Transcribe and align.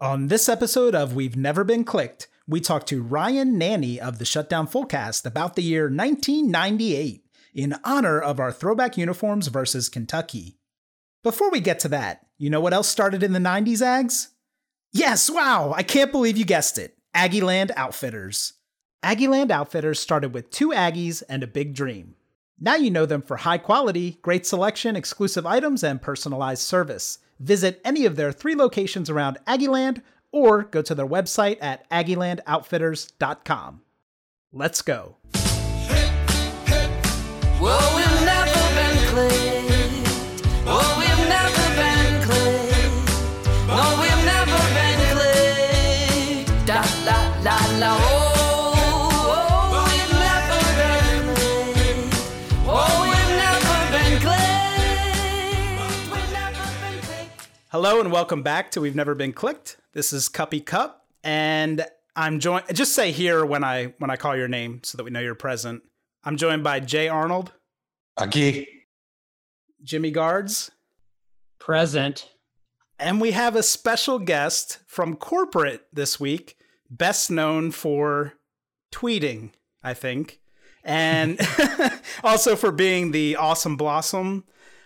On 0.00 0.26
this 0.26 0.48
episode 0.48 0.92
of 0.92 1.14
We've 1.14 1.36
Never 1.36 1.62
Been 1.62 1.84
Clicked, 1.84 2.26
we 2.48 2.60
talk 2.60 2.84
to 2.86 3.00
Ryan 3.00 3.56
Nanni 3.60 4.00
of 4.00 4.18
the 4.18 4.24
Shutdown 4.24 4.66
Fullcast 4.66 5.24
about 5.24 5.54
the 5.54 5.62
year 5.62 5.84
1998 5.84 7.24
in 7.54 7.76
honor 7.84 8.20
of 8.20 8.40
our 8.40 8.50
throwback 8.50 8.98
uniforms 8.98 9.46
versus 9.46 9.88
Kentucky. 9.88 10.58
Before 11.22 11.48
we 11.48 11.60
get 11.60 11.78
to 11.78 11.88
that, 11.88 12.26
you 12.38 12.50
know 12.50 12.60
what 12.60 12.74
else 12.74 12.88
started 12.88 13.22
in 13.22 13.32
the 13.32 13.38
90s, 13.38 13.82
Ags? 13.82 14.30
Yes, 14.92 15.30
wow, 15.30 15.72
I 15.76 15.84
can't 15.84 16.10
believe 16.10 16.36
you 16.36 16.44
guessed 16.44 16.76
it. 16.76 16.98
Aggieland 17.14 17.70
Outfitters. 17.76 18.54
Aggieland 19.04 19.52
Outfitters 19.52 20.00
started 20.00 20.34
with 20.34 20.50
two 20.50 20.70
Aggies 20.70 21.22
and 21.28 21.44
a 21.44 21.46
big 21.46 21.72
dream. 21.72 22.16
Now 22.60 22.76
you 22.76 22.90
know 22.90 23.06
them 23.06 23.22
for 23.22 23.38
high 23.38 23.58
quality, 23.58 24.18
great 24.22 24.46
selection, 24.46 24.96
exclusive 24.96 25.44
items, 25.44 25.82
and 25.82 26.00
personalized 26.00 26.62
service. 26.62 27.18
Visit 27.40 27.80
any 27.84 28.06
of 28.06 28.16
their 28.16 28.32
three 28.32 28.54
locations 28.54 29.10
around 29.10 29.38
Aggieland 29.46 30.02
or 30.30 30.62
go 30.62 30.82
to 30.82 30.94
their 30.94 31.06
website 31.06 31.58
at 31.60 31.88
aggielandoutfitters.com. 31.90 33.82
Let's 34.52 34.82
go. 34.82 35.16
La 47.06 47.20
la 47.42 47.56
la. 47.78 48.13
Hello 57.74 57.98
and 57.98 58.12
welcome 58.12 58.44
back 58.44 58.70
to 58.70 58.80
We've 58.80 58.94
Never 58.94 59.16
Been 59.16 59.32
Clicked. 59.32 59.78
This 59.94 60.12
is 60.12 60.28
Cuppy 60.28 60.64
Cup, 60.64 61.08
and 61.24 61.84
I'm 62.14 62.38
joined. 62.38 62.66
Just 62.72 62.92
say 62.92 63.10
here 63.10 63.44
when 63.44 63.64
I 63.64 63.94
when 63.98 64.10
I 64.10 64.16
call 64.16 64.36
your 64.36 64.46
name 64.46 64.78
so 64.84 64.96
that 64.96 65.02
we 65.02 65.10
know 65.10 65.18
you're 65.18 65.34
present. 65.34 65.82
I'm 66.22 66.36
joined 66.36 66.62
by 66.62 66.78
Jay 66.78 67.08
Arnold, 67.08 67.50
Aquí. 68.16 68.68
Jimmy 69.82 70.12
Guards, 70.12 70.70
Present. 71.58 72.30
and 72.96 73.20
we 73.20 73.32
have 73.32 73.56
a 73.56 73.62
special 73.64 74.20
guest 74.20 74.78
from 74.86 75.16
corporate 75.16 75.84
this 75.92 76.20
week, 76.20 76.56
best 76.88 77.28
known 77.28 77.72
for 77.72 78.34
tweeting, 78.92 79.50
I 79.82 79.94
think, 79.94 80.38
and 80.84 81.40
also 82.22 82.54
for 82.54 82.70
being 82.70 83.10
the 83.10 83.34
awesome 83.34 83.76
blossom. 83.76 84.44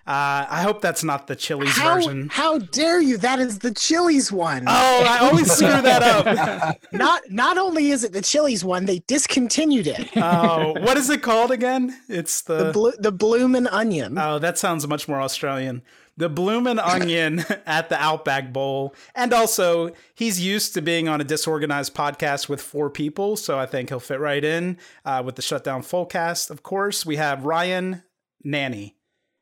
Uh, 0.09 0.47
I 0.49 0.63
hope 0.63 0.81
that's 0.81 1.05
not 1.05 1.27
the 1.27 1.37
Chili's 1.37 1.77
How, 1.77 1.97
version. 1.97 2.31
how 2.33 2.57
dare 2.57 2.99
you? 2.99 3.19
That 3.19 3.41
is 3.41 3.59
the 3.59 3.75
Chili's 3.75 4.33
one. 4.33 4.65
Oh, 4.67 5.05
I 5.07 5.19
always 5.19 5.53
screw 5.53 5.67
that 5.69 6.03
up. 6.03 6.81
Not 6.93 7.31
not 7.31 7.59
only 7.59 7.91
is 7.91 8.05
it 8.05 8.15
the 8.15 8.23
Chili's 8.23 8.65
one, 8.65 8.87
they 8.87 9.01
discontinued 9.01 9.87
it. 9.87 10.09
Oh, 10.17 10.73
what 10.81 10.97
is 10.97 11.11
it 11.11 11.21
called 11.23 11.51
again? 11.51 11.95
It's 12.09 12.41
the, 12.41 12.65
The 12.65 12.73
blue 12.73 12.93
the 12.99 13.13
bloomin' 13.13 13.67
onion. 13.67 14.17
Oh, 14.17 14.39
that 14.39 14.57
sounds 14.57 14.89
much 14.89 15.09
more 15.09 15.21
Australian. 15.21 15.83
The 16.17 16.31
bloomin' 16.31 16.79
onion 16.79 17.45
at 17.67 17.91
the 17.91 18.03
Outback 18.03 18.51
Bowl. 18.51 18.95
And 19.15 19.35
also, 19.35 19.91
he's 20.15 20.41
used 20.41 20.73
to 20.73 20.81
being 20.81 21.07
on 21.07 21.21
a 21.21 21.25
disorganized 21.25 21.95
podcast 21.95 22.49
with 22.49 22.63
four 22.63 22.89
people, 22.89 23.37
so 23.37 23.59
I 23.59 23.67
think 23.67 23.91
he'll 23.91 24.01
fit 24.01 24.21
right 24.21 24.43
in 24.43 24.79
uh, 25.05 25.23
with 25.23 25.37
the 25.37 25.43
Shutdown 25.43 25.83
Full 25.83 26.07
cast. 26.07 26.51
Of 26.51 26.63
course, 26.63 27.05
we 27.05 27.17
have 27.17 27.45
Ryan 27.45 28.03
Nanni. 28.45 28.95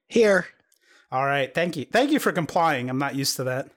Here, 0.08 0.46
All 1.10 1.24
right, 1.24 1.52
thank 1.54 1.76
you. 1.76 1.84
Thank 1.90 2.10
you 2.10 2.18
for 2.18 2.32
complying. 2.32 2.90
I'm 2.90 2.98
not 2.98 3.14
used 3.14 3.36
to 3.36 3.44
that. 3.44 3.68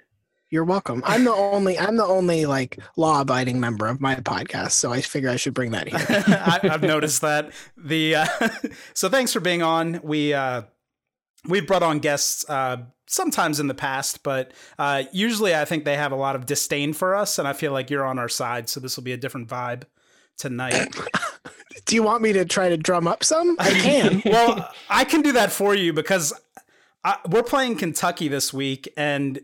you're 0.50 0.63
welcome. 0.63 1.03
I'm 1.06 1.23
the 1.25 1.34
only 1.34 1.78
I'm 1.78 1.95
the 1.95 2.06
only 2.06 2.45
like 2.47 2.79
law 2.97 3.22
abiding 3.22 3.59
member 3.59 3.88
of 3.88 4.01
my 4.01 4.16
podcast, 4.16 4.72
so 4.72 4.91
I 4.91 5.01
figure 5.01 5.29
I 5.29 5.35
should 5.35 5.53
bring 5.53 5.72
that 5.72 5.88
here. 5.88 6.00
I, 6.28 6.59
I've 6.63 6.81
noticed 6.81 7.22
that. 7.22 7.51
The 7.78 8.16
uh, 8.16 8.25
so 8.94 9.09
thanks 9.09 9.31
for 9.31 9.40
being 9.40 9.62
on. 9.62 10.00
We 10.03 10.34
uh, 10.34 10.63
we've 11.47 11.67
brought 11.67 11.84
on 11.84 12.00
guests 12.00 12.50
uh, 12.50 12.78
sometimes 13.07 13.59
in 13.59 13.67
the 13.67 13.75
past, 13.75 14.23
but 14.23 14.51
uh, 14.79 15.03
usually 15.11 15.56
I 15.56 15.66
think 15.66 15.85
they 15.85 15.97
have 15.97 16.11
a 16.11 16.16
lot 16.17 16.35
of 16.35 16.47
disdain 16.47 16.94
for 16.94 17.16
us, 17.16 17.38
and 17.38 17.47
I 17.47 17.53
feel 17.53 17.72
like 17.72 17.91
you're 17.91 18.06
on 18.06 18.17
our 18.17 18.29
side. 18.29 18.69
So 18.69 18.79
this 18.79 18.97
will 18.97 19.03
be 19.03 19.13
a 19.13 19.17
different 19.17 19.47
vibe 19.47 19.84
tonight. 20.38 20.96
Do 21.85 21.96
you 21.96 22.03
want 22.03 22.22
me 22.22 22.34
to 22.34 22.46
try 22.46 22.69
to 22.69 22.78
drum 22.78 23.07
up 23.07 23.23
some? 23.23 23.56
I 23.59 23.69
can. 23.72 24.22
well, 24.25 24.72
I 24.90 25.03
can 25.06 25.22
do 25.22 25.31
that 25.31 25.51
for 25.51 25.73
you 25.73 25.91
because 25.94 26.34
I, 27.04 27.18
we're 27.30 27.44
playing 27.44 27.78
Kentucky 27.78 28.28
this 28.28 28.54
week, 28.54 28.92
and 28.98 29.40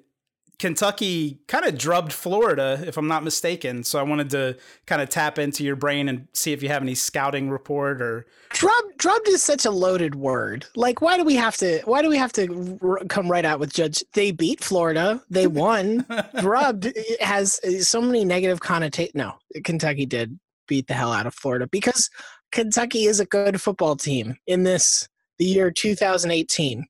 Kentucky 0.60 1.40
kind 1.48 1.66
of 1.66 1.78
drubbed 1.78 2.14
Florida, 2.14 2.82
if 2.86 2.98
I'm 2.98 3.08
not 3.08 3.24
mistaken. 3.24 3.84
So 3.84 4.00
I 4.00 4.04
wanted 4.04 4.30
to 4.32 4.58
kind 4.86 5.02
of 5.02 5.10
tap 5.10 5.38
into 5.38 5.64
your 5.64 5.76
brain 5.76 6.08
and 6.08 6.28
see 6.34 6.54
if 6.54 6.64
you 6.64 6.70
have 6.70 6.82
any 6.82 6.96
scouting 6.96 7.50
report 7.50 8.02
or 8.02 8.26
Drubbed, 8.50 8.98
drubbed 8.98 9.28
is 9.28 9.44
such 9.44 9.66
a 9.66 9.72
loaded 9.72 10.16
word. 10.16 10.66
Like, 10.76 11.02
why 11.02 11.18
do 11.18 11.26
we 11.26 11.36
have 11.36 11.58
to? 11.58 11.82
Why 11.86 12.02
do 12.02 12.10
we 12.10 12.18
have 12.18 12.32
to 12.34 12.80
r- 12.82 13.02
come 13.10 13.30
right 13.30 13.44
out 13.44 13.60
with 13.60 13.74
Judge? 13.74 14.04
They 14.14 14.32
beat 14.32 14.64
Florida. 14.64 15.22
They 15.30 15.48
won. 15.48 16.06
drubbed 16.40 16.94
has 17.20 17.60
so 17.88 18.02
many 18.02 18.24
negative 18.24 18.62
connotations. 18.62 19.16
No, 19.16 19.34
Kentucky 19.64 20.06
did 20.06 20.40
beat 20.68 20.88
the 20.88 20.94
hell 20.94 21.12
out 21.12 21.28
of 21.28 21.34
Florida 21.34 21.68
because 21.68 22.10
Kentucky 22.52 23.06
is 23.06 23.20
a 23.20 23.26
good 23.26 23.62
football 23.62 23.96
team 23.96 24.38
in 24.48 24.64
this 24.64 25.10
the 25.38 25.46
year 25.46 25.70
2018. 25.70 26.88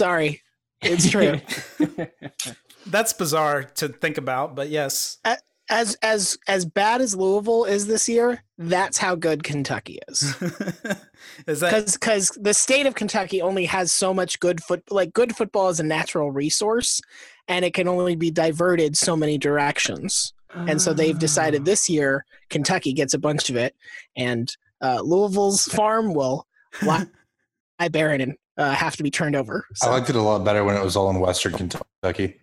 S- 0.00 0.06
Sorry, 0.06 0.40
it's 0.82 1.10
true. 1.10 1.40
That's 2.86 3.12
bizarre 3.12 3.64
to 3.64 3.88
think 3.88 4.18
about, 4.18 4.54
but 4.54 4.70
yes. 4.70 5.18
as 5.68 5.94
as 6.02 6.38
as 6.48 6.64
bad 6.64 7.00
as 7.00 7.14
Louisville 7.14 7.64
is 7.64 7.86
this 7.86 8.08
year, 8.08 8.42
that's 8.58 8.98
how 8.98 9.14
good 9.14 9.44
Kentucky 9.44 9.98
is. 10.08 10.22
is 11.46 11.60
that 11.60 11.70
because 11.70 11.92
because 11.92 12.28
the 12.40 12.54
state 12.54 12.86
of 12.86 12.94
Kentucky 12.94 13.40
only 13.40 13.66
has 13.66 13.92
so 13.92 14.12
much 14.12 14.40
good 14.40 14.62
foot 14.62 14.82
like 14.90 15.12
good 15.12 15.36
football 15.36 15.68
is 15.68 15.80
a 15.80 15.84
natural 15.84 16.32
resource 16.32 17.00
and 17.46 17.64
it 17.64 17.74
can 17.74 17.86
only 17.86 18.16
be 18.16 18.30
diverted 18.30 18.96
so 18.96 19.16
many 19.16 19.38
directions 19.38 20.32
and 20.54 20.82
so 20.82 20.92
they've 20.92 21.18
decided 21.18 21.64
this 21.64 21.88
year 21.88 22.24
Kentucky 22.48 22.92
gets 22.92 23.14
a 23.14 23.18
bunch 23.18 23.50
of 23.50 23.56
it 23.56 23.76
and 24.16 24.56
uh, 24.82 25.00
Louisville's 25.02 25.66
farm 25.66 26.14
will 26.14 26.46
lie 26.82 27.06
barren 27.90 28.20
and 28.20 28.34
uh, 28.60 28.72
have 28.72 28.94
to 28.96 29.02
be 29.02 29.10
turned 29.10 29.34
over 29.34 29.64
I 29.82 29.88
liked 29.90 30.10
it 30.10 30.16
a 30.16 30.22
lot 30.22 30.44
better 30.44 30.62
when 30.64 30.76
it 30.76 30.82
was 30.84 30.94
all 30.96 31.08
in 31.10 31.18
Western 31.18 31.52
Kentucky. 31.54 32.40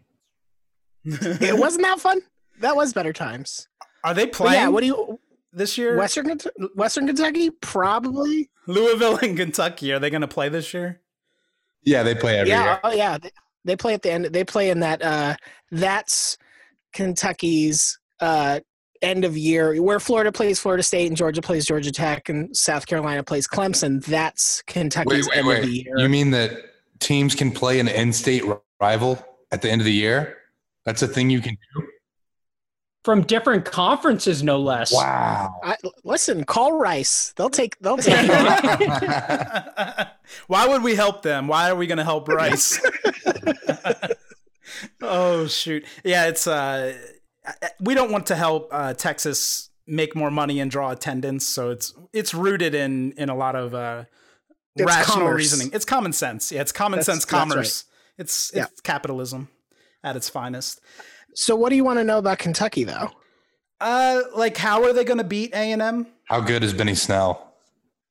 it 1.05 1.57
wasn't 1.57 1.83
that 1.83 1.99
fun 1.99 2.19
that 2.59 2.75
was 2.75 2.91
better 2.93 3.13
times 3.13 3.67
Are 4.03 4.13
they 4.13 4.25
But 4.25 4.33
playing 4.33 4.53
yeah 4.61 4.67
what 4.69 4.81
do 4.81 4.87
you 4.87 5.19
this 5.53 5.77
year? 5.77 5.97
Western 5.97 6.37
Western 6.75 7.07
Kentucky 7.07 7.49
probably 7.51 8.49
Louisville 8.67 9.17
and 9.17 9.37
Kentucky, 9.37 9.91
are 9.93 9.99
they 9.99 10.09
going 10.09 10.21
to 10.21 10.27
play 10.27 10.49
this 10.49 10.73
year? 10.73 11.01
Yeah, 11.83 12.03
they 12.03 12.13
play 12.15 12.37
every 12.37 12.49
yeah 12.49 12.63
year. 12.65 12.79
oh 12.83 12.91
yeah 12.91 13.17
they, 13.17 13.31
they 13.63 13.75
play 13.77 13.93
at 13.93 14.01
the 14.01 14.11
end 14.11 14.25
they 14.25 14.43
play 14.43 14.69
in 14.69 14.81
that 14.81 15.01
uh 15.01 15.35
that's 15.71 16.37
kentucky's 16.93 17.99
uh 18.19 18.59
end 19.01 19.25
of 19.25 19.37
year 19.37 19.81
where 19.81 19.99
florida 19.99 20.31
plays 20.31 20.59
florida 20.59 20.83
state 20.83 21.07
and 21.07 21.17
georgia 21.17 21.41
plays 21.41 21.65
georgia 21.65 21.91
tech 21.91 22.29
and 22.29 22.55
south 22.55 22.85
carolina 22.85 23.23
plays 23.23 23.47
clemson 23.47 24.03
that's 24.05 24.63
Wait, 24.67 24.73
kentucky's 24.73 25.27
wait, 25.29 25.37
end 25.37 25.49
of 25.49 25.61
the 25.63 25.83
year 25.83 25.97
You 25.97 26.09
mean 26.09 26.31
that 26.31 26.51
teams 26.99 27.35
can 27.35 27.51
play 27.51 27.79
an 27.79 27.87
in-state 27.87 28.43
rival 28.79 29.23
at 29.51 29.61
the 29.61 29.69
end 29.69 29.81
of 29.81 29.85
the 29.85 29.93
year? 29.93 30.37
That's 30.85 31.01
a 31.01 31.07
thing 31.07 31.29
you 31.29 31.41
can 31.41 31.57
do. 31.75 31.87
From 33.03 33.21
different 33.21 33.63
conferences, 33.63 34.43
no 34.43 34.59
less. 34.59 34.91
Wow. 34.91 35.59
I, 35.63 35.77
listen 36.03 36.43
call 36.43 36.77
rice 36.77 37.31
they'll 37.37 37.49
take 37.49 37.79
they'll 37.79 37.97
take. 37.97 38.17
Why 40.47 40.67
would 40.67 40.83
we 40.83 40.95
help 40.95 41.21
them? 41.21 41.47
Why 41.47 41.69
are 41.69 41.75
we 41.75 41.87
going 41.87 41.99
to 41.99 42.03
help 42.03 42.27
Rice? 42.27 42.81
oh 45.01 45.47
shoot. 45.47 45.85
Yeah, 46.03 46.27
it's 46.27 46.47
uh 46.47 46.97
we 47.79 47.93
don't 47.95 48.11
want 48.11 48.27
to 48.27 48.35
help 48.35 48.69
uh 48.71 48.93
Texas 48.93 49.69
make 49.87 50.15
more 50.15 50.29
money 50.31 50.59
and 50.59 50.69
draw 50.69 50.91
attendance, 50.91 51.45
so 51.45 51.69
it's 51.71 51.93
it's 52.13 52.33
rooted 52.33 52.75
in 52.75 53.13
in 53.13 53.29
a 53.29 53.35
lot 53.35 53.55
of 53.55 53.73
uh 53.73 54.03
rational 54.79 55.19
commerce. 55.19 55.37
reasoning. 55.37 55.69
It's 55.73 55.85
common 55.85 56.13
sense. 56.13 56.51
Yeah, 56.51 56.61
it's 56.61 56.71
common 56.71 56.99
That's- 56.99 57.05
sense 57.05 57.25
that's 57.25 57.33
right. 57.33 57.39
commerce. 57.49 57.85
It's 58.17 58.51
Yeah. 58.53 58.65
capitalism 58.83 59.49
at 60.03 60.15
its 60.15 60.29
finest. 60.29 60.81
So 61.35 61.55
what 61.55 61.69
do 61.69 61.75
you 61.75 61.83
want 61.83 61.99
to 61.99 62.03
know 62.03 62.17
about 62.17 62.39
Kentucky 62.39 62.83
though? 62.83 63.11
Uh, 63.79 64.21
like 64.35 64.57
how 64.57 64.83
are 64.83 64.91
they 64.93 65.03
going 65.03 65.19
to 65.19 65.23
beat 65.23 65.53
A 65.53 65.71
and 65.71 65.81
M? 65.81 66.07
How 66.25 66.39
good 66.41 66.63
is 66.63 66.73
Benny 66.73 66.95
Snell? 66.95 67.46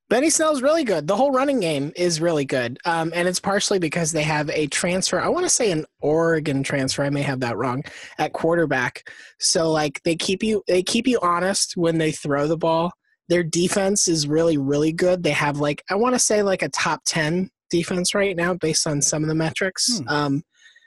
Benny 0.09 0.31
Snell's 0.31 0.63
really 0.63 0.85
good. 0.85 1.09
The 1.09 1.17
whole 1.17 1.33
running 1.33 1.59
game 1.59 1.93
is 1.97 2.21
really 2.21 2.45
good. 2.45 2.79
Um, 2.85 3.11
and 3.15 3.27
it's 3.27 3.41
partially 3.41 3.81
because 3.81 4.13
they 4.13 4.23
have 4.23 4.49
a 4.51 4.69
transfer. 4.69 5.21
I 5.21 5.29
want 5.29 5.47
to 5.47 5.51
say 5.51 5.73
an 5.73 5.85
Oregon 6.01 6.63
transfer. 6.63 7.03
I 7.03 7.11
may 7.11 7.23
have 7.23 7.41
that 7.41 7.57
wrong 7.57 7.83
at 8.19 8.33
quarterback. 8.33 9.11
So 9.41 9.71
like 9.73 10.01
they 10.05 10.15
keep 10.15 10.45
you 10.45 10.63
they 10.69 10.83
keep 10.83 11.09
you 11.09 11.19
honest 11.23 11.77
when 11.77 11.99
they 11.99 12.13
throw 12.13 12.47
the 12.47 12.57
ball. 12.57 12.93
Their 13.29 13.43
defense 13.43 14.07
is 14.07 14.29
really 14.29 14.59
really 14.59 14.93
good. 14.93 15.25
They 15.25 15.33
have 15.33 15.59
like 15.59 15.83
I 15.91 15.97
want 15.97 16.15
to 16.15 16.21
say 16.21 16.43
like 16.43 16.63
a 16.63 16.69
top 16.69 17.01
10 17.07 17.51
defense 17.69 18.15
right 18.15 18.37
now 18.37 18.55
based 18.55 18.87
on 18.87 19.03
some 19.03 19.25
of 19.25 19.29
the 19.29 19.35
metrics. 19.35 19.99
Hmm. 19.99 20.09
Um, 20.09 20.43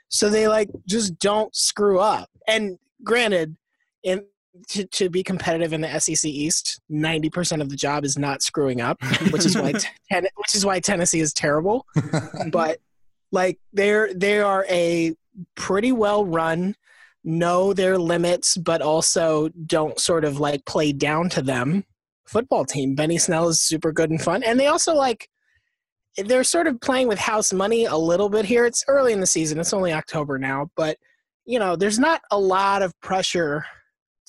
so 0.08 0.30
they 0.30 0.48
like 0.48 0.70
just 0.86 1.18
don't 1.18 1.54
screw 1.54 2.00
up. 2.00 2.30
And 2.48 2.78
granted, 3.04 3.56
in 4.02 4.24
to, 4.68 4.84
to 4.84 5.08
be 5.08 5.22
competitive 5.22 5.72
in 5.72 5.80
the 5.80 5.98
SEC 6.00 6.28
East, 6.28 6.80
ninety 6.88 7.30
percent 7.30 7.62
of 7.62 7.68
the 7.68 7.76
job 7.76 8.04
is 8.04 8.18
not 8.18 8.42
screwing 8.42 8.80
up, 8.80 9.02
which 9.30 9.46
is 9.46 9.56
why 9.56 9.72
ten, 10.10 10.26
which 10.36 10.54
is 10.54 10.64
why 10.64 10.80
Tennessee 10.80 11.20
is 11.20 11.32
terrible. 11.32 11.86
but 12.52 12.78
like 13.32 13.58
they're 13.72 14.12
they 14.14 14.40
are 14.40 14.66
a 14.68 15.14
pretty 15.54 15.92
well 15.92 16.24
run, 16.24 16.74
know 17.24 17.72
their 17.72 17.98
limits, 17.98 18.56
but 18.56 18.82
also 18.82 19.48
don't 19.66 19.98
sort 19.98 20.24
of 20.24 20.40
like 20.40 20.64
play 20.64 20.92
down 20.92 21.28
to 21.30 21.42
them. 21.42 21.84
Football 22.26 22.64
team. 22.64 22.94
Benny 22.94 23.18
Snell 23.18 23.48
is 23.48 23.60
super 23.60 23.92
good 23.92 24.10
and 24.10 24.20
fun, 24.20 24.42
and 24.42 24.58
they 24.58 24.66
also 24.66 24.94
like 24.94 25.28
they're 26.16 26.44
sort 26.44 26.66
of 26.66 26.80
playing 26.80 27.08
with 27.08 27.18
house 27.18 27.52
money 27.52 27.84
a 27.84 27.96
little 27.96 28.28
bit 28.28 28.44
here. 28.44 28.66
It's 28.66 28.84
early 28.88 29.12
in 29.12 29.20
the 29.20 29.26
season. 29.26 29.58
It's 29.58 29.72
only 29.72 29.92
October 29.92 30.38
now, 30.38 30.70
but 30.76 30.96
you 31.46 31.58
know, 31.58 31.76
there's 31.76 31.98
not 31.98 32.20
a 32.30 32.38
lot 32.38 32.82
of 32.82 32.98
pressure 33.00 33.64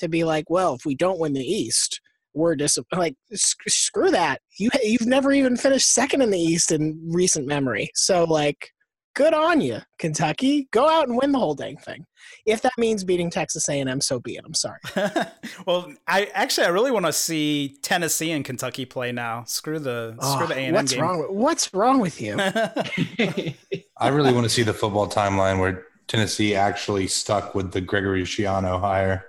to 0.02 0.10
be 0.10 0.24
like, 0.24 0.50
well, 0.50 0.76
if 0.76 0.86
we 0.86 0.96
don't 0.96 1.20
win 1.20 1.34
the 1.34 1.44
East, 1.44 2.02
we're 2.34 2.56
dis 2.56 2.78
like 2.94 3.16
sc- 3.34 3.70
screw 3.70 4.12
that. 4.12 4.42
You 4.58 4.70
you've 4.84 5.06
never 5.08 5.32
even 5.32 5.58
finished 5.58 5.88
second 5.94 6.22
in 6.22 6.30
the 6.32 6.40
East 6.40 6.72
in 6.72 7.00
recent 7.12 7.48
memory. 7.48 7.90
So 7.96 8.24
like, 8.24 8.70
good 9.16 9.34
on 9.34 9.62
you, 9.62 9.80
Kentucky. 10.00 10.68
Go 10.72 10.90
out 10.90 11.08
and 11.08 11.18
win 11.18 11.32
the 11.32 11.40
whole 11.40 11.56
dang 11.56 11.78
thing. 11.78 12.06
If 12.46 12.62
that 12.62 12.74
means 12.78 13.04
beating 13.04 13.30
Texas 13.30 13.68
A&M, 13.68 14.00
so 14.02 14.20
be 14.20 14.36
it. 14.36 14.44
I'm 14.46 14.54
sorry. 14.54 14.80
well, 15.66 15.92
I 16.08 16.30
actually 16.34 16.68
I 16.68 16.70
really 16.70 16.92
want 16.92 17.06
to 17.06 17.14
see 17.14 17.78
Tennessee 17.82 18.32
and 18.32 18.46
Kentucky 18.46 18.86
play 18.86 19.12
now. 19.12 19.44
Screw 19.46 19.80
the 19.80 20.16
screw 20.22 20.46
Oh, 20.46 20.48
the 20.48 20.56
ah, 20.56 20.58
A 20.58 20.62
and 20.62 20.68
M 20.68 20.74
what's 20.76 20.94
game. 20.94 21.02
wrong? 21.02 21.20
With, 21.20 21.30
what's 21.32 21.74
wrong 21.74 22.00
with 22.00 22.22
you? 22.22 22.36
I 23.98 24.08
really 24.08 24.34
want 24.34 24.46
to 24.46 24.50
see 24.50 24.64
the 24.64 24.74
football 24.74 25.08
timeline 25.10 25.60
where 25.60 25.86
Tennessee 26.08 26.56
actually 26.56 27.08
stuck 27.08 27.56
with 27.56 27.72
the 27.72 27.82
Gregory 27.82 28.24
Schiano 28.24 28.80
hire. 28.80 29.26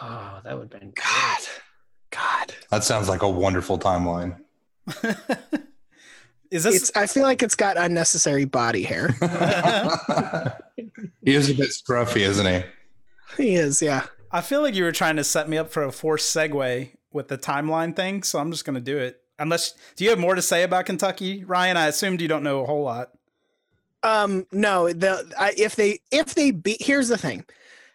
Oh, 0.00 0.40
that 0.44 0.58
would 0.58 0.72
have 0.72 0.80
been 0.80 0.92
God, 0.94 1.38
God. 2.10 2.54
That 2.70 2.84
sounds 2.84 3.08
like 3.08 3.22
a 3.22 3.28
wonderful 3.28 3.78
timeline. 3.78 4.38
Is 6.52 6.64
this? 6.64 6.76
It's. 6.76 6.92
I 6.94 7.06
feel 7.06 7.22
like 7.22 7.42
it's 7.42 7.54
got 7.54 7.78
unnecessary 7.78 8.44
body 8.44 8.82
hair. 8.82 9.08
he 11.24 11.34
is 11.34 11.48
a 11.48 11.54
bit 11.54 11.70
scruffy, 11.70 12.20
isn't 12.20 12.46
he? 12.46 13.42
he 13.42 13.54
is. 13.54 13.80
Yeah. 13.80 14.04
I 14.30 14.42
feel 14.42 14.60
like 14.60 14.74
you 14.74 14.84
were 14.84 14.92
trying 14.92 15.16
to 15.16 15.24
set 15.24 15.48
me 15.48 15.56
up 15.56 15.70
for 15.70 15.82
a 15.82 15.90
forced 15.90 16.34
segue 16.34 16.90
with 17.10 17.28
the 17.28 17.38
timeline 17.38 17.96
thing, 17.96 18.22
so 18.22 18.38
I'm 18.38 18.50
just 18.50 18.66
going 18.66 18.74
to 18.74 18.82
do 18.82 18.98
it. 18.98 19.22
Unless, 19.38 19.74
do 19.96 20.04
you 20.04 20.10
have 20.10 20.18
more 20.18 20.34
to 20.34 20.42
say 20.42 20.62
about 20.62 20.84
Kentucky, 20.84 21.42
Ryan? 21.42 21.78
I 21.78 21.86
assumed 21.86 22.20
you 22.20 22.28
don't 22.28 22.42
know 22.42 22.60
a 22.60 22.66
whole 22.66 22.82
lot. 22.82 23.12
Um, 24.02 24.46
no, 24.52 24.92
the 24.92 25.32
I, 25.38 25.54
if 25.56 25.76
they 25.76 26.00
if 26.10 26.34
they 26.34 26.50
beat 26.50 26.82
here's 26.82 27.08
the 27.08 27.16
thing, 27.16 27.46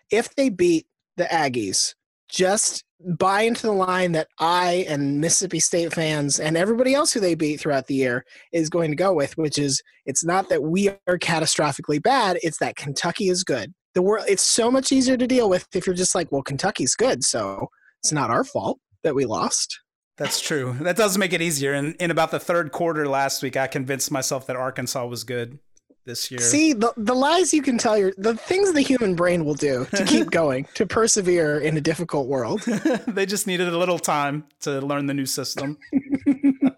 if 0.10 0.34
they 0.36 0.50
beat 0.50 0.88
the 1.18 1.26
Aggies, 1.26 1.94
just 2.30 2.84
buy 3.18 3.42
into 3.42 3.64
the 3.64 3.74
line 3.74 4.14
that 4.14 4.28
I 4.40 4.86
and 4.88 5.22
Mississippi 5.22 5.60
State 5.60 5.94
fans 5.94 6.40
and 6.40 6.58
everybody 6.58 6.96
else 6.96 7.14
who 7.14 7.20
they 7.20 7.36
beat 7.36 7.60
throughout 7.60 7.88
the 7.88 7.96
year 7.96 8.26
is 8.52 8.70
going 8.70 8.90
to 8.90 8.96
go 8.96 9.14
with, 9.14 9.38
which 9.38 9.60
is 9.60 9.82
it's 10.06 10.26
not 10.26 10.50
that 10.50 10.64
we 10.64 10.90
are 10.90 11.20
catastrophically 11.20 12.02
bad, 12.02 12.40
it's 12.42 12.58
that 12.60 12.76
Kentucky 12.76 13.30
is 13.30 13.44
good. 13.44 13.74
The 13.94 14.02
world 14.02 14.26
it's 14.28 14.44
so 14.44 14.72
much 14.72 14.92
easier 14.92 15.18
to 15.18 15.28
deal 15.28 15.50
with 15.50 15.68
if 15.74 15.86
you're 15.86 15.96
just 15.96 16.16
like, 16.16 16.32
well, 16.32 16.42
Kentucky's 16.42 16.96
good, 16.96 17.24
so 17.24 17.68
it's 18.04 18.12
not 18.12 18.30
our 18.30 18.44
fault 18.44 18.80
that 19.04 19.16
we 19.16 19.26
lost. 19.26 19.80
That's 20.18 20.42
true. 20.42 20.76
That 20.82 20.98
does 20.98 21.18
make 21.18 21.34
it 21.34 21.44
easier. 21.44 21.74
And 21.74 21.96
in 22.00 22.10
about 22.10 22.32
the 22.32 22.40
third 22.40 22.72
quarter 22.72 23.08
last 23.08 23.44
week, 23.44 23.56
I 23.56 23.68
convinced 23.68 24.10
myself 24.10 24.48
that 24.48 24.56
Arkansas 24.56 25.06
was 25.06 25.24
good 25.24 25.60
this 26.08 26.32
year. 26.32 26.40
See 26.40 26.74
the 26.74 26.92
the 26.98 27.14
lies 27.14 27.54
you 27.54 27.62
can 27.62 27.78
tell 27.78 27.96
your 27.98 28.14
the 28.18 28.36
things 28.36 28.74
the 28.74 28.82
human 28.82 29.14
brain 29.16 29.46
will 29.46 29.54
do 29.54 29.86
to 29.94 30.06
keep 30.08 30.32
going 30.32 30.68
to 30.74 30.88
persevere 30.88 31.60
in 31.60 31.78
a 31.78 31.82
difficult 31.82 32.28
world. 32.28 32.62
they 33.08 33.28
just 33.28 33.46
needed 33.46 33.68
a 33.68 33.78
little 33.78 34.00
time 34.00 34.46
to 34.62 34.82
learn 34.82 35.06
the 35.06 35.14
new 35.14 35.28
system. 35.28 35.78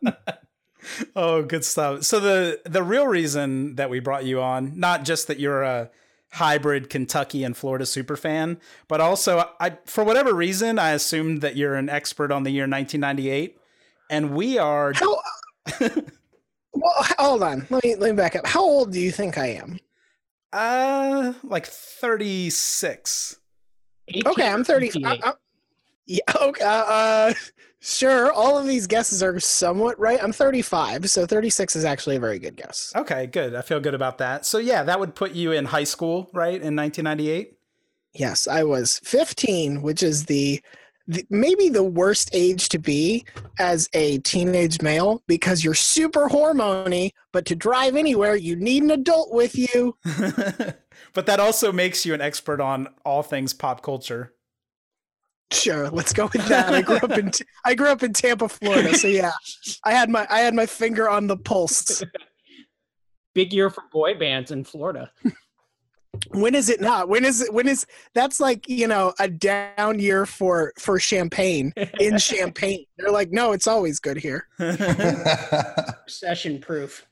oh, 1.15 1.43
good 1.43 1.63
stuff. 1.63 2.03
So 2.03 2.19
the 2.19 2.59
the 2.65 2.83
real 2.83 3.07
reason 3.07 3.75
that 3.75 3.89
we 3.89 4.01
brought 4.01 4.25
you 4.25 4.41
on, 4.41 4.77
not 4.77 5.05
just 5.05 5.27
that 5.27 5.39
you're 5.39 5.63
a 5.63 5.89
hybrid 6.33 6.89
Kentucky 6.89 7.43
and 7.43 7.55
Florida 7.55 7.85
super 7.85 8.17
fan, 8.17 8.59
but 8.87 8.99
also 8.99 9.49
I 9.59 9.77
for 9.85 10.03
whatever 10.03 10.33
reason 10.33 10.77
I 10.77 10.91
assumed 10.91 11.41
that 11.41 11.55
you're 11.55 11.75
an 11.75 11.87
expert 11.87 12.31
on 12.31 12.43
the 12.43 12.51
year 12.51 12.63
1998, 12.63 13.57
and 14.09 14.31
we 14.35 14.57
are. 14.57 14.91
How? 14.93 15.21
Well, 16.81 16.93
hold 17.17 17.43
on. 17.43 17.67
Let 17.69 17.83
me 17.83 17.95
let 17.95 18.11
me 18.11 18.15
back 18.15 18.35
up. 18.35 18.45
How 18.45 18.61
old 18.61 18.91
do 18.91 18.99
you 18.99 19.11
think 19.11 19.37
I 19.37 19.47
am? 19.47 19.79
Uh, 20.51 21.33
like 21.43 21.65
36. 21.65 23.37
Okay, 24.25 24.47
I'm 24.47 24.63
30. 24.63 25.05
I, 25.05 25.19
I, 25.23 25.33
yeah. 26.07 26.19
Okay. 26.41 26.63
Uh, 26.63 26.67
uh, 26.67 27.33
sure. 27.79 28.31
All 28.31 28.57
of 28.57 28.65
these 28.65 28.87
guesses 28.87 29.21
are 29.21 29.39
somewhat 29.39 29.99
right. 29.99 30.19
I'm 30.21 30.33
35, 30.33 31.09
so 31.09 31.25
36 31.27 31.75
is 31.75 31.85
actually 31.85 32.15
a 32.15 32.19
very 32.19 32.39
good 32.39 32.55
guess. 32.55 32.91
Okay, 32.95 33.27
good. 33.27 33.53
I 33.53 33.61
feel 33.61 33.79
good 33.79 33.93
about 33.93 34.17
that. 34.17 34.45
So 34.45 34.57
yeah, 34.57 34.83
that 34.83 34.99
would 34.99 35.13
put 35.13 35.33
you 35.33 35.51
in 35.51 35.65
high 35.65 35.83
school, 35.83 36.29
right, 36.33 36.59
in 36.61 36.75
1998. 36.75 37.53
Yes, 38.13 38.47
I 38.47 38.63
was 38.63 38.99
15, 39.03 39.83
which 39.83 40.01
is 40.01 40.25
the, 40.25 40.61
the 41.09 41.25
maybe 41.31 41.69
the 41.69 41.83
worst 41.83 42.29
age 42.33 42.69
to 42.69 42.77
be 42.77 43.25
as 43.57 43.89
a 43.93 44.19
teenage 44.19 44.81
male 44.81 45.23
because 45.27 45.63
you're 45.63 45.73
super 45.73 46.29
hormony, 46.29 47.11
but 47.33 47.45
to 47.45 47.55
drive 47.55 47.95
anywhere, 47.95 48.35
you 48.35 48.55
need 48.55 48.83
an 48.83 48.91
adult 48.91 49.33
with 49.33 49.57
you. 49.57 49.97
but 51.13 51.25
that 51.25 51.39
also 51.39 51.71
makes 51.71 52.05
you 52.05 52.13
an 52.13 52.21
expert 52.21 52.61
on 52.61 52.87
all 53.03 53.23
things 53.23 53.53
pop 53.53 53.81
culture. 53.81 54.33
Sure, 55.51 55.89
let's 55.89 56.13
go 56.13 56.29
with 56.31 56.47
that. 56.47 56.75
I 56.75 56.83
grew 56.83 56.97
up 56.97 57.17
in 57.17 57.31
I 57.65 57.73
grew 57.73 57.89
up 57.89 58.03
in 58.03 58.13
Tampa, 58.13 58.47
Florida, 58.47 58.95
so 58.95 59.07
yeah, 59.07 59.31
I 59.83 59.91
had 59.91 60.11
my 60.11 60.27
I 60.29 60.41
had 60.41 60.53
my 60.53 60.67
finger 60.67 61.09
on 61.09 61.25
the 61.25 61.37
pulse. 61.37 62.03
Big 63.33 63.51
year 63.51 63.71
for 63.71 63.83
boy 63.91 64.13
bands 64.13 64.51
in 64.51 64.63
Florida. 64.63 65.11
When 66.31 66.55
is 66.55 66.69
it 66.69 66.81
not? 66.81 67.07
When 67.07 67.23
is 67.23 67.41
it? 67.41 67.53
When 67.53 67.67
is 67.67 67.85
that's 68.13 68.39
like 68.39 68.67
you 68.67 68.87
know 68.87 69.13
a 69.19 69.27
down 69.27 69.99
year 69.99 70.25
for 70.25 70.73
for 70.77 70.99
champagne 70.99 71.73
in 71.99 72.17
Champagne? 72.19 72.85
They're 72.97 73.11
like, 73.11 73.31
no, 73.31 73.51
it's 73.51 73.67
always 73.67 73.99
good 73.99 74.17
here. 74.17 74.47
Recession 76.05 76.59
proof. 76.59 77.05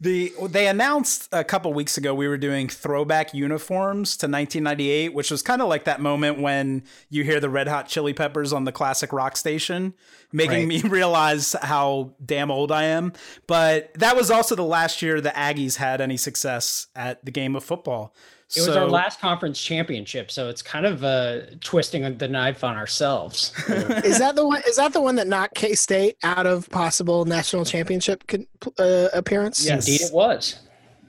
The 0.00 0.32
they 0.48 0.68
announced 0.68 1.28
a 1.32 1.42
couple 1.42 1.72
weeks 1.72 1.96
ago 1.98 2.14
we 2.14 2.28
were 2.28 2.36
doing 2.36 2.68
throwback 2.68 3.34
uniforms 3.34 4.16
to 4.18 4.26
1998, 4.26 5.12
which 5.12 5.30
was 5.30 5.42
kind 5.42 5.60
of 5.60 5.68
like 5.68 5.84
that 5.84 6.00
moment 6.00 6.40
when 6.40 6.84
you 7.10 7.24
hear 7.24 7.40
the 7.40 7.50
Red 7.50 7.66
Hot 7.68 7.88
Chili 7.88 8.12
Peppers 8.12 8.52
on 8.52 8.64
the 8.64 8.72
classic 8.72 9.12
rock 9.12 9.36
station, 9.36 9.94
making 10.32 10.68
Right. 10.68 10.82
me 10.82 10.82
realize 10.88 11.56
how 11.62 12.12
damn 12.24 12.50
old 12.50 12.70
I 12.70 12.84
am. 12.84 13.12
But 13.46 13.92
that 13.94 14.14
was 14.16 14.30
also 14.30 14.54
the 14.54 14.62
last 14.62 15.02
year 15.02 15.20
the 15.20 15.30
Aggies 15.30 15.76
had 15.76 16.00
any 16.00 16.16
success 16.16 16.86
at 16.94 17.24
the 17.24 17.30
game 17.32 17.56
of 17.56 17.64
football. 17.64 18.14
It 18.56 18.60
was 18.66 18.76
our 18.76 18.86
last 18.86 19.20
conference 19.20 19.60
championship, 19.62 20.30
so 20.30 20.48
it's 20.48 20.62
kind 20.62 20.86
of 20.86 21.04
uh, 21.04 21.40
twisting 21.60 22.16
the 22.16 22.28
knife 22.28 22.64
on 22.64 22.76
ourselves. 22.76 23.52
Is 23.68 24.18
that 24.18 24.36
the 24.36 24.46
one? 24.46 24.62
Is 24.66 24.76
that 24.76 24.94
the 24.94 25.02
one 25.02 25.16
that 25.16 25.26
knocked 25.26 25.54
K 25.54 25.74
State 25.74 26.16
out 26.22 26.46
of 26.46 26.68
possible 26.70 27.26
national 27.26 27.66
championship 27.66 28.26
con- 28.26 28.46
uh, 28.78 29.08
appearance? 29.12 29.66
Yes. 29.66 29.86
Indeed, 29.86 30.00
it 30.06 30.14
was. 30.14 30.60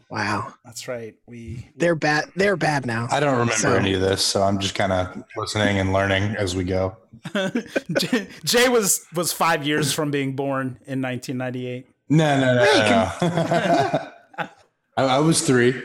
Wow, 0.10 0.54
That's 0.66 0.88
right. 0.88 1.16
We 1.28 1.70
they're 1.78 1.94
bad. 1.96 2.26
They're 2.36 2.58
bad 2.58 2.86
now. 2.86 3.08
I 3.12 3.20
don't 3.20 3.34
remember 3.34 3.54
So- 3.54 3.74
any 3.76 3.94
of 3.94 4.02
this, 4.02 4.26
so 4.26 4.42
I'm 4.42 4.58
just 4.60 4.76
kind 4.76 4.92
of 4.92 5.24
listening 5.38 5.78
and 5.80 5.94
learning 5.94 6.36
as 6.36 6.56
we 6.56 6.64
go. 6.66 6.98
Jay, 8.00 8.28
Jay 8.44 8.70
was 8.70 9.06
was 9.14 9.32
five 9.32 9.66
years 9.66 9.94
from 9.94 10.10
being 10.12 10.36
born 10.36 10.80
in 10.88 11.02
1998. 11.02 11.86
No, 12.10 12.40
no, 12.40 12.56
no, 12.56 12.64
Hey, 12.66 12.90
no. 12.90 13.28
no. 13.30 14.50
I, 14.98 15.06
I 15.16 15.20
was 15.20 15.42
three 15.42 15.80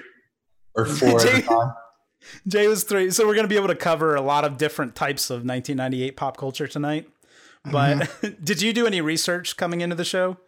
or 0.75 0.85
four 0.87 1.21
at 1.21 1.27
the 1.27 1.33
Jay- 1.33 1.43
time. 1.43 1.73
Jay 2.47 2.69
was 2.69 2.85
three. 2.85 3.11
So 3.11 3.27
we're 3.27 3.35
going 3.35 3.45
to 3.45 3.49
be 3.49 3.57
able 3.57 3.69
to 3.69 3.75
cover 3.75 4.15
a 4.15 4.21
lot 4.21 4.45
of 4.45 4.57
different 4.57 4.95
types 4.95 5.31
of 5.31 5.45
1998 5.45 6.17
pop 6.17 6.37
culture 6.37 6.67
tonight. 6.67 7.09
But 7.65 7.99
mm-hmm. 7.99 8.45
did 8.45 8.63
you 8.63 8.73
do 8.73 8.87
any 8.87 9.01
research 9.01 9.57
coming 9.57 9.81
into 9.81 9.97
the 9.97 10.05
show? 10.05 10.39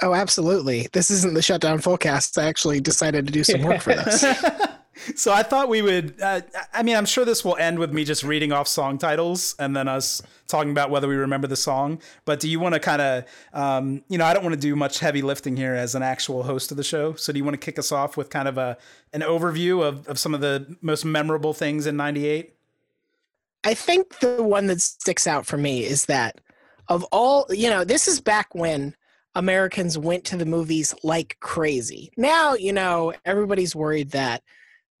Oh, 0.00 0.14
absolutely. 0.14 0.88
This 0.92 1.10
isn't 1.10 1.34
the 1.34 1.42
shutdown 1.42 1.80
full 1.80 1.98
cast. 1.98 2.38
I 2.38 2.44
actually 2.44 2.80
decided 2.80 3.26
to 3.26 3.32
do 3.32 3.42
some 3.42 3.62
work 3.62 3.80
for 3.80 3.94
this. 3.94 4.24
So 5.16 5.32
I 5.32 5.42
thought 5.42 5.68
we 5.68 5.82
would. 5.82 6.20
Uh, 6.20 6.42
I 6.72 6.82
mean, 6.82 6.96
I'm 6.96 7.06
sure 7.06 7.24
this 7.24 7.44
will 7.44 7.56
end 7.56 7.78
with 7.78 7.92
me 7.92 8.04
just 8.04 8.22
reading 8.22 8.52
off 8.52 8.68
song 8.68 8.98
titles 8.98 9.54
and 9.58 9.74
then 9.74 9.88
us 9.88 10.22
talking 10.46 10.70
about 10.70 10.90
whether 10.90 11.08
we 11.08 11.16
remember 11.16 11.46
the 11.46 11.56
song. 11.56 12.00
But 12.24 12.40
do 12.40 12.48
you 12.48 12.60
want 12.60 12.74
to 12.74 12.80
kind 12.80 13.02
of, 13.02 13.24
um, 13.52 14.02
you 14.08 14.16
know, 14.16 14.24
I 14.24 14.32
don't 14.32 14.42
want 14.42 14.54
to 14.54 14.60
do 14.60 14.76
much 14.76 15.00
heavy 15.00 15.22
lifting 15.22 15.56
here 15.56 15.74
as 15.74 15.94
an 15.94 16.02
actual 16.02 16.42
host 16.42 16.70
of 16.70 16.76
the 16.76 16.84
show. 16.84 17.14
So 17.14 17.32
do 17.32 17.38
you 17.38 17.44
want 17.44 17.54
to 17.54 17.64
kick 17.64 17.78
us 17.78 17.90
off 17.92 18.16
with 18.16 18.30
kind 18.30 18.48
of 18.48 18.58
a 18.58 18.76
an 19.12 19.22
overview 19.22 19.82
of, 19.82 20.06
of 20.08 20.18
some 20.18 20.34
of 20.34 20.40
the 20.40 20.76
most 20.82 21.04
memorable 21.04 21.52
things 21.52 21.86
in 21.86 21.96
'98? 21.96 22.54
I 23.64 23.74
think 23.74 24.20
the 24.20 24.42
one 24.42 24.66
that 24.66 24.80
sticks 24.80 25.26
out 25.26 25.46
for 25.46 25.56
me 25.56 25.84
is 25.84 26.06
that 26.06 26.40
of 26.88 27.04
all, 27.12 27.46
you 27.50 27.68
know, 27.68 27.84
this 27.84 28.08
is 28.08 28.20
back 28.20 28.54
when 28.54 28.94
Americans 29.34 29.98
went 29.98 30.24
to 30.24 30.36
the 30.36 30.46
movies 30.46 30.94
like 31.02 31.36
crazy. 31.40 32.10
Now, 32.16 32.54
you 32.54 32.72
know, 32.72 33.12
everybody's 33.24 33.76
worried 33.76 34.10
that 34.10 34.42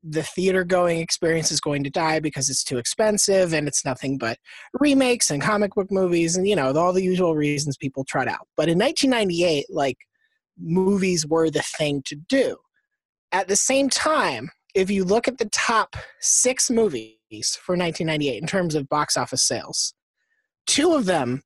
the 0.02 0.22
theater 0.22 0.64
going 0.64 1.00
experience 1.00 1.50
is 1.50 1.60
going 1.60 1.82
to 1.84 1.90
die 1.90 2.20
because 2.20 2.48
it's 2.48 2.62
too 2.62 2.78
expensive 2.78 3.52
and 3.52 3.66
it's 3.66 3.84
nothing 3.84 4.16
but 4.16 4.38
remakes 4.74 5.30
and 5.30 5.42
comic 5.42 5.74
book 5.74 5.90
movies 5.90 6.36
and 6.36 6.46
you 6.46 6.54
know 6.54 6.72
all 6.76 6.92
the 6.92 7.02
usual 7.02 7.34
reasons 7.34 7.76
people 7.76 8.04
trot 8.04 8.28
out. 8.28 8.46
But 8.56 8.68
in 8.68 8.78
1998 8.78 9.66
like 9.70 9.96
movies 10.58 11.26
were 11.26 11.50
the 11.50 11.62
thing 11.62 12.02
to 12.06 12.16
do. 12.16 12.56
At 13.32 13.48
the 13.48 13.56
same 13.56 13.88
time 13.88 14.50
if 14.74 14.90
you 14.90 15.04
look 15.04 15.26
at 15.26 15.38
the 15.38 15.48
top 15.50 15.96
six 16.20 16.70
movies 16.70 17.16
for 17.30 17.76
1998 17.76 18.40
in 18.40 18.46
terms 18.46 18.74
of 18.74 18.88
box 18.88 19.16
office 19.16 19.42
sales 19.42 19.94
two 20.66 20.94
of 20.94 21.06
them 21.06 21.42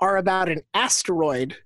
are 0.00 0.18
about 0.18 0.48
an 0.48 0.60
asteroid 0.74 1.56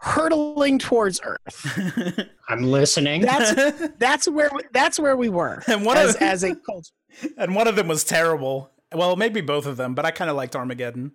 hurtling 0.00 0.78
towards 0.78 1.20
earth 1.24 2.28
I'm 2.48 2.62
listening. 2.62 3.22
that's 3.22 3.88
that's 3.98 4.28
where 4.28 4.50
we, 4.54 4.60
that's 4.72 4.98
where 4.98 5.16
we 5.16 5.28
were 5.28 5.62
And 5.66 5.84
one 5.84 5.96
as, 5.96 6.14
of 6.14 6.22
as 6.22 6.44
a 6.44 6.54
culture 6.66 6.92
and 7.36 7.54
one 7.54 7.66
of 7.66 7.74
them 7.76 7.88
was 7.88 8.04
terrible. 8.04 8.70
Well, 8.94 9.16
maybe 9.16 9.40
both 9.40 9.66
of 9.66 9.76
them, 9.76 9.94
but 9.94 10.04
I 10.06 10.10
kind 10.12 10.30
of 10.30 10.36
liked 10.36 10.54
Armageddon. 10.56 11.12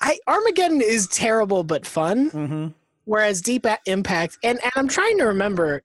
I 0.00 0.18
Armageddon 0.26 0.80
is 0.80 1.06
terrible 1.08 1.62
but 1.64 1.86
fun, 1.86 2.30
Mm-hmm. 2.30 2.66
whereas 3.04 3.40
Deep 3.40 3.66
Impact 3.86 4.36
and, 4.42 4.58
and 4.62 4.72
I'm 4.76 4.88
trying 4.88 5.16
to 5.18 5.24
remember 5.24 5.82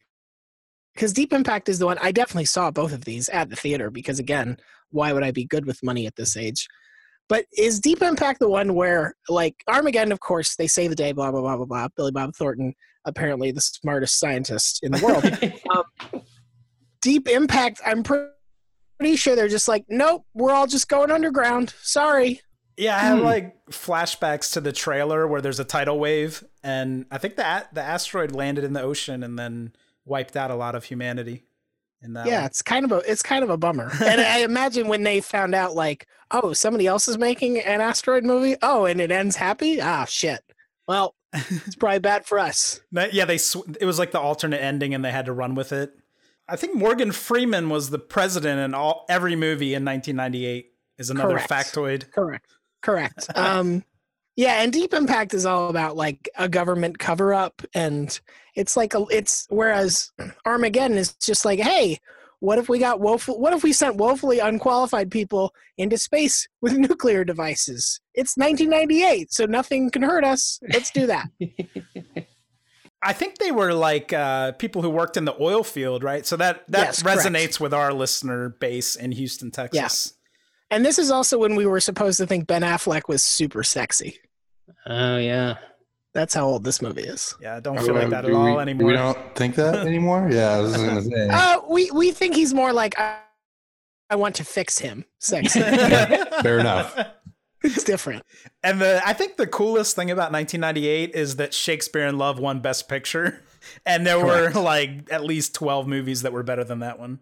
because 0.95 1.13
Deep 1.13 1.33
Impact 1.33 1.69
is 1.69 1.79
the 1.79 1.85
one 1.85 1.97
I 2.01 2.11
definitely 2.11 2.45
saw 2.45 2.71
both 2.71 2.93
of 2.93 3.05
these 3.05 3.29
at 3.29 3.49
the 3.49 3.55
theater 3.55 3.89
because 3.89 4.19
again, 4.19 4.57
why 4.91 5.13
would 5.13 5.23
I 5.23 5.31
be 5.31 5.45
good 5.45 5.65
with 5.65 5.81
money 5.83 6.05
at 6.07 6.15
this 6.15 6.35
age? 6.37 6.67
But 7.33 7.45
is 7.57 7.79
Deep 7.79 8.03
Impact 8.03 8.39
the 8.39 8.47
one 8.47 8.75
where 8.75 9.15
like 9.27 9.55
Armageddon, 9.67 10.11
of 10.11 10.19
course, 10.19 10.55
they 10.55 10.67
save 10.67 10.91
the 10.91 10.95
day, 10.95 11.13
blah 11.13 11.31
blah 11.31 11.41
blah 11.41 11.57
blah 11.57 11.65
blah. 11.65 11.87
Billy 11.97 12.11
Bob 12.11 12.35
Thornton, 12.35 12.75
apparently 13.05 13.49
the 13.51 13.59
smartest 13.59 14.19
scientist 14.19 14.81
in 14.83 14.91
the 14.91 15.03
world. 15.03 16.23
Deep 17.01 17.27
Impact, 17.27 17.81
I'm 17.83 18.03
pretty 18.03 19.15
sure 19.15 19.35
they're 19.35 19.47
just 19.47 19.67
like, 19.67 19.83
nope, 19.89 20.25
we're 20.35 20.51
all 20.51 20.67
just 20.67 20.87
going 20.87 21.09
underground. 21.09 21.73
Sorry. 21.81 22.39
Yeah, 22.77 22.95
I 22.97 22.99
have 22.99 23.17
Hmm. 23.17 23.25
like 23.25 23.65
flashbacks 23.71 24.53
to 24.53 24.61
the 24.61 24.71
trailer 24.71 25.27
where 25.27 25.41
there's 25.41 25.59
a 25.59 25.63
tidal 25.65 25.97
wave, 25.97 26.43
and 26.63 27.07
I 27.09 27.17
think 27.17 27.35
the 27.35 27.43
a- 27.47 27.67
the 27.73 27.81
asteroid 27.81 28.31
landed 28.31 28.63
in 28.63 28.73
the 28.73 28.81
ocean 28.83 29.23
and 29.23 29.39
then 29.39 29.73
wiped 30.05 30.37
out 30.37 30.51
a 30.51 30.55
lot 30.55 30.75
of 30.75 30.83
humanity. 30.83 31.45
Yeah, 32.03 32.37
one. 32.37 32.45
it's 32.45 32.61
kind 32.61 32.85
of 32.85 32.91
a 32.91 32.97
it's 33.09 33.23
kind 33.23 33.43
of 33.43 33.49
a 33.49 33.57
bummer. 33.57 33.91
and 34.03 34.21
I 34.21 34.37
imagine 34.43 34.87
when 34.87 35.03
they 35.03 35.21
found 35.21 35.55
out 35.55 35.75
like, 35.75 36.07
oh, 36.31 36.53
somebody 36.53 36.87
else 36.87 37.07
is 37.07 37.17
making 37.17 37.59
an 37.59 37.81
asteroid 37.81 38.23
movie. 38.23 38.55
Oh, 38.61 38.85
and 38.85 38.99
it 39.01 39.11
ends 39.11 39.35
happy. 39.35 39.79
Ah, 39.81 40.05
shit. 40.05 40.41
Well, 40.87 41.15
it's 41.33 41.75
probably 41.79 41.99
bad 41.99 42.25
for 42.25 42.39
us. 42.39 42.81
Yeah, 42.91 43.25
they 43.25 43.37
sw- 43.37 43.67
it 43.79 43.85
was 43.85 43.99
like 43.99 44.11
the 44.11 44.19
alternate 44.19 44.61
ending, 44.61 44.93
and 44.93 45.03
they 45.03 45.11
had 45.11 45.25
to 45.25 45.33
run 45.33 45.55
with 45.55 45.71
it. 45.71 45.93
I 46.47 46.57
think 46.57 46.75
Morgan 46.75 47.11
Freeman 47.13 47.69
was 47.69 47.89
the 47.89 47.99
president 47.99 48.59
in 48.59 48.73
all 48.73 49.05
every 49.09 49.35
movie 49.35 49.73
in 49.73 49.85
1998. 49.85 50.71
Is 50.99 51.09
another 51.09 51.39
Correct. 51.39 51.49
factoid. 51.49 52.11
Correct. 52.11 52.45
Correct. 52.81 53.27
Um, 53.35 53.83
yeah, 54.35 54.61
and 54.63 54.73
Deep 54.73 54.93
Impact 54.93 55.33
is 55.35 55.45
all 55.45 55.69
about 55.69 55.95
like 55.95 56.27
a 56.37 56.49
government 56.49 56.97
cover 56.99 57.33
up, 57.33 57.61
and 57.73 58.19
it's 58.55 58.75
like 58.77 58.93
a 58.93 59.05
it's 59.11 59.45
whereas 59.49 60.11
Armageddon 60.45 60.97
is 60.97 61.13
just 61.15 61.45
like, 61.45 61.59
hey, 61.59 61.99
what 62.39 62.59
if 62.59 62.67
we 62.69 62.77
got 62.79 62.99
woeful? 62.99 63.39
What 63.39 63.53
if 63.53 63.63
we 63.63 63.71
sent 63.73 63.95
woefully 63.95 64.39
unqualified 64.39 65.09
people 65.11 65.53
into 65.77 65.97
space 65.97 66.47
with 66.61 66.73
nuclear 66.77 67.23
devices? 67.23 68.01
It's 68.13 68.35
1998, 68.37 69.31
so 69.33 69.45
nothing 69.45 69.89
can 69.89 70.01
hurt 70.01 70.23
us. 70.25 70.59
Let's 70.73 70.91
do 70.91 71.07
that. 71.07 71.27
I 73.05 73.11
think 73.11 73.37
they 73.37 73.51
were 73.51 73.73
like 73.73 74.13
uh, 74.13 74.53
people 74.53 74.81
who 74.81 74.89
worked 74.89 75.17
in 75.17 75.25
the 75.25 75.35
oil 75.41 75.63
field, 75.63 76.03
right? 76.03 76.25
So 76.25 76.37
that 76.37 76.63
that 76.69 76.85
Yes, 76.87 77.03
correct. 77.03 77.21
resonates 77.21 77.59
with 77.59 77.73
our 77.73 77.91
listener 77.93 78.49
base 78.49 78.95
in 78.95 79.11
Houston, 79.11 79.51
Texas. 79.51 79.75
Yes, 79.75 80.13
And 80.71 80.85
this 80.85 80.97
is 80.97 81.11
also 81.11 81.37
when 81.37 81.55
we 81.55 81.65
were 81.65 81.81
supposed 81.81 82.17
to 82.19 82.27
think 82.27 82.47
Ben 82.47 82.61
Affleck 82.61 83.03
was 83.09 83.21
super 83.23 83.63
sexy. 83.63 84.19
oh 84.85 85.17
yeah. 85.17 85.55
That's 86.13 86.33
how 86.33 86.45
old 86.45 86.63
this 86.63 86.81
movie 86.81 87.01
is. 87.01 87.33
Yeah, 87.41 87.55
I 87.55 87.59
don't 87.59 87.77
feel 87.79 87.95
like 87.95 88.09
that 88.09 88.23
at 88.25 88.27
Do 88.31 88.39
we- 88.39 88.49
all 88.51 88.59
anymore. 88.59 88.87
We 88.87 88.93
don't 88.93 89.35
think 89.35 89.55
that 89.55 89.75
anymore. 89.87 90.29
Yeah, 90.31 90.51
I 90.51 90.59
was 90.61 90.75
gonna 90.77 91.01
say. 91.01 91.29
Uh, 91.29 91.59
we 91.69 91.89
we 91.91 92.11
think 92.11 92.35
he's 92.35 92.53
more 92.53 92.71
like 92.71 92.97
I, 92.99 93.17
I 94.09 94.15
want 94.15 94.35
to 94.35 94.43
fix 94.43 94.77
him. 94.79 95.05
Sexy. 95.19 95.59
Fair 96.41 96.59
enough. 96.59 96.95
it's 97.63 97.83
different. 97.83 98.23
And 98.63 98.79
the 98.79 99.01
I 99.05 99.13
think 99.13 99.37
the 99.37 99.47
coolest 99.47 99.95
thing 99.95 100.11
about 100.11 100.31
1998 100.31 101.15
is 101.15 101.37
that 101.37 101.53
Shakespeare 101.53 102.05
in 102.05 102.17
Love 102.19 102.37
won 102.37 102.59
Best 102.59 102.87
Picture, 102.87 103.41
and 103.85 104.05
there 104.05 104.19
Correct. 104.21 104.55
were 104.55 104.61
like 104.61 105.11
at 105.11 105.23
least 105.23 105.55
12 105.55 105.87
movies 105.87 106.21
that 106.21 106.31
were 106.31 106.43
better 106.43 106.63
than 106.63 106.79
that 106.79 106.99
one. 106.99 107.21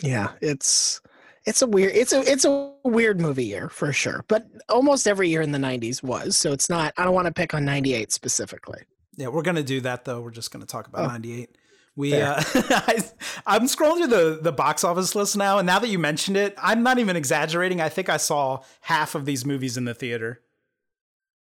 Yeah, 0.00 0.30
it's 0.40 1.00
it's 1.44 1.62
a 1.62 1.66
weird 1.66 1.92
it's 1.94 2.12
a 2.12 2.20
it's 2.30 2.44
a 2.44 2.72
weird 2.84 3.20
movie 3.20 3.44
year 3.46 3.68
for 3.68 3.92
sure. 3.92 4.24
But 4.28 4.46
almost 4.68 5.06
every 5.06 5.28
year 5.28 5.42
in 5.42 5.52
the 5.52 5.58
90s 5.58 6.02
was. 6.02 6.36
So 6.36 6.52
it's 6.52 6.68
not 6.70 6.94
I 6.96 7.04
don't 7.04 7.14
want 7.14 7.26
to 7.26 7.32
pick 7.32 7.54
on 7.54 7.64
98 7.64 8.12
specifically. 8.12 8.80
Yeah, 9.16 9.28
we're 9.28 9.42
gonna 9.42 9.62
do 9.62 9.80
that 9.82 10.04
though. 10.04 10.20
We're 10.20 10.30
just 10.30 10.50
gonna 10.50 10.66
talk 10.66 10.86
about 10.88 11.04
Oh. 11.04 11.08
98. 11.08 11.56
We 11.94 12.14
uh, 12.14 12.36
I, 12.54 13.02
I'm 13.46 13.62
scrolling 13.66 13.98
through 13.98 14.06
the 14.06 14.38
the 14.40 14.52
box 14.52 14.82
office 14.82 15.14
list 15.14 15.36
now, 15.36 15.58
and 15.58 15.66
now 15.66 15.78
that 15.78 15.88
you 15.88 15.98
mentioned 15.98 16.38
it, 16.38 16.54
I'm 16.56 16.82
not 16.82 16.98
even 16.98 17.16
exaggerating. 17.16 17.82
I 17.82 17.90
think 17.90 18.08
I 18.08 18.16
saw 18.16 18.62
half 18.80 19.14
of 19.14 19.26
these 19.26 19.44
movies 19.44 19.76
in 19.76 19.84
the 19.84 19.92
theater. 19.92 20.40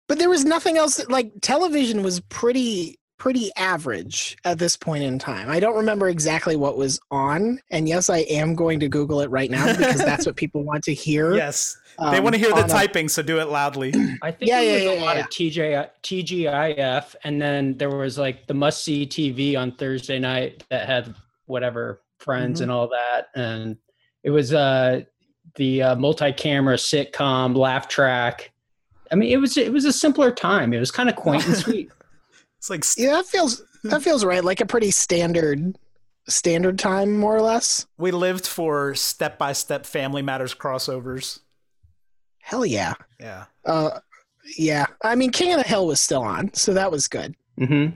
But 0.10 0.20
there 0.20 0.29
was 0.29 0.43
nothing 0.43 0.77
else 0.77 0.98
that, 0.98 1.10
like 1.10 1.31
television 1.41 2.03
was 2.03 2.20
pretty 2.20 3.00
pretty 3.22 3.51
average 3.56 4.36
at 4.46 4.58
this 4.58 4.75
point 4.75 5.04
in 5.04 5.20
time. 5.20 5.48
I 5.48 5.60
don't 5.60 5.75
remember 5.75 6.10
exactly 6.10 6.56
what 6.56 6.75
was 6.75 7.00
on, 7.12 7.60
and 7.70 7.88
yes, 7.88 8.10
I 8.10 8.20
am 8.22 8.56
going 8.56 8.80
to 8.80 8.90
Google 8.90 9.22
it 9.22 9.30
right 9.30 9.51
now 9.51 9.68
because 9.78 10.00
that's 10.00 10.25
what 10.25 10.36
people 10.44 10.63
want 10.63 10.84
to 10.86 10.94
hear. 10.96 11.36
Yes, 11.36 11.78
they 12.00 12.18
um, 12.18 12.24
want 12.24 12.34
to 12.34 12.40
hear 12.40 12.50
the 12.50 12.56
on 12.63 12.66
a- 12.66 12.68
typing, 12.68 13.08
so 13.08 13.22
do 13.22 13.40
it 13.40 13.50
loudly. 13.50 13.90
I 14.24 14.32
think 14.32 14.50
Yeah, 14.50 14.62
there 14.62 14.63
yeah, 14.63 14.74
was 14.74 14.84
yeah, 14.84 15.04
a 15.04 15.06
lot 15.06 15.18
yeah. 15.18 15.24
of 15.24 15.30
TJ, 15.30 15.90
TGIF, 16.01 17.16
and 17.24 17.40
then 17.40 17.78
there 17.78 17.92
was 17.92 18.18
like 18.18 18.48
the 18.48 18.56
must 18.56 18.84
see 18.84 19.06
TV 19.06 19.56
on 19.56 19.72
Thursday 19.74 20.18
night 20.18 20.63
that 20.72 20.88
had 20.88 21.13
whatever 21.46 22.01
friends 22.18 22.56
Mm-hmm. 22.60 22.63
and 22.63 22.72
all 22.72 22.88
that, 22.88 23.28
and 23.36 23.78
it 24.24 24.32
was 24.32 24.51
uh 24.51 25.01
the 25.58 25.84
uh, 25.84 25.96
multi-camera 25.96 26.75
sitcom 26.78 27.56
laugh 27.56 27.88
track. 27.88 28.51
I 29.12 29.16
mean, 29.16 29.30
it 29.32 29.38
was 29.38 29.58
it 29.58 29.72
was 29.72 29.86
a 29.86 29.94
simpler 29.94 30.32
time. 30.32 30.74
It 30.74 30.80
was 30.80 30.90
kind 30.90 31.08
of 31.08 31.16
quaint 31.16 31.46
and 31.46 31.56
sweet. 31.66 31.92
It's 32.62 32.70
like 32.70 32.86
Yeah, 32.96 33.13
that 33.13 33.25
feels 33.25 33.63
that 33.84 34.01
feels 34.03 34.24
right. 34.24 34.44
Like 34.44 34.62
a 34.62 34.68
pretty 34.68 34.91
standard 34.91 35.77
standard 36.27 36.77
time, 36.77 37.18
more 37.18 37.36
or 37.36 37.41
less. 37.41 37.88
we 37.98 38.12
lived 38.12 38.46
for 38.46 38.94
step 38.94 39.39
by 39.39 39.53
step 39.53 39.88
Family 39.88 40.22
Matters 40.22 40.53
crossovers. 40.53 41.39
Hell 42.39 42.63
yeah. 42.63 42.94
Yeah. 43.20 43.46
Uh, 43.65 44.00
yeah. 44.58 44.86
I 45.03 45.15
mean, 45.15 45.32
King 45.32 45.53
of 45.53 45.58
the 45.63 45.68
Hill 45.68 45.88
was 45.88 46.00
still 46.00 46.22
on, 46.22 46.53
so 46.53 46.74
that 46.75 46.91
was 46.91 47.08
good. 47.08 47.36
Mm-hmm. 47.60 47.96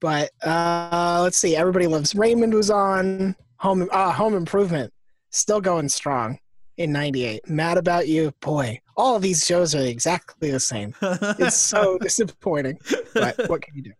But 0.00 0.30
uh, 0.46 1.18
let's 1.22 1.36
see. 1.36 1.56
Everybody 1.56 1.88
Loves 1.88 2.14
Raymond 2.14 2.54
was 2.54 2.70
on. 2.70 3.34
Home 3.56 3.88
uh, 3.90 4.12
Home 4.12 4.34
Improvement 4.34 4.92
still 5.30 5.60
going 5.60 5.88
strong 5.88 6.38
in 6.78 6.92
'98. 6.92 7.48
Mad 7.48 7.76
About 7.76 8.08
You, 8.08 8.32
boy. 8.40 8.80
All 8.96 9.16
of 9.16 9.22
these 9.22 9.44
shows 9.44 9.74
are 9.74 9.84
exactly 9.84 10.50
the 10.50 10.60
same. 10.60 10.94
It's 11.02 11.56
so 11.56 11.98
disappointing. 12.00 12.78
But 13.12 13.48
what 13.48 13.60
can 13.62 13.74
you 13.74 13.82
do? 13.82 13.92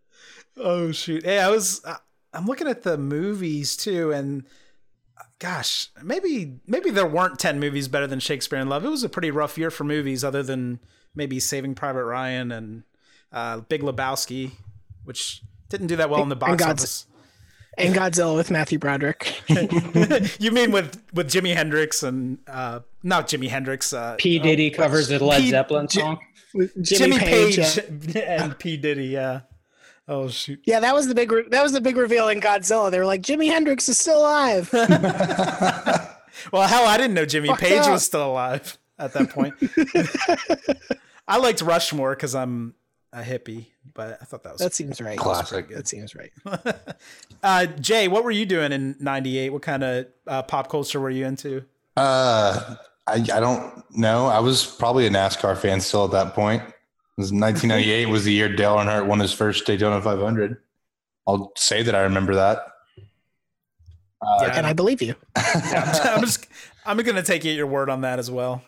oh 0.57 0.91
shoot! 0.91 1.23
Hey, 1.23 1.39
I 1.39 1.49
was. 1.49 1.85
I'm 2.33 2.45
looking 2.45 2.67
at 2.67 2.83
the 2.83 2.97
movies 2.97 3.77
too, 3.77 4.11
and 4.11 4.45
uh, 5.19 5.23
gosh, 5.39 5.89
maybe 6.03 6.59
maybe 6.65 6.89
there 6.89 7.05
weren't 7.05 7.39
ten 7.39 7.59
movies 7.59 7.87
better 7.87 8.07
than 8.07 8.19
Shakespeare 8.19 8.59
in 8.59 8.69
Love. 8.69 8.83
It 8.85 8.89
was 8.89 9.03
a 9.03 9.09
pretty 9.09 9.31
rough 9.31 9.57
year 9.57 9.71
for 9.71 9.83
movies, 9.83 10.23
other 10.23 10.43
than 10.43 10.79
maybe 11.15 11.39
Saving 11.39 11.75
Private 11.75 12.05
Ryan 12.05 12.51
and 12.51 12.83
uh, 13.31 13.59
Big 13.61 13.81
Lebowski, 13.81 14.51
which 15.03 15.41
didn't 15.69 15.87
do 15.87 15.95
that 15.97 16.09
well 16.09 16.23
in 16.23 16.29
the 16.29 16.35
box 16.35 16.63
office. 16.63 17.05
And 17.79 17.95
Godzilla 17.95 18.35
with 18.35 18.51
Matthew 18.51 18.79
Broderick. 18.79 19.41
you 20.39 20.51
mean 20.51 20.71
with 20.71 21.01
with 21.13 21.29
Jimi 21.29 21.53
Hendrix 21.53 22.03
and 22.03 22.39
uh, 22.47 22.81
not 23.03 23.27
Jimi 23.27 23.47
Hendrix? 23.49 23.93
Uh, 23.93 24.15
P 24.17 24.39
Diddy 24.39 24.69
covers 24.69 25.07
the 25.07 25.23
Led 25.23 25.41
P- 25.41 25.49
Zeppelin 25.49 25.87
J- 25.87 26.01
song. 26.01 26.19
With 26.53 26.83
Jimmy, 26.83 27.19
Page, 27.19 27.57
yeah. 28.15 28.43
and 28.43 28.57
P 28.57 28.75
Diddy. 28.77 29.05
Yeah. 29.07 29.41
Oh 30.07 30.27
shoot. 30.27 30.59
Yeah, 30.65 30.79
that 30.79 30.95
was 30.95 31.07
the 31.07 31.13
big 31.13 31.31
re- 31.31 31.47
that 31.49 31.61
was 31.61 31.71
the 31.71 31.81
big 31.81 31.95
reveal 31.95 32.27
in 32.29 32.41
Godzilla. 32.41 32.89
They 32.89 32.97
were 32.97 33.05
like, 33.05 33.21
Jimi 33.21 33.47
Hendrix 33.47 33.87
is 33.87 33.99
still 33.99 34.21
alive. 34.21 34.69
well, 34.73 36.67
hell, 36.67 36.87
I 36.87 36.97
didn't 36.97 37.13
know 37.13 37.25
Jimmy 37.25 37.49
Fucked 37.49 37.61
Page 37.61 37.81
up. 37.81 37.91
was 37.91 38.03
still 38.03 38.25
alive 38.31 38.77
at 38.97 39.13
that 39.13 39.29
point. 39.29 39.53
I 41.27 41.37
liked 41.37 41.61
Rushmore 41.61 42.15
because 42.15 42.33
I'm 42.33 42.73
a 43.13 43.21
hippie, 43.21 43.67
but 43.93 44.17
I 44.21 44.25
thought 44.25 44.43
that 44.43 44.53
was 44.53 44.61
That 44.61 44.73
seems 44.73 45.01
right. 45.01 45.17
Classic. 45.17 45.67
That 45.69 45.87
seems 45.87 46.15
right. 46.15 46.31
Uh, 47.41 47.65
Jay, 47.65 48.09
what 48.09 48.25
were 48.25 48.31
you 48.31 48.45
doing 48.45 48.73
in 48.73 48.97
'98? 48.99 49.51
What 49.51 49.61
kind 49.61 49.81
of 49.81 50.07
uh, 50.27 50.43
pop 50.43 50.69
culture 50.69 50.99
were 50.99 51.09
you 51.09 51.25
into? 51.25 51.63
Uh, 51.95 52.75
I, 53.07 53.13
I 53.13 53.39
don't 53.39 53.81
know. 53.95 54.27
I 54.27 54.39
was 54.39 54.65
probably 54.65 55.07
a 55.07 55.09
NASCAR 55.09 55.57
fan 55.57 55.79
still 55.79 56.03
at 56.03 56.11
that 56.11 56.33
point. 56.33 56.61
It 56.61 56.73
was 57.17 57.31
1998 57.31 58.05
was 58.09 58.25
the 58.25 58.33
year 58.33 58.53
Dale 58.53 58.75
Earnhardt 58.75 59.07
won 59.07 59.19
his 59.19 59.31
first 59.31 59.65
Daytona 59.65 60.01
500. 60.01 60.57
I'll 61.27 61.53
say 61.55 61.81
that 61.81 61.95
I 61.95 62.01
remember 62.01 62.35
that. 62.35 62.59
Yeah, 64.41 64.57
And 64.57 64.67
I 64.67 64.73
believe 64.73 65.01
you. 65.01 65.15
I'm 65.35 66.21
just 66.21 66.45
I'm 66.85 66.97
gonna 66.97 67.23
take 67.23 67.45
your 67.45 67.67
word 67.67 67.89
on 67.89 68.01
that 68.01 68.19
as 68.19 68.29
well. 68.29 68.63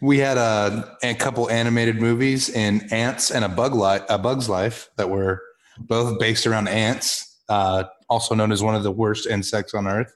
We 0.00 0.18
had 0.18 0.36
a, 0.36 0.96
a 1.02 1.14
couple 1.14 1.50
animated 1.50 2.00
movies 2.00 2.48
in 2.48 2.92
Antz 2.92 3.30
and 3.30 3.44
a 3.44 3.48
Bug 3.48 3.74
Life, 3.74 4.02
a 4.08 4.18
Bug's 4.18 4.48
Life 4.48 4.90
that 4.96 5.10
were 5.10 5.42
both 5.78 6.18
based 6.20 6.46
around 6.46 6.68
ants, 6.68 7.40
uh, 7.48 7.84
also 8.08 8.34
known 8.34 8.52
as 8.52 8.62
one 8.62 8.74
of 8.74 8.82
the 8.82 8.92
worst 8.92 9.26
insects 9.26 9.74
on 9.74 9.86
Earth. 9.86 10.14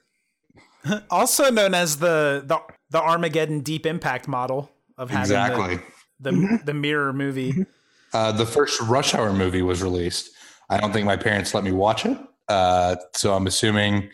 Also 1.09 1.49
known 1.49 1.73
as 1.73 1.97
the 1.97 2.43
the, 2.45 2.59
the 2.89 3.01
Armageddon 3.01 3.61
Deep 3.61 3.85
Impact 3.85 4.27
model 4.27 4.69
of 4.97 5.09
having 5.09 5.21
Exactly. 5.21 5.79
the, 6.19 6.31
the 6.31 6.59
the 6.65 6.73
mirror 6.73 7.13
movie. 7.13 7.65
Uh, 8.13 8.33
the 8.33 8.45
first 8.45 8.81
Rush 8.81 9.13
Hour 9.15 9.31
movie 9.31 9.61
was 9.61 9.81
released. 9.81 10.29
I 10.69 10.77
don't 10.81 10.91
think 10.91 11.05
my 11.05 11.15
parents 11.15 11.53
let 11.53 11.63
me 11.63 11.71
watch 11.71 12.05
it, 12.05 12.17
uh, 12.49 12.97
so 13.15 13.33
I'm 13.33 13.47
assuming 13.47 14.09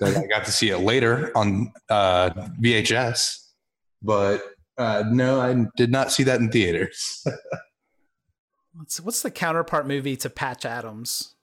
that 0.00 0.16
I 0.16 0.26
got 0.26 0.44
to 0.46 0.52
see 0.52 0.70
it 0.70 0.78
later 0.78 1.30
on 1.36 1.72
uh, 1.88 2.30
VHS. 2.60 3.46
But 4.02 4.42
uh, 4.80 5.04
no, 5.10 5.40
I 5.40 5.66
did 5.76 5.90
not 5.90 6.10
see 6.10 6.22
that 6.24 6.40
in 6.40 6.50
theaters. 6.50 7.26
What's 8.72 9.00
what's 9.00 9.22
the 9.22 9.30
counterpart 9.30 9.86
movie 9.86 10.16
to 10.16 10.30
Patch 10.30 10.64
Adams? 10.64 11.34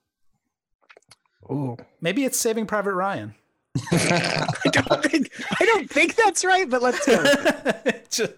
Ooh. 1.50 1.76
Maybe 2.00 2.24
it's 2.24 2.38
Saving 2.38 2.66
Private 2.66 2.94
Ryan. 2.94 3.34
I 3.92 4.46
don't 4.72 5.04
think 5.04 5.30
I 5.60 5.64
don't 5.64 5.88
think 5.88 6.16
that's 6.16 6.44
right, 6.44 6.68
but 6.68 6.82
let's 6.82 7.06
go. 7.06 7.22
Just- 8.10 8.32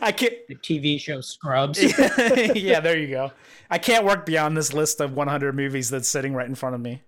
I 0.00 0.12
can't. 0.12 0.34
The 0.48 0.54
TV 0.54 1.00
show 1.00 1.20
Scrubs. 1.20 1.82
yeah, 2.54 2.80
there 2.80 2.98
you 2.98 3.08
go. 3.08 3.32
I 3.70 3.78
can't 3.78 4.04
work 4.04 4.24
beyond 4.24 4.56
this 4.56 4.72
list 4.72 5.00
of 5.00 5.14
100 5.14 5.54
movies 5.54 5.90
that's 5.90 6.08
sitting 6.08 6.34
right 6.34 6.48
in 6.48 6.54
front 6.54 6.74
of 6.74 6.80
me. 6.80 7.02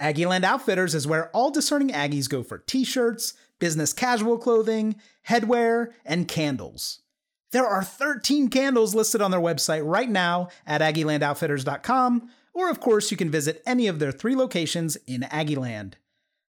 Aggieland 0.00 0.44
Outfitters 0.44 0.94
is 0.94 1.06
where 1.06 1.28
all 1.30 1.50
discerning 1.50 1.90
Aggies 1.90 2.28
go 2.28 2.42
for 2.42 2.58
t 2.58 2.84
shirts, 2.84 3.34
business 3.58 3.92
casual 3.92 4.38
clothing, 4.38 4.96
headwear, 5.28 5.92
and 6.04 6.28
candles. 6.28 7.00
There 7.50 7.66
are 7.66 7.82
13 7.82 8.48
candles 8.48 8.94
listed 8.94 9.22
on 9.22 9.30
their 9.30 9.40
website 9.40 9.82
right 9.84 10.08
now 10.08 10.48
at 10.66 10.82
AggielandOutfitters.com, 10.82 12.30
or 12.52 12.70
of 12.70 12.80
course, 12.80 13.10
you 13.10 13.16
can 13.16 13.30
visit 13.30 13.62
any 13.64 13.86
of 13.86 13.98
their 13.98 14.12
three 14.12 14.36
locations 14.36 14.96
in 15.06 15.22
Aggieland. 15.22 15.94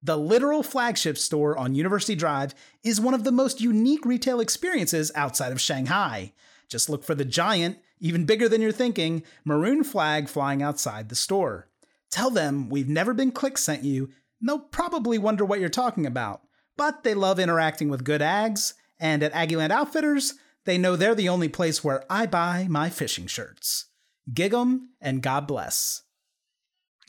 The 0.02 0.16
literal 0.16 0.62
flagship 0.62 1.18
store 1.18 1.58
on 1.58 1.75
University 1.75 2.14
Drive 2.14 2.54
is 2.84 3.00
one 3.00 3.14
of 3.14 3.25
the 3.25 3.32
most 3.32 3.60
unique 3.60 4.06
retail 4.06 4.40
experiences 4.40 5.10
outside 5.14 5.52
of 5.52 5.60
Shanghai. 5.60 6.32
Just 6.68 6.88
look 6.88 7.02
for 7.04 7.14
the 7.14 7.25
giant, 7.25 7.78
even 7.98 8.25
bigger 8.25 8.48
than 8.48 8.62
you're 8.62 8.72
thinking, 8.72 9.22
maroon 9.44 9.82
flag 9.82 10.28
flying 10.28 10.62
outside 10.62 11.08
the 11.08 11.14
store. 11.14 11.68
Tell 12.10 12.30
them 12.30 12.68
we've 12.68 12.88
never 12.88 13.12
been 13.12 13.32
click 13.32 13.58
sent 13.58 13.84
you, 13.84 14.04
and 14.40 14.48
they'll 14.48 14.58
probably 14.58 15.18
wonder 15.18 15.44
what 15.44 15.60
you're 15.60 15.68
talking 15.68 16.06
about. 16.06 16.42
But 16.76 17.04
they 17.04 17.14
love 17.14 17.38
interacting 17.38 17.88
with 17.88 18.04
good 18.04 18.21
ags, 18.21 18.75
and 18.99 19.23
at 19.23 19.33
Aggieland 19.33 19.71
Outfitters, 19.71 20.35
they 20.64 20.78
know 20.78 20.97
they're 20.97 21.14
the 21.14 21.28
only 21.28 21.49
place 21.49 21.83
where 21.83 22.04
I 22.11 22.26
buy 22.26 22.67
my 22.69 22.91
fishing 22.91 23.26
shirts. 23.26 23.86
Gig 24.32 24.52
'em 24.52 24.91
and 25.00 25.23
God 25.23 25.47
bless. 25.47 26.02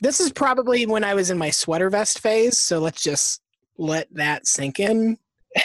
This 0.00 0.20
is 0.20 0.30
probably 0.30 0.86
when 0.86 1.02
I 1.02 1.14
was 1.14 1.30
in 1.30 1.38
my 1.38 1.50
sweater 1.50 1.90
vest 1.90 2.20
phase, 2.20 2.56
so 2.56 2.78
let's 2.78 3.02
just 3.02 3.42
let 3.76 4.12
that 4.14 4.46
sink 4.46 4.78
in. 4.78 5.18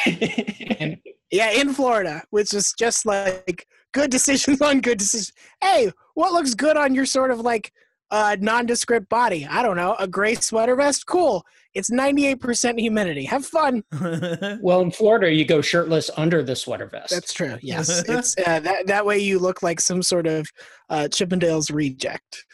And 0.05 0.97
yeah, 1.31 1.51
in 1.51 1.73
Florida, 1.73 2.23
which 2.31 2.53
is 2.53 2.73
just 2.73 3.05
like 3.05 3.67
good 3.93 4.09
decisions 4.09 4.61
on 4.61 4.81
good 4.81 4.97
decisions. 4.97 5.33
Hey, 5.61 5.91
what 6.15 6.33
looks 6.33 6.55
good 6.55 6.77
on 6.77 6.95
your 6.95 7.05
sort 7.05 7.29
of 7.29 7.41
like 7.41 7.71
uh, 8.09 8.37
nondescript 8.39 9.07
body? 9.07 9.45
I 9.47 9.61
don't 9.61 9.77
know, 9.77 9.95
a 9.99 10.07
gray 10.07 10.35
sweater 10.35 10.75
vest. 10.75 11.05
Cool. 11.05 11.45
It's 11.73 11.89
98% 11.89 12.79
humidity. 12.79 13.25
Have 13.25 13.45
fun. 13.45 13.83
well, 14.61 14.81
in 14.81 14.91
Florida, 14.91 15.31
you 15.31 15.43
go 15.43 15.61
shirtless 15.61 16.11
under 16.17 16.43
the 16.43 16.55
sweater 16.55 16.85
vest. 16.85 17.11
That's 17.11 17.33
true. 17.33 17.57
Yes, 17.61 18.03
it's 18.07 18.35
uh, 18.45 18.59
that 18.59 18.87
that 18.87 19.05
way 19.05 19.17
you 19.17 19.39
look 19.39 19.63
like 19.63 19.79
some 19.79 20.03
sort 20.03 20.27
of 20.27 20.47
uh, 20.89 21.07
Chippendales 21.09 21.73
reject. 21.73 22.45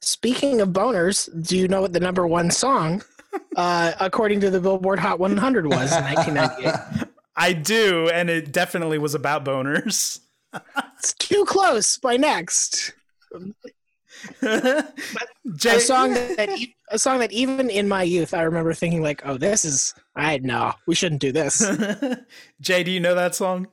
Speaking 0.00 0.60
of 0.60 0.70
boners, 0.70 1.28
do 1.46 1.56
you 1.56 1.68
know 1.68 1.82
what 1.82 1.92
the 1.92 2.00
number 2.00 2.26
one 2.26 2.50
song, 2.50 3.02
uh, 3.56 3.92
according 4.00 4.40
to 4.40 4.50
the 4.50 4.60
Billboard 4.60 4.98
Hot 4.98 5.18
100, 5.18 5.66
was 5.66 5.92
in 5.92 6.04
1998? 6.04 7.08
I 7.36 7.52
do, 7.52 8.08
and 8.10 8.30
it 8.30 8.52
definitely 8.52 8.98
was 8.98 9.14
about 9.14 9.44
boners. 9.44 10.20
It's 10.98 11.14
too 11.14 11.44
close. 11.46 11.98
By 11.98 12.16
next, 12.16 12.92
Jay, 15.56 15.76
a 15.76 15.80
song 15.80 16.14
that 16.14 16.48
e- 16.56 16.74
a 16.90 16.98
song 16.98 17.18
that 17.18 17.32
even 17.32 17.70
in 17.70 17.88
my 17.88 18.02
youth 18.02 18.32
I 18.34 18.42
remember 18.42 18.72
thinking 18.74 19.02
like, 19.02 19.22
"Oh, 19.24 19.36
this 19.36 19.64
is 19.64 19.94
I 20.16 20.38
no, 20.38 20.72
we 20.86 20.94
shouldn't 20.94 21.20
do 21.20 21.32
this." 21.32 21.64
Jay, 22.60 22.82
do 22.84 22.90
you 22.90 23.00
know 23.00 23.14
that 23.14 23.34
song? 23.34 23.68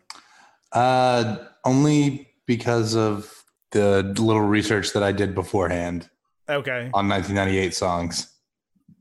Uh, 0.71 1.37
only 1.65 2.29
because 2.45 2.95
of 2.95 3.31
the 3.71 4.03
little 4.17 4.41
research 4.41 4.93
that 4.93 5.03
I 5.03 5.11
did 5.11 5.33
beforehand 5.35 6.09
Okay. 6.49 6.89
on 6.93 7.07
1998 7.07 7.73
songs. 7.73 8.27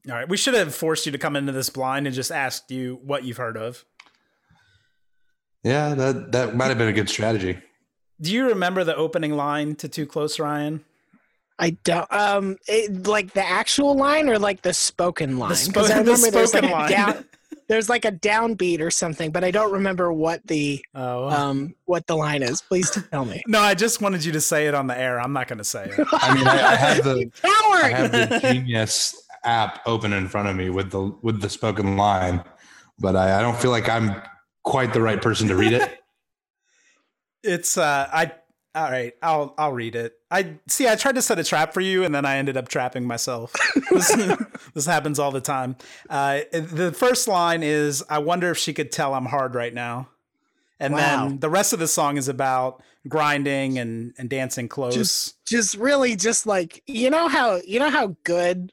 All 0.09 0.15
right. 0.15 0.29
We 0.29 0.37
should 0.37 0.55
have 0.55 0.75
forced 0.75 1.07
you 1.07 1.13
to 1.13 1.19
come 1.19 1.37
into 1.37 1.53
this 1.53 1.69
blind 1.71 2.07
and 2.07 2.15
just 2.15 2.31
asked 2.33 2.71
you 2.71 3.01
what 3.05 3.25
you've 3.25 3.37
heard 3.37 3.57
of. 3.57 3.85
Yeah, 5.63 5.95
that 5.95 6.33
that 6.33 6.57
might 6.57 6.69
have 6.69 6.79
been 6.79 6.89
a 6.89 6.93
good 6.93 7.09
strategy. 7.09 7.59
Do 8.21 8.33
you 8.33 8.49
remember 8.49 8.85
the 8.85 8.97
opening 8.97 9.37
line 9.37 9.77
to 9.77 9.89
Too 9.89 10.07
Close, 10.07 10.39
Ryan? 10.39 10.85
I 11.61 11.71
don't 11.85 12.11
um 12.13 12.57
it, 12.67 13.07
like 13.07 13.33
the 13.35 13.47
actual 13.47 13.95
line 13.97 14.29
or 14.29 14.39
like 14.39 14.63
the 14.63 14.73
spoken 14.75 15.39
line. 15.39 15.51
'Cause 15.51 15.69
spo- 15.69 15.83
I 15.91 16.03
the 16.03 16.13
remember 16.13 16.31
there's 16.31 16.55
like 16.55 16.65
spoken 16.65 16.69
a 16.71 16.73
line. 16.73 16.91
down 16.91 17.25
there's 17.69 17.89
like 17.89 18.05
a 18.05 18.11
downbeat 18.13 18.81
or 18.81 18.91
something, 18.91 19.31
but 19.31 19.45
I 19.45 19.51
don't 19.53 19.71
remember 19.71 20.13
what 20.13 20.45
the 20.47 20.85
Oh. 20.95 21.29
um 21.29 21.75
what 21.85 22.07
the 22.07 22.17
line 22.17 22.43
is. 22.43 22.63
Please 22.63 22.91
tell 23.11 23.25
me. 23.25 23.43
no, 23.47 23.61
I 23.61 23.75
just 23.75 24.01
wanted 24.01 24.25
you 24.25 24.33
to 24.33 24.41
say 24.41 24.67
it 24.67 24.75
on 24.75 24.87
the 24.87 24.99
air. 24.99 25.21
I'm 25.21 25.33
not 25.33 25.47
going 25.49 25.59
to 25.59 25.65
say 25.65 25.85
it. 25.85 26.07
I 26.13 26.35
mean, 26.35 26.47
I, 26.49 26.73
I 26.73 26.75
have 26.77 27.05
the 27.05 27.31
I 27.45 27.89
have 27.91 28.11
the 28.13 28.39
Genius 28.41 29.15
app 29.45 29.81
open 29.87 30.13
in 30.13 30.29
front 30.29 30.49
of 30.49 30.57
me 30.57 30.71
with 30.71 30.91
the 30.91 31.15
with 31.23 31.41
the 31.43 31.49
spoken 31.51 31.97
line, 31.97 32.43
but 32.99 33.15
I, 33.17 33.39
I 33.39 33.43
don't 33.43 33.57
feel 33.57 33.71
like 33.71 33.89
I'm 33.89 34.21
quite 34.65 34.93
the 34.93 35.01
right 35.03 35.21
person 35.21 35.47
to 35.49 35.57
read 35.57 35.73
it. 35.75 35.99
It's 37.43 37.79
uh 37.79 38.09
I 38.13 38.33
all 38.75 38.91
right, 38.91 39.15
I'll 39.23 39.55
I'll 39.59 39.73
read 39.73 39.97
it. 39.97 40.13
I 40.31 40.59
see 40.69 40.87
I 40.89 40.95
tried 40.95 41.17
to 41.17 41.23
set 41.23 41.39
a 41.39 41.45
trap 41.45 41.75
for 41.75 41.81
you 41.81 42.05
and 42.05 42.15
then 42.15 42.25
I 42.25 42.37
ended 42.37 42.57
up 42.57 42.69
trapping 42.69 43.05
myself. 43.07 43.53
this, 43.91 44.17
this 44.75 44.87
happens 44.87 45.19
all 45.19 45.33
the 45.33 45.41
time. 45.41 45.77
Uh 46.09 46.41
the 46.53 46.93
first 46.93 47.27
line 47.27 47.63
is 47.63 48.05
I 48.09 48.19
wonder 48.19 48.51
if 48.51 48.59
she 48.59 48.73
could 48.73 48.93
tell 48.93 49.15
I'm 49.15 49.27
hard 49.27 49.55
right 49.55 49.75
now. 49.75 50.09
And 50.79 50.95
Wow. 50.95 51.29
then 51.29 51.41
the 51.41 51.51
rest 51.51 51.73
of 51.73 51.79
the 51.79 51.89
song 51.89 52.17
is 52.17 52.29
about 52.29 52.83
grinding 53.09 53.79
and 53.79 54.13
and 54.19 54.29
dancing 54.31 54.69
close. 54.69 54.95
just 54.95 55.45
just 55.47 55.75
really 55.77 56.15
just 56.15 56.47
like 56.47 56.83
you 56.87 57.11
know 57.11 57.29
how 57.29 57.61
you 57.67 57.79
know 57.79 57.89
how 57.91 58.15
good 58.25 58.73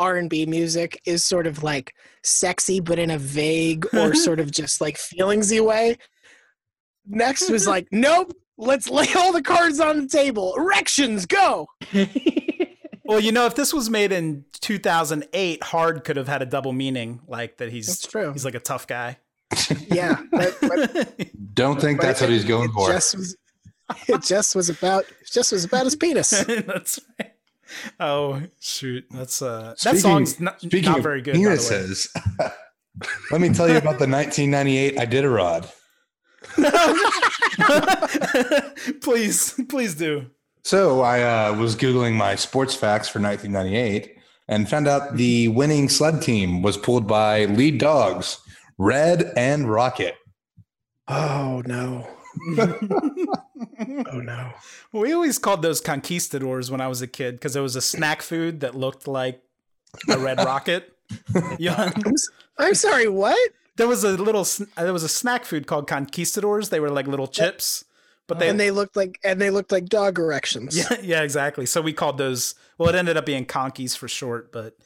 r&b 0.00 0.46
music 0.46 1.00
is 1.06 1.24
sort 1.24 1.46
of 1.46 1.62
like 1.62 1.94
sexy 2.24 2.80
but 2.80 2.98
in 2.98 3.10
a 3.10 3.18
vague 3.18 3.86
or 3.94 4.14
sort 4.26 4.40
of 4.40 4.50
just 4.50 4.80
like 4.80 4.96
feelingsy 4.96 5.64
way 5.64 5.96
next 7.06 7.48
was 7.50 7.66
like 7.68 7.86
nope 7.92 8.32
let's 8.58 8.90
lay 8.90 9.06
all 9.16 9.32
the 9.32 9.42
cards 9.42 9.80
on 9.80 9.98
the 9.98 10.06
table 10.06 10.54
erections 10.56 11.24
go 11.24 11.66
well, 13.08 13.20
you 13.20 13.32
know, 13.32 13.46
if 13.46 13.54
this 13.54 13.72
was 13.72 13.88
made 13.88 14.12
in 14.12 14.44
2008, 14.60 15.62
hard 15.64 16.04
could 16.04 16.18
have 16.18 16.28
had 16.28 16.42
a 16.42 16.46
double 16.46 16.74
meaning 16.74 17.20
like 17.26 17.56
that 17.56 17.72
he's 17.72 17.86
That's 17.86 18.06
true. 18.06 18.32
he's 18.32 18.44
like 18.44 18.54
a 18.54 18.60
tough 18.60 18.86
guy. 18.86 19.16
yeah 19.88 20.20
but, 20.30 20.58
but, 20.60 21.54
Don't 21.54 21.80
think 21.80 22.00
but 22.00 22.06
that's 22.06 22.20
what 22.20 22.28
he's 22.28 22.44
going 22.44 22.68
it 22.68 22.72
for. 22.72 22.92
just 22.92 23.16
was, 23.16 23.34
it 24.06 24.22
just 24.22 24.54
was 24.54 24.68
about 24.68 25.04
it 25.04 25.30
just 25.32 25.52
was 25.52 25.64
about 25.64 25.84
his 25.84 25.96
penis 25.96 26.44
that's 26.66 27.00
right. 27.18 27.32
Oh 27.98 28.42
shoot, 28.60 29.06
that's 29.10 29.40
uh 29.40 29.74
that 29.84 29.96
song's 29.96 30.38
not, 30.38 30.60
Speaking 30.60 30.92
not 30.92 31.00
very 31.00 31.22
good. 31.22 31.32
By 31.32 31.38
the 31.38 31.46
way. 31.46 31.54
penises, 31.54 32.08
let 33.30 33.40
me 33.40 33.48
tell 33.48 33.68
you 33.70 33.78
about 33.78 33.98
the 33.98 34.06
1998 34.06 34.96
Iditarod. 34.96 35.72
please, 39.00 39.54
please 39.68 39.94
do. 39.94 40.26
So 40.64 41.00
I 41.00 41.22
uh, 41.22 41.56
was 41.56 41.76
googling 41.76 42.14
my 42.14 42.34
sports 42.34 42.74
facts 42.74 43.08
for 43.08 43.20
1998 43.20 44.16
and 44.48 44.68
found 44.68 44.88
out 44.88 45.16
the 45.16 45.48
winning 45.48 45.88
sled 45.88 46.20
team 46.22 46.62
was 46.62 46.76
pulled 46.76 47.06
by 47.06 47.44
lead 47.46 47.78
dogs 47.78 48.38
Red 48.76 49.32
and 49.36 49.70
Rocket. 49.70 50.16
Oh 51.08 51.62
no. 51.66 52.06
Oh 54.10 54.20
no. 54.20 54.52
we 54.92 55.12
always 55.12 55.38
called 55.38 55.62
those 55.62 55.80
conquistadors 55.80 56.70
when 56.70 56.80
I 56.80 56.88
was 56.88 57.02
a 57.02 57.06
kid 57.06 57.34
because 57.34 57.56
it 57.56 57.60
was 57.60 57.74
a 57.74 57.80
snack 57.80 58.22
food 58.22 58.60
that 58.60 58.74
looked 58.74 59.08
like 59.08 59.42
a 60.08 60.18
red 60.18 60.38
rocket. 60.38 60.92
Yeah, 61.58 61.90
I'm, 61.96 62.12
s- 62.12 62.28
I'm 62.58 62.74
sorry, 62.74 63.08
what? 63.08 63.38
There 63.78 63.88
was 63.88 64.04
a 64.04 64.10
little. 64.10 64.46
There 64.76 64.92
was 64.92 65.04
a 65.04 65.08
snack 65.08 65.46
food 65.46 65.66
called 65.66 65.88
conquistadors. 65.88 66.68
They 66.68 66.80
were 66.80 66.90
like 66.90 67.06
little 67.06 67.28
chips, 67.28 67.84
but 68.26 68.38
they 68.38 68.48
and 68.48 68.60
they 68.60 68.70
looked 68.70 68.96
like 68.96 69.18
and 69.24 69.40
they 69.40 69.50
looked 69.50 69.72
like 69.72 69.86
dog 69.86 70.18
erections. 70.18 70.76
Yeah, 70.76 70.96
yeah, 71.02 71.22
exactly. 71.22 71.64
So 71.64 71.80
we 71.80 71.94
called 71.94 72.18
those. 72.18 72.54
Well, 72.76 72.88
it 72.90 72.94
ended 72.94 73.16
up 73.16 73.24
being 73.24 73.46
conkies 73.46 73.96
for 73.96 74.06
short, 74.08 74.52
but 74.52 74.76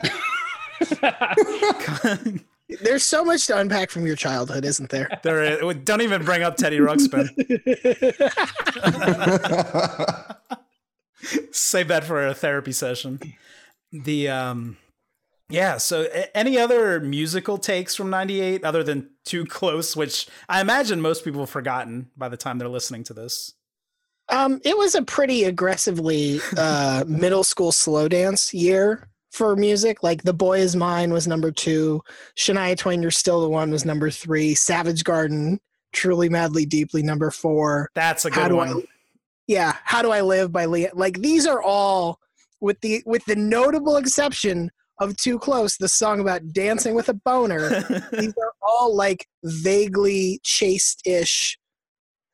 There's 2.80 3.02
so 3.02 3.24
much 3.24 3.48
to 3.48 3.58
unpack 3.58 3.90
from 3.90 4.06
your 4.06 4.16
childhood, 4.16 4.64
isn't 4.64 4.90
there? 4.90 5.10
there. 5.22 5.74
Don't 5.74 6.00
even 6.00 6.24
bring 6.24 6.42
up 6.42 6.56
Teddy 6.56 6.78
Ruxpin. 6.78 7.28
Save 11.50 11.88
that 11.88 12.04
for 12.04 12.26
a 12.26 12.34
therapy 12.34 12.72
session. 12.72 13.20
The 13.92 14.28
um, 14.28 14.78
yeah. 15.52 15.76
So 15.76 16.06
any 16.34 16.58
other 16.58 17.00
musical 17.00 17.58
takes 17.58 17.94
from 17.94 18.10
'98 18.10 18.64
other 18.64 18.82
than 18.82 19.10
"Too 19.24 19.44
Close," 19.44 19.94
which 19.94 20.26
I 20.48 20.60
imagine 20.60 21.00
most 21.00 21.24
people 21.24 21.40
have 21.40 21.50
forgotten 21.50 22.10
by 22.16 22.28
the 22.28 22.36
time 22.36 22.58
they're 22.58 22.68
listening 22.68 23.04
to 23.04 23.14
this. 23.14 23.54
Um, 24.28 24.60
it 24.64 24.76
was 24.76 24.94
a 24.94 25.02
pretty 25.02 25.44
aggressively 25.44 26.40
uh, 26.56 27.04
middle 27.08 27.44
school 27.44 27.70
slow 27.70 28.08
dance 28.08 28.54
year 28.54 29.08
for 29.30 29.54
music. 29.54 30.02
Like 30.02 30.22
"The 30.22 30.32
Boy 30.32 30.60
Is 30.60 30.74
Mine" 30.74 31.12
was 31.12 31.28
number 31.28 31.52
two. 31.52 32.02
Shania 32.36 32.76
Twain, 32.76 33.02
"You're 33.02 33.10
Still 33.10 33.42
the 33.42 33.48
One" 33.48 33.70
was 33.70 33.84
number 33.84 34.10
three. 34.10 34.54
Savage 34.54 35.04
Garden, 35.04 35.60
"Truly 35.92 36.28
Madly 36.28 36.64
Deeply" 36.64 37.02
number 37.02 37.30
four. 37.30 37.90
That's 37.94 38.24
a 38.24 38.30
good 38.30 38.48
do 38.48 38.56
one. 38.56 38.68
I? 38.70 38.82
Yeah, 39.46 39.76
"How 39.84 40.00
Do 40.00 40.12
I 40.12 40.22
Live" 40.22 40.50
by 40.50 40.66
LeAnn. 40.66 40.94
Like 40.94 41.20
these 41.20 41.46
are 41.46 41.62
all 41.62 42.18
with 42.60 42.80
the 42.80 43.02
with 43.04 43.24
the 43.26 43.36
notable 43.36 43.96
exception 43.96 44.70
of 45.02 45.16
"Too 45.16 45.38
Close," 45.38 45.76
the 45.76 45.88
song 45.88 46.20
about 46.20 46.52
dancing 46.52 46.94
with 46.94 47.08
a 47.08 47.14
boner. 47.14 47.68
these 48.12 48.34
are 48.38 48.52
all 48.62 48.94
like 48.94 49.26
vaguely 49.44 50.40
chaste-ish 50.42 51.58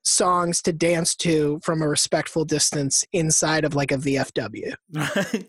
songs 0.08 0.62
to 0.62 0.72
dance 0.72 1.14
to 1.14 1.60
from 1.62 1.82
a 1.82 1.88
respectful 1.88 2.44
distance 2.44 3.04
inside 3.12 3.64
of 3.64 3.74
like 3.74 3.92
a 3.92 3.96
VFW. 3.96 4.74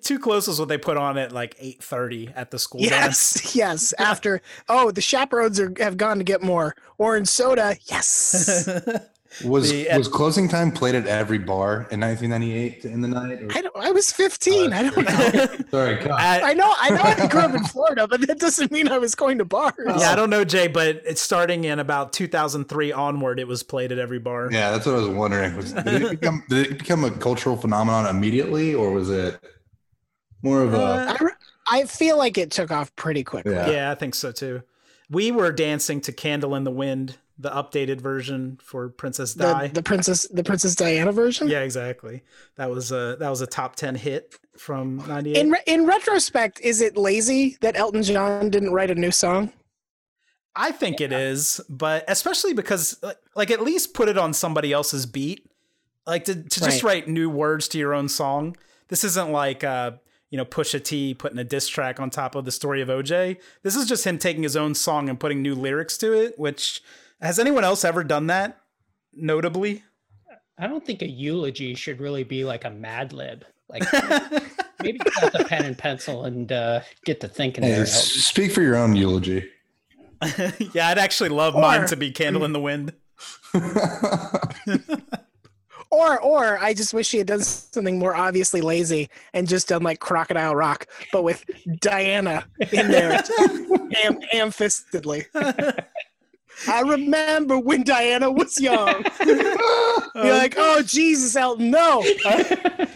Too 0.04 0.20
close 0.20 0.48
is 0.48 0.60
what 0.60 0.70
they 0.70 0.78
put 0.78 0.98
on 0.98 1.18
at 1.18 1.32
like 1.32 1.56
eight 1.60 1.82
thirty 1.82 2.30
at 2.36 2.52
the 2.52 2.60
school 2.60 2.82
dance. 2.82 3.36
Yes, 3.36 3.56
yes. 3.56 3.94
After 3.98 4.42
oh, 4.68 4.92
the 4.92 5.02
chaperones 5.02 5.60
are, 5.60 5.74
have 5.80 5.98
gone 5.98 6.18
to 6.18 6.24
get 6.24 6.44
more 6.44 6.76
orange 6.98 7.28
soda. 7.28 7.78
Yes. 7.90 8.70
Was 9.46 9.70
The- 9.70 9.88
was 9.96 10.08
closing 10.08 10.48
time 10.50 10.72
played 10.72 10.96
at 10.96 11.06
every 11.06 11.38
bar 11.38 11.88
in 11.92 12.00
1998 12.00 12.84
in 12.86 13.02
the 13.02 13.08
night? 13.08 13.44
or- 13.44 13.52
I 13.56 13.62
don't. 13.62 13.76
I 13.76 13.92
was 13.92 14.12
15. 14.12 14.74
I 14.74 14.90
don't 14.90 14.98
know. 14.98 15.66
Sorry. 15.72 16.00
At- 16.00 16.44
I 16.44 16.54
know. 16.54 16.74
I 16.78 16.90
know. 16.90 17.02
I 17.24 17.28
grew 17.28 17.42
up 17.42 17.54
in 17.54 17.64
Florida, 17.66 18.08
but 18.08 18.22
that 18.28 18.40
doesn't 18.40 18.72
mean 18.72 18.88
I 18.88 18.98
was 18.98 19.14
going 19.14 19.38
to 19.38 19.46
bars. 19.46 19.76
yeah, 19.86 20.12
I 20.12 20.16
don't 20.16 20.30
know, 20.32 20.44
Jay, 20.44 20.68
but 20.68 21.02
it's 21.06 21.22
starting 21.22 21.64
in 21.66 21.78
about 21.80 22.12
2003 22.12 22.92
onward. 22.92 23.40
It 23.40 23.48
was 23.48 23.62
played 23.62 23.92
at 23.92 24.00
every 24.00 24.20
bar. 24.20 24.50
Yeah, 24.52 24.72
that's 24.72 24.86
what 24.88 24.96
I 24.96 24.98
was 25.00 25.08
wondering. 25.10 25.56
Was, 25.56 25.74
did, 25.74 25.88
it 25.88 26.10
become, 26.10 26.44
did 26.50 26.66
it 26.72 26.78
become 26.80 27.04
a 27.04 27.12
cultural 27.12 27.56
phenomenon 27.56 28.08
immediately, 28.08 28.74
or 28.74 28.92
was 28.92 29.10
it 29.12 29.40
more 30.42 30.64
of 30.64 30.74
a? 30.74 30.78
Uh, 30.78 31.16
I, 31.20 31.24
re- 31.24 31.32
I 31.72 31.84
feel 31.86 32.18
like 32.18 32.38
it 32.40 32.50
took 32.50 32.72
off 32.72 32.96
pretty 32.96 33.24
quickly. 33.24 33.54
Yeah. 33.54 33.70
yeah, 33.70 33.92
I 33.92 33.96
think 33.96 34.16
so 34.16 34.32
too. 34.32 34.64
We 35.12 35.32
were 35.32 35.52
dancing 35.52 36.02
to 36.02 36.12
"Candle 36.12 36.56
in 36.56 36.64
the 36.64 36.72
Wind," 36.72 37.18
the 37.42 37.50
updated 37.50 38.02
version 38.02 38.60
for 38.62 38.90
Princess 38.90 39.34
Di. 39.34 39.68
The, 39.68 39.76
the 39.76 39.84
princess, 39.84 40.28
the 40.32 40.44
Princess 40.44 40.76
Diana 40.76 41.12
version. 41.14 41.48
yeah, 41.48 41.62
exactly. 41.62 42.22
That 42.58 42.70
was 42.70 42.92
a 42.92 43.16
that 43.20 43.30
was 43.30 43.40
a 43.42 43.48
top 43.48 43.76
10 43.78 43.96
hit 43.96 44.36
from 44.58 44.98
'98. 45.08 45.38
In 45.38 45.52
re- 45.52 45.64
in 45.66 45.86
retrospect, 45.88 46.60
is 46.62 46.82
it 46.82 46.98
lazy 46.98 47.58
that 47.62 47.78
Elton 47.78 48.04
John 48.04 48.50
didn't 48.50 48.74
write 48.74 48.92
a 48.92 48.96
new 48.96 49.12
song? 49.12 49.54
I 50.56 50.72
think 50.72 51.00
it 51.00 51.14
is, 51.14 51.62
but 51.70 52.04
especially 52.08 52.54
because 52.54 52.98
like, 53.02 53.18
like 53.36 53.52
at 53.52 53.62
least 53.62 53.94
put 53.94 54.10
it 54.10 54.18
on 54.18 54.34
somebody 54.34 54.74
else's 54.74 55.06
beat. 55.06 55.46
Like 56.06 56.26
to, 56.26 56.36
to 56.36 56.60
just 56.60 56.84
Right. 56.84 57.04
write 57.04 57.08
new 57.08 57.30
words 57.30 57.68
to 57.70 57.78
your 57.78 57.94
own 57.94 58.10
song. 58.10 58.58
This 58.90 59.04
isn't 59.04 59.32
like 59.32 59.64
uh, 59.64 59.92
you 60.32 60.38
know, 60.38 60.46
Pusha 60.46 60.84
T 60.84 61.14
putting 61.14 61.38
a 61.38 61.44
diss 61.44 61.68
track 61.70 62.00
on 62.00 62.10
top 62.10 62.36
of 62.36 62.46
the 62.46 62.52
story 62.52 62.82
of 62.82 62.90
OJ. 62.90 63.38
This 63.64 63.76
is 63.76 63.88
just 63.88 64.06
him 64.06 64.18
taking 64.18 64.44
his 64.44 64.58
own 64.58 64.76
song 64.76 65.08
and 65.08 65.20
putting 65.20 65.42
new 65.42 65.56
lyrics 65.56 65.98
to 66.00 66.12
it, 66.14 66.38
which 66.38 66.82
has 67.22 67.40
anyone 67.40 67.64
else 67.64 67.84
ever 67.84 68.04
done 68.04 68.28
that? 68.28 68.62
Notably? 69.14 69.84
I 70.58 70.68
don't 70.68 70.86
think 70.86 71.02
a 71.02 71.10
eulogy 71.10 71.74
should 71.76 72.00
really 72.00 72.24
be 72.24 72.44
like 72.44 72.66
a 72.66 72.70
Mad 72.70 73.14
Lib. 73.14 73.46
Like 73.70 73.84
maybe 74.82 75.00
pull 75.00 75.26
out 75.26 75.34
the 75.34 75.46
pen 75.46 75.66
and 75.66 75.78
pencil 75.78 76.26
and 76.26 76.52
uh, 76.52 76.82
get 77.06 77.22
to 77.22 77.28
thinking 77.28 77.64
Hey, 77.64 77.86
speak 77.86 78.52
for 78.52 78.62
your 78.62 78.76
own 78.76 78.96
eulogy. 78.96 79.48
yeah, 80.74 80.90
I'd 80.90 80.98
actually 80.98 81.30
love 81.30 81.54
mine 81.54 81.88
to 81.88 81.96
be 81.96 82.12
Candle 82.12 82.44
in 82.44 82.54
the 82.54 82.60
Wind. 82.60 82.94
Or 85.92 86.20
or 86.20 86.60
I 86.60 86.76
just 86.76 86.94
wish 86.94 87.10
he 87.10 87.18
had 87.18 87.26
done 87.26 87.42
something 87.42 87.98
more 87.98 88.16
obviously 88.16 88.62
lazy 88.62 89.10
and 89.34 89.48
just 89.48 89.70
done 89.70 89.82
like 89.82 90.00
Crocodile 90.00 90.56
Rock, 90.56 90.86
but 91.12 91.24
with 91.24 91.44
Diana 91.80 92.46
in 92.72 92.92
there, 92.92 93.24
ham 93.94 94.22
ham 94.30 94.52
fistedly. 94.52 95.26
I 96.68 96.82
remember 96.82 97.58
when 97.60 97.84
Diana 97.84 98.32
was 98.32 98.60
young. 98.60 99.04
You're 99.26 100.34
like, 100.34 100.56
oh 100.58 100.82
Jesus, 100.86 101.36
Elton, 101.36 101.72
no. 101.72 102.04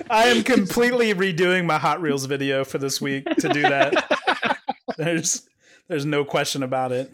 I 0.09 0.25
am 0.27 0.43
completely 0.43 1.13
redoing 1.13 1.65
my 1.65 1.77
Hot 1.77 2.01
Reels 2.01 2.25
video 2.25 2.63
for 2.65 2.77
this 2.77 2.99
week 3.01 3.25
to 3.37 3.49
do 3.49 3.61
that. 3.61 4.59
there's 4.97 5.47
there's 5.87 6.05
no 6.05 6.25
question 6.25 6.63
about 6.63 6.91
it. 6.91 7.11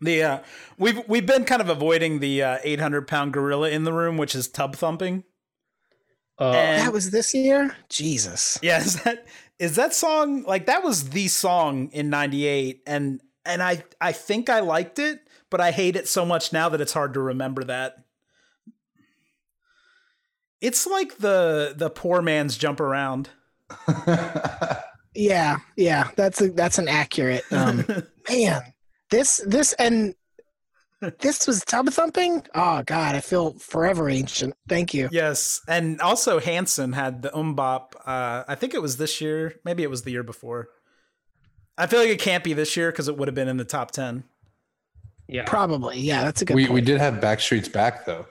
The 0.00 0.22
uh, 0.22 0.38
we've 0.78 1.00
we've 1.08 1.26
been 1.26 1.44
kind 1.44 1.62
of 1.62 1.68
avoiding 1.68 2.18
the 2.20 2.42
uh, 2.42 2.58
800 2.62 3.06
pound 3.08 3.32
gorilla 3.32 3.70
in 3.70 3.84
the 3.84 3.92
room, 3.92 4.16
which 4.16 4.34
is 4.34 4.48
tub 4.48 4.76
thumping. 4.76 5.24
Uh, 6.38 6.50
And- 6.50 6.82
That 6.82 6.92
was 6.92 7.10
this 7.10 7.32
year? 7.32 7.74
Jesus. 7.88 8.58
Yeah, 8.62 8.78
is 8.80 9.02
that 9.04 9.26
is 9.58 9.76
that 9.76 9.94
song 9.94 10.42
like 10.42 10.66
that 10.66 10.82
was 10.82 11.10
the 11.10 11.28
song 11.28 11.88
in 11.92 12.10
'98, 12.10 12.82
and 12.86 13.20
and 13.46 13.62
I 13.62 13.84
I 14.00 14.12
think 14.12 14.50
I 14.50 14.60
liked 14.60 14.98
it, 14.98 15.20
but 15.54 15.60
I 15.60 15.70
hate 15.70 15.94
it 15.94 16.08
so 16.08 16.26
much 16.26 16.52
now 16.52 16.68
that 16.68 16.80
it's 16.80 16.94
hard 16.94 17.14
to 17.14 17.20
remember 17.20 17.62
that. 17.62 17.98
It's 20.60 20.84
like 20.84 21.18
the 21.18 21.74
the 21.76 21.90
poor 21.90 22.20
man's 22.20 22.58
jump 22.58 22.80
around. 22.80 23.30
Yeah, 25.14 25.58
yeah. 25.76 26.10
That's 26.16 26.40
a, 26.40 26.48
that's 26.50 26.78
an 26.78 26.88
accurate 26.88 27.44
um 27.52 27.86
man. 28.28 28.62
This 29.10 29.40
this 29.46 29.74
and 29.74 30.16
this 31.20 31.46
was 31.46 31.64
tub 31.64 31.88
thumping? 31.90 32.44
Oh 32.52 32.82
god, 32.84 33.14
I 33.14 33.20
feel 33.20 33.52
forever 33.60 34.10
ancient. 34.10 34.54
Thank 34.68 34.92
you. 34.92 35.08
Yes, 35.12 35.60
and 35.68 36.00
also 36.00 36.40
Hanson 36.40 36.94
had 36.94 37.22
the 37.22 37.30
MMMBop. 37.30 37.94
Uh, 38.04 38.42
I 38.48 38.56
think 38.56 38.74
it 38.74 38.82
was 38.82 38.96
this 38.96 39.20
year. 39.20 39.54
Maybe 39.64 39.84
it 39.84 39.90
was 39.90 40.02
the 40.02 40.10
year 40.10 40.24
before. 40.24 40.70
I 41.78 41.86
feel 41.86 42.00
like 42.00 42.08
it 42.08 42.20
can't 42.20 42.42
be 42.42 42.54
this 42.54 42.76
year 42.76 42.90
because 42.90 43.06
it 43.06 43.16
would 43.16 43.28
have 43.28 43.36
been 43.36 43.46
in 43.46 43.56
the 43.58 43.64
top 43.64 43.92
ten. 43.92 44.24
Yeah. 45.28 45.44
Probably. 45.44 45.98
Yeah, 46.00 46.24
that's 46.24 46.42
a 46.42 46.44
good 46.44 46.54
we 46.54 46.64
point. 46.66 46.74
we 46.74 46.80
did 46.80 47.00
have 47.00 47.14
Backstreet's 47.14 47.68
back 47.68 48.04
though. 48.04 48.26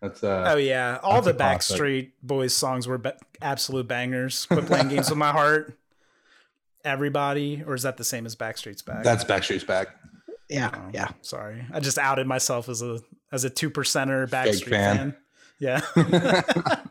That's 0.00 0.22
uh. 0.22 0.44
Oh 0.48 0.56
yeah, 0.56 0.98
all 1.02 1.20
the. 1.22 1.34
Backstreet 1.34 2.12
Boys 2.22 2.54
songs 2.54 2.86
were 2.86 2.98
ba- 2.98 3.16
absolute 3.42 3.88
bangers. 3.88 4.46
Quit 4.46 4.66
playing 4.66 4.88
games 4.88 5.10
with 5.10 5.18
my 5.18 5.32
heart. 5.32 5.76
Everybody, 6.84 7.62
or 7.66 7.74
is 7.74 7.82
that 7.82 7.96
the 7.96 8.04
same 8.04 8.24
as 8.24 8.36
Backstreet's 8.36 8.82
back? 8.82 9.02
That's 9.02 9.24
Backstreet's 9.24 9.64
back. 9.64 9.88
yeah, 10.48 10.70
Oh, 10.72 10.90
yeah. 10.94 11.08
Sorry, 11.22 11.64
I 11.72 11.80
just 11.80 11.98
outed 11.98 12.26
myself 12.26 12.68
as 12.68 12.80
a 12.82 13.00
as 13.32 13.44
a 13.44 13.50
two 13.50 13.70
percenter 13.70 14.28
Backstreet 14.28 14.70
fan. 14.70 14.96
fan. 14.96 15.16
Yeah. 15.58 15.80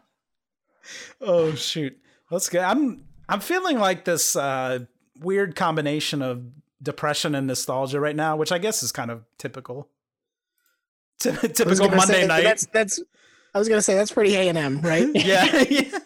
oh 1.22 1.54
shoot, 1.56 1.98
let's 2.30 2.50
go. 2.50 2.60
I'm 2.62 3.06
I'm 3.30 3.40
feeling 3.40 3.80
like 3.80 4.06
this 4.06 4.36
uh, 4.36 4.80
weird 5.20 5.56
combination 5.56 6.22
of 6.22 6.44
depression 6.82 7.36
and 7.36 7.48
nostalgia 7.48 8.00
right 8.00 8.16
now, 8.16 8.36
which 8.36 8.52
I 8.52 8.58
guess 8.58 8.84
is 8.84 8.92
kind 8.92 9.12
of 9.12 9.24
typical. 9.38 9.90
Ty- 11.20 11.30
I 11.32 11.34
was 11.42 11.52
typical 11.54 11.90
Monday 11.90 12.22
say, 12.22 12.28
night. 12.28 12.44
That's 12.44 12.66
that's 12.68 13.02
I 13.54 13.60
was 13.60 13.68
gonna 13.68 13.82
say 13.82 13.96
that's 13.96 14.12
pretty 14.12 14.36
A 14.36 14.50
and 14.50 14.58
M, 14.58 14.82
right? 14.82 15.08
yeah, 15.16 15.64
yeah. 15.70 16.00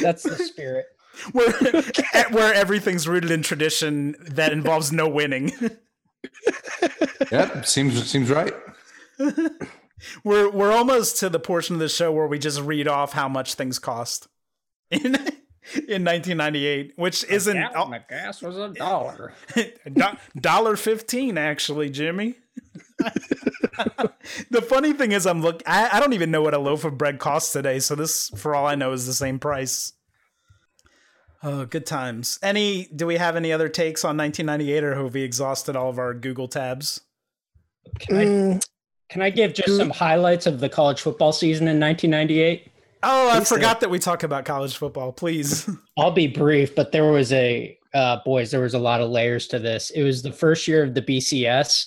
That's 0.00 0.22
the 0.22 0.36
spirit. 0.36 0.86
where 1.32 1.52
where 2.30 2.52
everything's 2.52 3.06
rooted 3.06 3.30
in 3.30 3.42
tradition 3.42 4.16
that 4.20 4.52
involves 4.52 4.92
no 4.92 5.08
winning. 5.08 5.52
Yep, 7.30 7.66
seems 7.66 8.10
seems 8.10 8.30
right. 8.30 8.52
we're 10.24 10.50
we're 10.50 10.72
almost 10.72 11.18
to 11.18 11.28
the 11.28 11.38
portion 11.38 11.76
of 11.76 11.80
the 11.80 11.88
show 11.88 12.10
where 12.12 12.26
we 12.26 12.38
just 12.38 12.60
read 12.60 12.88
off 12.88 13.12
how 13.12 13.28
much 13.28 13.54
things 13.54 13.78
cost. 13.78 14.28
In 15.74 16.04
1998, 16.04 16.92
which 16.96 17.24
isn't 17.24 17.56
Yeah, 17.56 17.84
my 17.88 18.00
gas 18.08 18.42
was 18.42 18.56
a 18.56 18.68
dollar. 18.68 19.32
Dollar 20.40 20.76
fifteen 20.76 21.38
actually, 21.38 21.90
Jimmy. 21.90 22.34
the 24.50 24.62
funny 24.62 24.92
thing 24.92 25.12
is, 25.12 25.26
I'm 25.26 25.40
look. 25.40 25.62
I, 25.66 25.90
I 25.92 26.00
don't 26.00 26.12
even 26.12 26.30
know 26.30 26.42
what 26.42 26.54
a 26.54 26.58
loaf 26.58 26.84
of 26.84 26.98
bread 26.98 27.18
costs 27.18 27.52
today. 27.52 27.78
So 27.78 27.94
this, 27.94 28.28
for 28.36 28.54
all 28.54 28.66
I 28.66 28.74
know, 28.74 28.92
is 28.92 29.06
the 29.06 29.14
same 29.14 29.38
price. 29.38 29.92
Oh, 31.42 31.66
good 31.66 31.86
times. 31.86 32.38
Any? 32.42 32.88
Do 32.94 33.06
we 33.06 33.16
have 33.16 33.36
any 33.36 33.52
other 33.52 33.68
takes 33.68 34.04
on 34.04 34.16
1998, 34.16 34.84
or 34.84 34.94
have 35.02 35.14
we 35.14 35.22
exhausted 35.22 35.76
all 35.76 35.90
of 35.90 35.98
our 35.98 36.14
Google 36.14 36.48
tabs? 36.48 37.00
Can 37.98 38.16
I, 38.16 38.24
Mm, 38.24 38.68
can 39.10 39.22
I 39.22 39.30
give 39.30 39.52
just 39.54 39.76
some 39.76 39.90
highlights 39.90 40.46
of 40.46 40.60
the 40.60 40.68
college 40.68 41.00
football 41.02 41.32
season 41.32 41.68
in 41.68 41.78
1998? 41.78 42.70
Oh, 43.04 43.28
I 43.28 43.38
Please 43.38 43.48
do. 43.48 43.54
forgot 43.56 43.80
that 43.80 43.90
we 43.90 43.98
talk 43.98 44.22
about 44.22 44.44
college 44.44 44.76
football. 44.76 45.12
Please. 45.12 45.68
I'll 45.98 46.10
be 46.10 46.26
brief, 46.26 46.74
but 46.74 46.90
there 46.90 47.04
was 47.04 47.32
a 47.32 47.76
uh, 47.92 48.18
boys. 48.24 48.50
There 48.50 48.60
was 48.60 48.74
a 48.74 48.78
lot 48.78 49.00
of 49.00 49.10
layers 49.10 49.46
to 49.48 49.58
this. 49.58 49.90
It 49.90 50.02
was 50.02 50.22
the 50.22 50.32
first 50.32 50.66
year 50.66 50.82
of 50.82 50.94
the 50.94 51.02
BCS, 51.02 51.86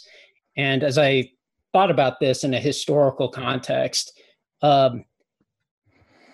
and 0.56 0.84
as 0.84 0.98
I 0.98 1.32
thought 1.74 1.92
about 1.92 2.20
this 2.20 2.44
in 2.44 2.54
a 2.54 2.60
historical 2.60 3.28
context, 3.28 4.20
um, 4.62 5.04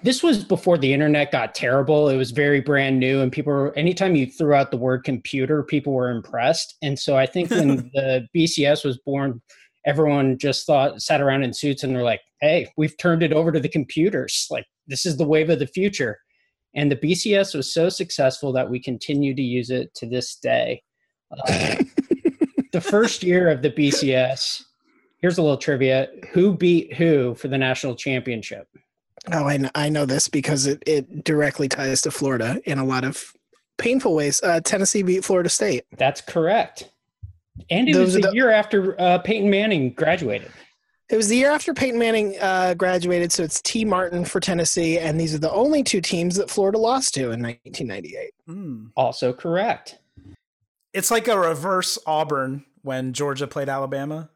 this 0.04 0.22
was 0.22 0.44
before 0.44 0.78
the 0.78 0.94
internet 0.94 1.32
got 1.32 1.56
terrible. 1.56 2.10
It 2.10 2.18
was 2.18 2.32
very 2.32 2.60
brand 2.60 3.00
new, 3.00 3.22
and 3.22 3.32
people 3.32 3.54
were. 3.54 3.78
Anytime 3.78 4.16
you 4.16 4.28
threw 4.28 4.54
out 4.54 4.70
the 4.70 4.78
word 4.78 5.06
computer, 5.06 5.64
people 5.64 5.94
were 5.94 6.12
impressed. 6.12 6.76
And 6.82 7.00
so 7.00 7.16
I 7.16 7.26
think 7.26 7.50
when 7.50 7.78
the 7.94 8.28
BCS 8.36 8.84
was 8.84 8.98
born, 9.00 9.42
everyone 9.86 10.38
just 10.38 10.68
thought 10.68 11.02
sat 11.02 11.22
around 11.22 11.44
in 11.44 11.54
suits 11.54 11.84
and 11.84 11.96
they're 11.96 12.04
like, 12.04 12.22
"Hey, 12.42 12.68
we've 12.76 12.98
turned 12.98 13.24
it 13.24 13.32
over 13.32 13.52
to 13.52 13.62
the 13.62 13.70
computers. 13.70 14.48
Like 14.52 14.66
this 14.88 15.06
is 15.06 15.18
the 15.18 15.28
wave 15.28 15.50
of 15.50 15.60
the 15.60 15.68
future." 15.68 16.20
And 16.76 16.92
the 16.92 16.96
BCS 16.96 17.54
was 17.56 17.72
so 17.72 17.88
successful 17.90 18.52
that 18.54 18.70
we 18.70 18.80
continue 18.80 19.36
to 19.36 19.42
use 19.42 19.70
it 19.70 19.94
to 19.96 20.08
this 20.08 20.36
day. 20.38 20.82
Uh, 21.32 21.76
the 22.72 22.82
first 22.82 23.22
year 23.24 23.50
of 23.50 23.62
the 23.62 23.70
BCS, 23.70 24.64
here's 25.20 25.38
a 25.38 25.42
little 25.42 25.58
trivia: 25.58 26.08
Who 26.32 26.58
beat 26.58 26.94
who 26.96 27.36
for 27.36 27.48
the 27.48 27.58
national 27.58 27.96
championship? 27.96 28.68
oh, 29.32 29.48
I 29.48 29.58
know, 29.58 29.70
I 29.76 29.90
know 29.90 30.06
this 30.06 30.28
because 30.28 30.66
it, 30.66 30.84
it 30.86 31.24
directly 31.24 31.70
ties 31.70 32.02
to 32.02 32.12
Florida 32.12 32.60
in 32.66 32.78
a 32.78 32.84
lot 32.86 33.04
of 33.06 33.24
painful 33.78 34.16
ways. 34.16 34.42
Uh, 34.44 34.60
Tennessee 34.62 35.02
beat 35.04 35.24
Florida 35.24 35.50
State. 35.50 35.86
That's 35.98 36.20
correct. 36.22 36.90
And 37.70 37.88
it 37.88 37.94
Those 37.94 38.06
was 38.06 38.14
the, 38.16 38.22
the- 38.30 38.34
year 38.34 38.52
after 38.52 39.00
uh, 39.00 39.20
Peyton 39.20 39.50
Manning 39.50 39.94
graduated. 39.94 40.52
It 41.14 41.18
was 41.18 41.28
the 41.28 41.38
year 41.38 41.52
after 41.52 41.76
Peyton 41.76 42.00
Manning 42.00 42.36
uh, 42.42 42.74
graduated, 42.74 43.32
so 43.32 43.44
it's 43.44 43.62
Tee 43.62 43.86
Martin 43.86 44.26
for 44.26 44.40
Tennessee, 44.40 44.98
and 44.98 45.20
these 45.20 45.36
are 45.36 45.38
the 45.38 45.52
only 45.52 45.84
two 45.84 46.02
teams 46.02 46.38
that 46.38 46.50
Florida 46.50 46.80
lost 46.80 47.14
to 47.14 47.26
in 47.30 47.40
1998. 47.40 48.32
Hmm. 48.48 48.86
Also 48.96 49.32
correct. 49.32 50.00
It's 50.92 51.12
like 51.12 51.28
a 51.28 51.38
reverse 51.38 52.00
Auburn 52.08 52.66
when 52.82 53.14
Georgia 53.14 53.46
played 53.46 53.70
Alabama. 53.70 54.32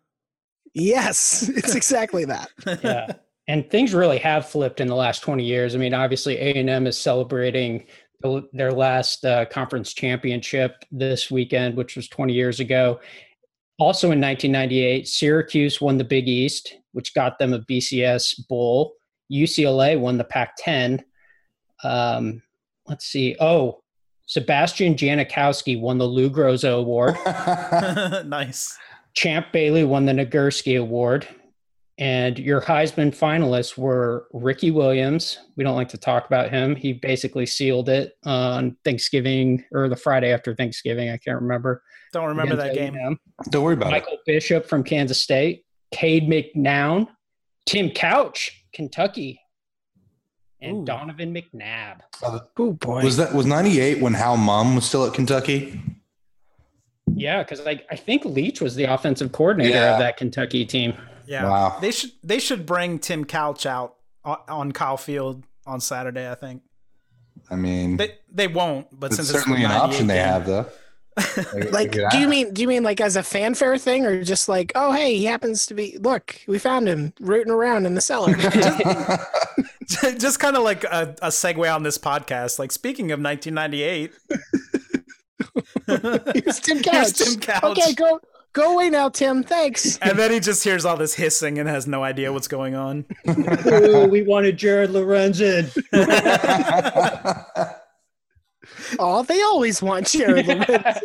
Yes, 0.75 1.49
it's 1.55 1.73
exactly 1.73 2.25
that. 2.25 2.51
Yeah. 2.83 3.13
and 3.47 3.67
things 3.71 3.95
really 3.95 4.19
have 4.19 4.47
flipped 4.47 4.79
in 4.79 4.87
the 4.87 4.93
last 4.93 5.23
20 5.23 5.43
years. 5.43 5.73
I 5.73 5.79
mean, 5.79 5.95
obviously 5.95 6.37
A&M 6.37 6.85
is 6.85 6.95
celebrating 6.95 7.87
their 8.53 8.71
last 8.71 9.25
uh, 9.25 9.45
conference 9.45 9.95
championship 9.95 10.85
this 10.91 11.31
weekend, 11.31 11.75
which 11.75 11.95
was 11.95 12.07
20 12.07 12.33
years 12.33 12.59
ago. 12.59 12.99
Also 13.79 14.07
in 14.07 14.19
1998, 14.19 15.07
Syracuse 15.07 15.79
won 15.79 15.97
the 15.97 16.03
Big 16.03 16.27
East, 16.27 16.77
which 16.93 17.13
got 17.13 17.37
them 17.37 17.53
a 17.53 17.59
BCS 17.59 18.47
bowl. 18.47 18.93
UCLA 19.31 19.99
won 19.99 20.17
the 20.17 20.23
Pac-10. 20.23 21.03
Um, 21.83 22.41
let's 22.87 23.05
see. 23.05 23.35
Oh, 23.39 23.81
Sebastian 24.25 24.95
Janikowski 24.95 25.79
won 25.79 25.97
the 25.97 26.05
Lou 26.05 26.29
Groza 26.29 26.77
Award. 26.77 27.15
nice. 28.27 28.77
Champ 29.13 29.51
Bailey 29.51 29.83
won 29.83 30.05
the 30.05 30.11
Nagurski 30.11 30.79
Award. 30.79 31.27
And 31.99 32.37
your 32.37 32.61
Heisman 32.61 33.09
finalists 33.09 33.75
were 33.75 34.27
Ricky 34.31 34.69
Williams. 34.69 35.39
We 35.55 35.63
don't 35.63 35.75
like 35.75 35.89
to 35.89 35.97
talk 35.97 36.27
about 36.27 36.51
him. 36.51 36.75
He 36.75 36.93
basically 36.93 37.47
sealed 37.47 37.89
it 37.89 38.13
on 38.23 38.77
Thanksgiving 38.85 39.63
or 39.71 39.89
the 39.89 39.95
Friday 39.95 40.31
after 40.31 40.53
Thanksgiving. 40.55 41.09
I 41.09 41.17
can't 41.17 41.41
remember. 41.41 41.81
Don't 42.13 42.27
remember 42.27 42.55
that 42.55 42.73
Against 42.73 42.93
game. 42.93 43.03
A&M. 43.03 43.19
Don't 43.49 43.63
worry 43.63 43.73
about 43.73 43.87
it. 43.87 43.91
Michael 43.91 44.17
Bishop 44.27 44.67
from 44.67 44.83
Kansas 44.83 45.19
State, 45.19 45.65
Cade 45.91 46.29
McNown, 46.29 47.07
Tim 47.65 47.89
Couch, 47.89 48.63
Kentucky, 48.73 49.41
and 50.61 50.77
Ooh. 50.77 50.85
Donovan 50.85 51.33
McNabb. 51.33 52.01
Oh 52.57 52.73
boy. 52.73 53.03
Was 53.03 53.17
that 53.17 53.33
was 53.33 53.47
'98 53.47 54.01
when 54.01 54.13
Hal 54.13 54.37
Mumme 54.37 54.75
was 54.75 54.85
still 54.85 55.05
at 55.05 55.13
Kentucky? 55.15 55.81
Yeah, 57.07 57.41
because 57.41 57.65
I, 57.65 57.81
I 57.89 57.95
think 57.95 58.23
Leach 58.25 58.61
was 58.61 58.75
the 58.75 58.83
offensive 58.83 59.31
coordinator 59.31 59.73
Yeah. 59.73 59.93
of 59.93 59.99
that 59.99 60.17
Kentucky 60.17 60.63
team. 60.65 60.93
Yeah. 61.27 61.43
Wow. 61.43 61.77
They 61.81 61.91
should 61.91 62.11
they 62.23 62.39
should 62.39 62.65
bring 62.65 62.99
Tim 62.99 63.25
Couch 63.25 63.65
out 63.65 63.95
on, 64.23 64.37
on 64.47 64.71
Kyle 64.71 64.97
Field 64.97 65.43
on 65.65 65.79
Saturday. 65.81 66.29
I 66.29 66.35
think 66.35 66.61
I 67.49 67.55
mean, 67.55 67.97
they 67.97 68.15
they 68.31 68.47
won't, 68.47 68.87
but 68.97 69.07
it's 69.07 69.17
since 69.17 69.29
certainly 69.29 69.61
it's 69.63 69.69
an 69.69 69.77
option 69.77 70.07
98 70.07 70.07
they 70.07 70.13
game- 70.15 70.27
have, 70.33 70.45
though. 70.45 70.65
like 71.71 71.93
do 72.11 72.19
you 72.19 72.27
mean 72.27 72.53
do 72.53 72.61
you 72.61 72.67
mean 72.67 72.83
like 72.83 73.01
as 73.01 73.15
a 73.15 73.23
fanfare 73.23 73.75
thing 73.79 74.05
or 74.05 74.23
just 74.23 74.47
like 74.47 74.71
oh 74.75 74.91
hey 74.91 75.15
he 75.17 75.25
happens 75.25 75.65
to 75.65 75.73
be 75.73 75.97
look 75.97 76.39
we 76.47 76.59
found 76.59 76.87
him 76.87 77.11
rooting 77.19 77.51
around 77.51 77.87
in 77.87 77.95
the 77.95 78.01
cellar 78.01 78.33
just 80.19 80.39
kind 80.39 80.55
of 80.55 80.61
like 80.61 80.83
a, 80.83 81.15
a 81.23 81.29
segue 81.29 81.73
on 81.73 81.81
this 81.81 81.97
podcast. 81.97 82.59
Like 82.59 82.71
speaking 82.71 83.11
of 83.11 83.19
1998, 83.19 84.11
here's 86.35 86.59
tim 86.59 86.81
couch 86.83 86.93
Here's 86.93 87.13
Tim 87.13 87.39
Couch. 87.39 87.63
okay 87.63 87.93
go 87.93 88.19
go 88.57 88.73
away 88.73 88.89
now 88.89 89.07
tim 89.07 89.43
thanks 89.43 89.97
and 89.99 90.17
then 90.17 90.31
he 90.31 90.39
just 90.39 90.63
hears 90.63 90.83
all 90.83 90.97
this 90.97 91.13
hissing 91.13 91.59
and 91.59 91.69
has 91.69 91.85
no 91.87 92.03
idea 92.03 92.33
what's 92.33 92.47
going 92.47 92.73
on. 92.75 93.05
Ooh, 93.29 94.07
we 94.11 94.23
wanted 94.23 94.57
Jared 94.57 94.89
Lorenzen. 94.89 95.69
oh 98.99 99.23
they 99.23 99.41
always 99.41 99.81
want 99.81 100.07
jared 100.07 100.47
Lorenz. 100.47 100.99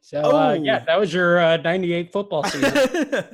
So 0.00 0.20
uh, 0.20 0.54
Oh. 0.56 0.62
yeah, 0.62 0.84
that 0.84 1.00
was 1.00 1.12
your 1.12 1.40
uh, 1.40 1.56
'98 1.56 2.12
football 2.12 2.44
season. 2.44 3.24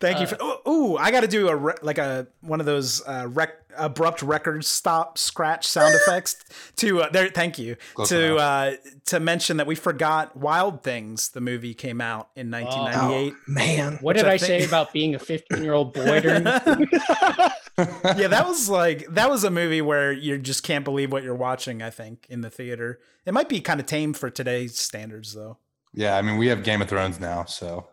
Thank 0.00 0.18
you 0.18 0.24
Uh, 0.24 0.28
for. 0.28 0.36
Oh, 0.40 0.70
ooh, 0.70 0.96
I 0.96 1.10
got 1.10 1.20
to 1.22 1.28
do 1.28 1.48
a 1.48 1.56
re- 1.56 1.74
like 1.82 1.98
a 1.98 2.26
one 2.40 2.60
of 2.60 2.66
those 2.66 3.02
uh, 3.06 3.26
rec- 3.30 3.56
abrupt 3.78 4.22
record 4.22 4.64
stop 4.66 5.16
scratch 5.16 5.66
sound 5.66 5.94
effects 6.02 6.36
to 6.76 7.02
uh, 7.02 7.08
there. 7.10 7.28
Thank 7.28 7.58
you 7.58 7.76
Close 7.94 8.08
to 8.10 8.36
uh, 8.36 8.74
to 9.06 9.18
mention 9.20 9.56
that 9.56 9.66
we 9.66 9.74
forgot 9.74 10.36
Wild 10.36 10.82
Things. 10.82 11.30
The 11.30 11.40
movie 11.40 11.72
came 11.74 12.00
out 12.00 12.28
in 12.36 12.50
1998. 12.50 13.34
man 13.48 13.98
what 14.02 14.16
did 14.16 14.26
I 14.26 14.32
I, 14.34 14.38
think- 14.38 14.62
say 14.62 14.64
about 14.66 14.92
being 14.92 15.14
a 15.14 15.18
15 15.18 15.62
year 15.64 15.72
old 15.72 15.94
boy 15.94 16.20
during? 16.20 16.44
yeah, 17.78 18.28
that 18.28 18.44
was 18.46 18.68
like 18.68 19.06
that 19.14 19.30
was 19.30 19.44
a 19.44 19.50
movie 19.50 19.80
where 19.80 20.12
you 20.12 20.36
just 20.38 20.62
can't 20.62 20.84
believe 20.84 21.10
what 21.10 21.22
you're 21.22 21.34
watching. 21.34 21.82
I 21.82 21.90
think 21.90 22.26
in 22.28 22.42
the 22.42 22.50
theater, 22.50 23.00
it 23.24 23.32
might 23.32 23.48
be 23.48 23.60
kind 23.60 23.80
of 23.80 23.86
tame 23.86 24.12
for 24.12 24.28
today's 24.30 24.78
standards, 24.78 25.32
though. 25.34 25.56
yeah, 25.94 26.16
I 26.16 26.22
mean, 26.22 26.36
we 26.36 26.48
have 26.48 26.62
Game 26.62 26.82
of 26.82 26.88
Thrones 26.88 27.18
now, 27.18 27.44
so 27.44 27.88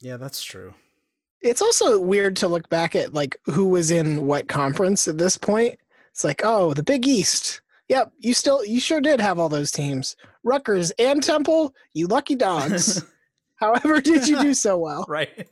Yeah, 0.00 0.16
that's 0.16 0.42
true. 0.42 0.74
It's 1.42 1.62
also 1.62 1.98
weird 2.00 2.36
to 2.36 2.48
look 2.48 2.68
back 2.68 2.94
at 2.94 3.12
like 3.14 3.36
who 3.46 3.68
was 3.68 3.90
in 3.90 4.26
what 4.26 4.48
conference 4.48 5.08
at 5.08 5.18
this 5.18 5.36
point 5.36 5.78
it's 6.10 6.24
like 6.24 6.40
oh 6.44 6.72
the 6.74 6.82
big 6.82 7.06
east 7.06 7.60
yep 7.88 8.12
you 8.18 8.32
still 8.34 8.64
you 8.64 8.80
sure 8.80 9.00
did 9.00 9.20
have 9.20 9.38
all 9.38 9.48
those 9.48 9.70
teams 9.70 10.16
Rutgers 10.44 10.90
and 10.98 11.22
temple 11.22 11.74
you 11.94 12.06
lucky 12.06 12.34
dogs 12.36 13.04
however 13.56 14.00
did 14.00 14.26
you 14.28 14.40
do 14.40 14.54
so 14.66 14.78
well 14.78 15.04
right. 15.08 15.48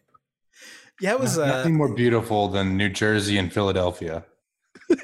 Yeah, 1.03 1.13
it 1.13 1.21
was. 1.21 1.39
Uh, 1.39 1.47
nothing 1.47 1.77
more 1.79 1.89
beautiful 1.95 2.49
than 2.49 2.77
New 2.77 2.91
Jersey 2.91 3.39
and 3.39 3.51
Philadelphia. 3.51 4.23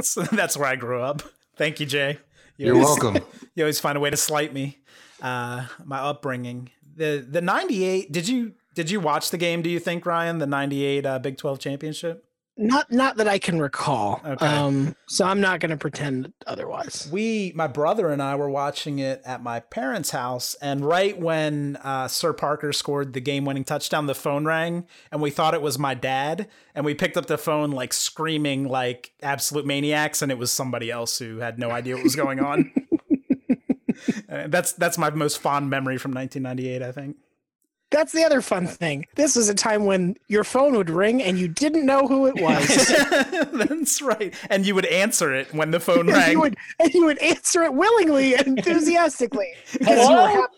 so 0.00 0.22
that's 0.22 0.56
where 0.56 0.68
I 0.68 0.76
grew 0.76 1.02
up. 1.02 1.22
Thank 1.56 1.80
you, 1.80 1.86
Jay. 1.86 2.18
You 2.56 2.66
You're 2.66 2.74
always- 2.76 3.02
welcome. 3.02 3.24
You 3.56 3.64
always 3.64 3.80
find 3.80 3.96
a 3.96 4.00
way 4.00 4.10
to 4.10 4.16
slight 4.16 4.52
me. 4.54 4.78
Uh, 5.20 5.66
my 5.84 5.98
upbringing. 5.98 6.70
The 6.94 7.26
the 7.28 7.40
'98. 7.40 8.12
Did 8.12 8.28
you 8.28 8.52
did 8.74 8.90
you 8.90 9.00
watch 9.00 9.30
the 9.30 9.38
game? 9.38 9.62
Do 9.62 9.70
you 9.70 9.78
think 9.78 10.04
Ryan 10.06 10.38
the 10.38 10.46
'98 10.46 11.06
uh, 11.06 11.18
Big 11.18 11.36
12 11.36 11.58
championship? 11.58 12.24
not 12.58 12.92
not 12.92 13.16
that 13.16 13.26
i 13.26 13.38
can 13.38 13.58
recall 13.58 14.20
Okay. 14.26 14.44
um 14.46 14.94
so 15.08 15.24
i'm 15.24 15.40
not 15.40 15.58
going 15.58 15.70
to 15.70 15.76
pretend 15.78 16.34
otherwise 16.46 17.08
We, 17.10 17.50
my 17.54 17.66
brother 17.66 18.10
and 18.10 18.22
I, 18.22 18.34
were 18.36 18.50
watching 18.50 18.98
it 18.98 19.22
at 19.24 19.42
my 19.42 19.60
parents' 19.60 20.10
house, 20.10 20.54
and 20.60 20.84
right 20.84 21.18
when 21.18 21.76
uh, 21.82 22.08
Sirr 22.08 22.34
Parker 22.34 22.74
scored 22.74 23.14
the 23.14 23.20
game-winning 23.22 23.64
touchdown, 23.64 24.04
the 24.04 24.14
phone 24.14 24.44
rang, 24.44 24.86
and 25.10 25.22
we 25.22 25.30
thought 25.30 25.54
it 25.54 25.62
was 25.62 25.78
my 25.78 25.94
dad, 25.94 26.46
and 26.74 26.84
we 26.84 26.92
picked 26.94 27.16
up 27.16 27.24
the 27.24 27.38
phone 27.38 27.70
like 27.70 27.94
screaming 27.94 28.68
like 28.68 29.12
absolute 29.22 29.64
maniacs, 29.64 30.20
and 30.20 30.30
it 30.30 30.36
was 30.36 30.52
somebody 30.52 30.90
else 30.90 31.18
who 31.18 31.38
had 31.38 31.58
no 31.58 31.70
idea 31.70 31.94
what 31.94 32.04
was 32.04 32.16
going 32.16 32.38
on. 32.38 32.70
Uh, 34.28 34.46
that's 34.48 34.72
that's 34.72 34.98
my 34.98 35.10
most 35.10 35.38
fond 35.38 35.70
memory 35.70 35.96
from 35.98 36.12
1998, 36.12 36.82
I 36.82 36.90
think. 36.92 37.16
That's 37.92 38.12
the 38.12 38.24
other 38.24 38.40
fun 38.40 38.66
thing. 38.66 39.06
This 39.14 39.36
was 39.36 39.48
a 39.48 39.54
time 39.54 39.84
when 39.84 40.16
your 40.26 40.42
phone 40.44 40.74
would 40.76 40.90
ring 40.90 41.22
and 41.22 41.38
you 41.38 41.46
didn't 41.46 41.86
know 41.86 42.08
who 42.08 42.26
it 42.26 42.34
was. 42.40 42.88
That's 43.52 44.02
right. 44.02 44.34
And 44.50 44.66
you 44.66 44.74
would 44.74 44.86
answer 44.86 45.32
it 45.34 45.52
when 45.54 45.70
the 45.70 45.78
phone 45.80 46.00
and, 46.08 46.16
rang. 46.16 46.32
you 46.32 46.40
would, 46.40 46.56
and 46.80 46.92
you 46.94 47.04
would 47.04 47.18
answer 47.18 47.62
it 47.62 47.74
willingly 47.74 48.34
and 48.34 48.58
enthusiastically 48.58 49.52
because 49.78 50.08
you 50.08 50.16
were 50.16 50.48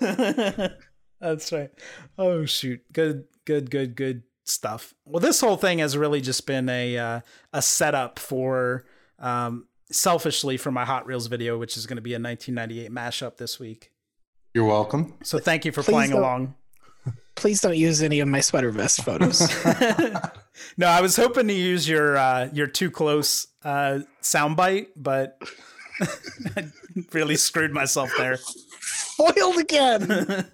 happy. 0.00 0.74
That's 1.20 1.52
right. 1.52 1.70
Oh 2.18 2.44
shoot. 2.44 2.80
Good 2.92 3.24
good 3.44 3.70
good 3.70 3.96
good 3.96 4.22
stuff. 4.44 4.94
Well, 5.04 5.20
this 5.20 5.40
whole 5.40 5.56
thing 5.56 5.78
has 5.78 5.96
really 5.96 6.20
just 6.20 6.46
been 6.46 6.68
a 6.68 6.96
uh, 6.98 7.20
a 7.52 7.62
setup 7.62 8.18
for 8.18 8.84
um 9.18 9.66
selfishly 9.90 10.56
for 10.56 10.70
my 10.70 10.84
Hot 10.84 11.06
Reels 11.06 11.26
video 11.28 11.56
which 11.58 11.76
is 11.76 11.86
going 11.86 11.96
to 11.96 12.02
be 12.02 12.12
a 12.12 12.18
1998 12.20 12.90
mashup 12.90 13.36
this 13.38 13.58
week. 13.58 13.92
You're 14.54 14.64
welcome. 14.66 15.14
So 15.22 15.38
thank 15.38 15.64
you 15.64 15.72
for 15.72 15.82
Please 15.82 15.92
playing 15.92 16.10
don't- 16.10 16.20
along. 16.20 16.54
Please 17.36 17.60
don't 17.60 17.76
use 17.76 18.02
any 18.02 18.20
of 18.20 18.28
my 18.28 18.40
sweater 18.40 18.70
vest 18.70 19.04
photos. 19.04 19.40
no, 20.76 20.86
I 20.86 21.00
was 21.00 21.16
hoping 21.16 21.48
to 21.48 21.54
use 21.54 21.88
your 21.88 22.16
uh, 22.16 22.48
your 22.52 22.66
too 22.66 22.90
close 22.90 23.46
uh, 23.62 24.00
soundbite, 24.22 24.88
but 24.96 25.40
I 26.56 26.68
really 27.12 27.36
screwed 27.36 27.72
myself 27.72 28.10
there. 28.18 28.38
Foiled 28.80 29.58
again. 29.58 30.46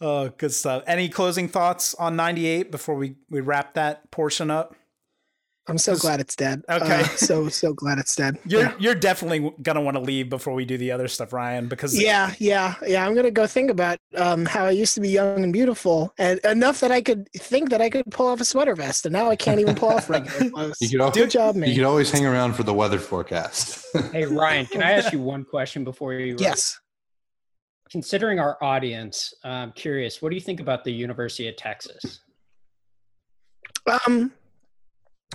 oh, 0.00 0.28
good 0.30 0.52
stuff. 0.52 0.84
Any 0.86 1.08
closing 1.08 1.48
thoughts 1.48 1.94
on 1.94 2.16
'98 2.16 2.70
before 2.70 2.94
we 2.94 3.16
we 3.28 3.40
wrap 3.40 3.74
that 3.74 4.10
portion 4.10 4.50
up? 4.50 4.74
I'm 5.68 5.78
so 5.78 5.94
glad 5.96 6.18
it's 6.18 6.34
dead. 6.34 6.62
Okay. 6.68 7.02
Uh, 7.02 7.04
so 7.16 7.48
so 7.48 7.72
glad 7.72 7.98
it's 7.98 8.16
dead. 8.16 8.38
You're 8.44 8.62
yeah. 8.62 8.74
you're 8.78 8.94
definitely 8.94 9.52
gonna 9.62 9.80
want 9.80 9.96
to 9.96 10.02
leave 10.02 10.28
before 10.28 10.54
we 10.54 10.64
do 10.64 10.76
the 10.76 10.90
other 10.90 11.06
stuff, 11.06 11.32
Ryan, 11.32 11.68
because 11.68 12.00
yeah, 12.00 12.34
yeah, 12.38 12.74
yeah. 12.86 13.06
I'm 13.06 13.14
gonna 13.14 13.30
go 13.30 13.46
think 13.46 13.70
about 13.70 13.98
um, 14.16 14.44
how 14.44 14.64
I 14.64 14.70
used 14.70 14.94
to 14.94 15.00
be 15.00 15.10
young 15.10 15.44
and 15.44 15.52
beautiful, 15.52 16.12
and 16.18 16.40
enough 16.40 16.80
that 16.80 16.90
I 16.90 17.00
could 17.00 17.28
think 17.32 17.70
that 17.70 17.80
I 17.80 17.90
could 17.90 18.04
pull 18.10 18.26
off 18.26 18.40
a 18.40 18.44
sweater 18.44 18.74
vest, 18.74 19.06
and 19.06 19.12
now 19.12 19.30
I 19.30 19.36
can't 19.36 19.60
even 19.60 19.74
pull 19.74 19.90
off 19.90 20.10
regular 20.10 20.50
clothes. 20.54 20.76
You 20.80 20.88
could, 20.90 21.00
al- 21.00 21.10
Good 21.12 21.30
job, 21.30 21.54
man. 21.54 21.68
you 21.68 21.74
man. 21.74 21.84
could 21.84 21.88
always 21.88 22.10
hang 22.10 22.26
around 22.26 22.54
for 22.54 22.64
the 22.64 22.74
weather 22.74 22.98
forecast. 22.98 23.86
Hey 24.12 24.24
Ryan, 24.24 24.66
can 24.66 24.82
I 24.82 24.92
ask 24.92 25.12
you 25.12 25.20
one 25.20 25.44
question 25.44 25.84
before 25.84 26.14
you? 26.14 26.36
Yes. 26.38 26.78
Considering 27.90 28.38
our 28.38 28.56
audience, 28.64 29.34
I'm 29.44 29.70
curious. 29.72 30.22
What 30.22 30.30
do 30.30 30.34
you 30.34 30.40
think 30.40 30.60
about 30.60 30.82
the 30.82 30.90
University 30.90 31.46
of 31.48 31.56
Texas? 31.56 32.20
Um, 34.06 34.32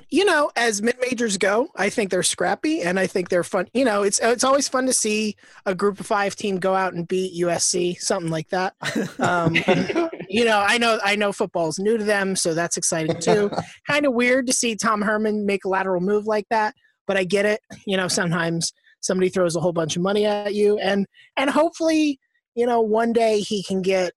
you 0.09 0.25
know, 0.25 0.51
as 0.55 0.81
mid 0.81 0.97
majors 0.99 1.37
go, 1.37 1.69
I 1.75 1.89
think 1.89 2.09
they're 2.09 2.23
scrappy 2.23 2.81
and 2.81 2.99
I 2.99 3.07
think 3.07 3.29
they're 3.29 3.43
fun. 3.43 3.67
You 3.73 3.85
know, 3.85 4.03
it's 4.03 4.19
it's 4.19 4.43
always 4.43 4.67
fun 4.67 4.85
to 4.85 4.93
see 4.93 5.35
a 5.65 5.75
group 5.75 5.99
of 5.99 6.05
five 6.05 6.35
team 6.35 6.57
go 6.57 6.75
out 6.75 6.93
and 6.93 7.07
beat 7.07 7.41
USC, 7.41 7.99
something 7.99 8.31
like 8.31 8.49
that. 8.49 8.75
Um, 9.19 9.55
you 10.29 10.45
know, 10.45 10.59
I 10.59 10.77
know 10.77 10.99
I 11.03 11.15
know 11.15 11.31
football's 11.31 11.79
new 11.79 11.97
to 11.97 12.03
them, 12.03 12.35
so 12.35 12.53
that's 12.53 12.77
exciting 12.77 13.19
too. 13.19 13.51
kind 13.87 14.05
of 14.05 14.13
weird 14.13 14.47
to 14.47 14.53
see 14.53 14.75
Tom 14.75 15.01
Herman 15.01 15.45
make 15.45 15.65
a 15.65 15.69
lateral 15.69 16.01
move 16.01 16.25
like 16.25 16.45
that, 16.49 16.75
but 17.05 17.17
I 17.17 17.23
get 17.23 17.45
it. 17.45 17.61
You 17.85 17.97
know, 17.97 18.07
sometimes 18.07 18.73
somebody 19.01 19.29
throws 19.29 19.55
a 19.55 19.59
whole 19.59 19.73
bunch 19.73 19.95
of 19.95 20.01
money 20.01 20.25
at 20.25 20.53
you, 20.53 20.77
and 20.79 21.05
and 21.35 21.49
hopefully, 21.49 22.19
you 22.55 22.65
know, 22.65 22.81
one 22.81 23.13
day 23.13 23.39
he 23.39 23.63
can 23.63 23.81
get 23.81 24.13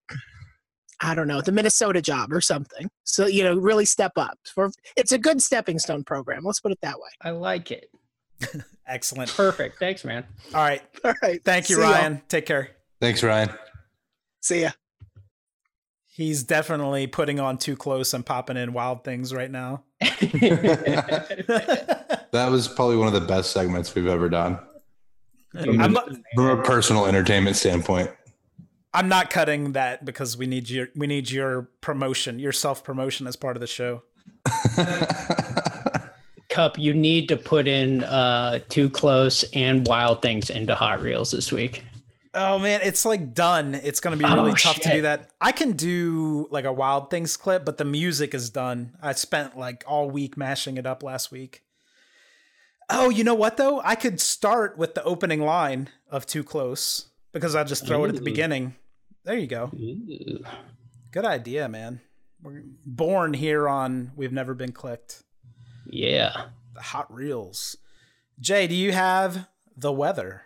I 1.00 1.14
don't 1.14 1.28
know, 1.28 1.40
the 1.40 1.52
Minnesota 1.52 2.02
job 2.02 2.32
or 2.32 2.40
something. 2.40 2.90
So, 3.04 3.26
you 3.26 3.42
know, 3.42 3.56
really 3.56 3.84
step 3.84 4.12
up. 4.16 4.38
For 4.54 4.70
it's 4.96 5.12
a 5.12 5.18
good 5.18 5.40
stepping 5.42 5.78
stone 5.78 6.04
program. 6.04 6.42
Let's 6.44 6.60
put 6.60 6.72
it 6.72 6.78
that 6.82 6.98
way. 6.98 7.08
I 7.22 7.30
like 7.30 7.70
it. 7.70 7.90
excellent. 8.86 9.34
Perfect. 9.34 9.78
Thanks, 9.78 10.04
man. 10.04 10.24
All 10.54 10.60
right, 10.62 10.82
All 11.04 11.14
right. 11.22 11.42
thank 11.44 11.70
you, 11.70 11.76
See 11.76 11.82
y'all. 11.82 11.92
Ryan. 11.92 12.22
Take 12.28 12.46
care. 12.46 12.70
Thanks, 13.00 13.22
Ryan. 13.22 13.50
See 14.42 14.62
ya. 14.62 14.70
He's 16.06 16.42
definitely 16.42 17.06
putting 17.06 17.40
on 17.40 17.56
too 17.56 17.76
close 17.76 18.12
and 18.12 18.26
popping 18.26 18.58
in 18.58 18.72
wild 18.74 19.04
things 19.04 19.32
right 19.32 19.50
now. 19.50 19.84
That 22.32 22.48
was 22.48 22.68
probably 22.68 22.96
one 22.96 23.08
of 23.08 23.12
the 23.12 23.26
best 23.26 23.50
segments 23.50 23.92
we've 23.92 24.06
ever 24.06 24.28
done 24.28 24.60
I'm 25.54 25.92
not, 25.92 26.08
from 26.34 26.46
a 26.46 26.62
personal 26.62 27.06
entertainment 27.06 27.56
standpoint. 27.56 28.10
I'm 28.92 29.08
not 29.08 29.30
cutting 29.30 29.72
that 29.72 30.04
because 30.04 30.36
we 30.36 30.46
need 30.46 30.68
your 30.68 30.88
we 30.96 31.06
need 31.06 31.30
your 31.30 31.68
promotion, 31.80 32.38
your 32.38 32.52
self 32.52 32.82
promotion 32.82 33.26
as 33.26 33.36
part 33.36 33.56
of 33.56 33.60
the 33.60 33.66
show. 33.66 34.02
Cup, 36.48 36.78
you 36.78 36.92
need 36.92 37.28
to 37.28 37.36
put 37.36 37.68
in 37.68 38.02
uh 38.02 38.58
too 38.68 38.90
close 38.90 39.44
and 39.54 39.86
wild 39.86 40.22
things 40.22 40.50
into 40.50 40.74
Hot 40.74 41.00
Reels 41.00 41.30
this 41.30 41.52
week. 41.52 41.84
Oh 42.34 42.58
man, 42.58 42.80
it's 42.82 43.04
like 43.04 43.34
done. 43.34 43.76
It's 43.76 44.00
gonna 44.00 44.16
be 44.16 44.24
really 44.24 44.52
Oh, 44.52 44.54
tough 44.54 44.80
to 44.80 44.90
do 44.90 45.02
that. 45.02 45.30
I 45.40 45.52
can 45.52 45.72
do 45.72 46.48
like 46.50 46.64
a 46.64 46.72
wild 46.72 47.10
things 47.10 47.36
clip, 47.36 47.64
but 47.64 47.78
the 47.78 47.84
music 47.84 48.34
is 48.34 48.50
done. 48.50 48.96
I 49.00 49.12
spent 49.12 49.56
like 49.56 49.84
all 49.86 50.10
week 50.10 50.36
mashing 50.36 50.76
it 50.76 50.86
up 50.86 51.04
last 51.04 51.30
week. 51.30 51.62
Oh, 52.88 53.08
you 53.08 53.22
know 53.22 53.34
what 53.34 53.56
though? 53.56 53.80
I 53.84 53.94
could 53.94 54.20
start 54.20 54.76
with 54.76 54.96
the 54.96 55.04
opening 55.04 55.42
line 55.42 55.88
of 56.10 56.26
Too 56.26 56.42
Close 56.42 57.09
because 57.32 57.54
I'll 57.54 57.64
just 57.64 57.86
throw 57.86 58.04
it 58.04 58.08
at 58.08 58.14
the 58.14 58.22
beginning. 58.22 58.74
There 59.24 59.38
you 59.38 59.46
go. 59.46 59.70
Ooh. 59.74 60.44
Good 61.10 61.24
idea, 61.24 61.68
man. 61.68 62.00
We're 62.42 62.62
born 62.86 63.34
here 63.34 63.68
on 63.68 64.12
We've 64.16 64.32
Never 64.32 64.54
Been 64.54 64.72
Clicked. 64.72 65.22
Yeah. 65.86 66.44
The 66.74 66.80
hot 66.80 67.12
reels. 67.12 67.76
Jay, 68.38 68.66
do 68.66 68.74
you 68.74 68.92
have 68.92 69.48
the 69.76 69.92
weather? 69.92 70.42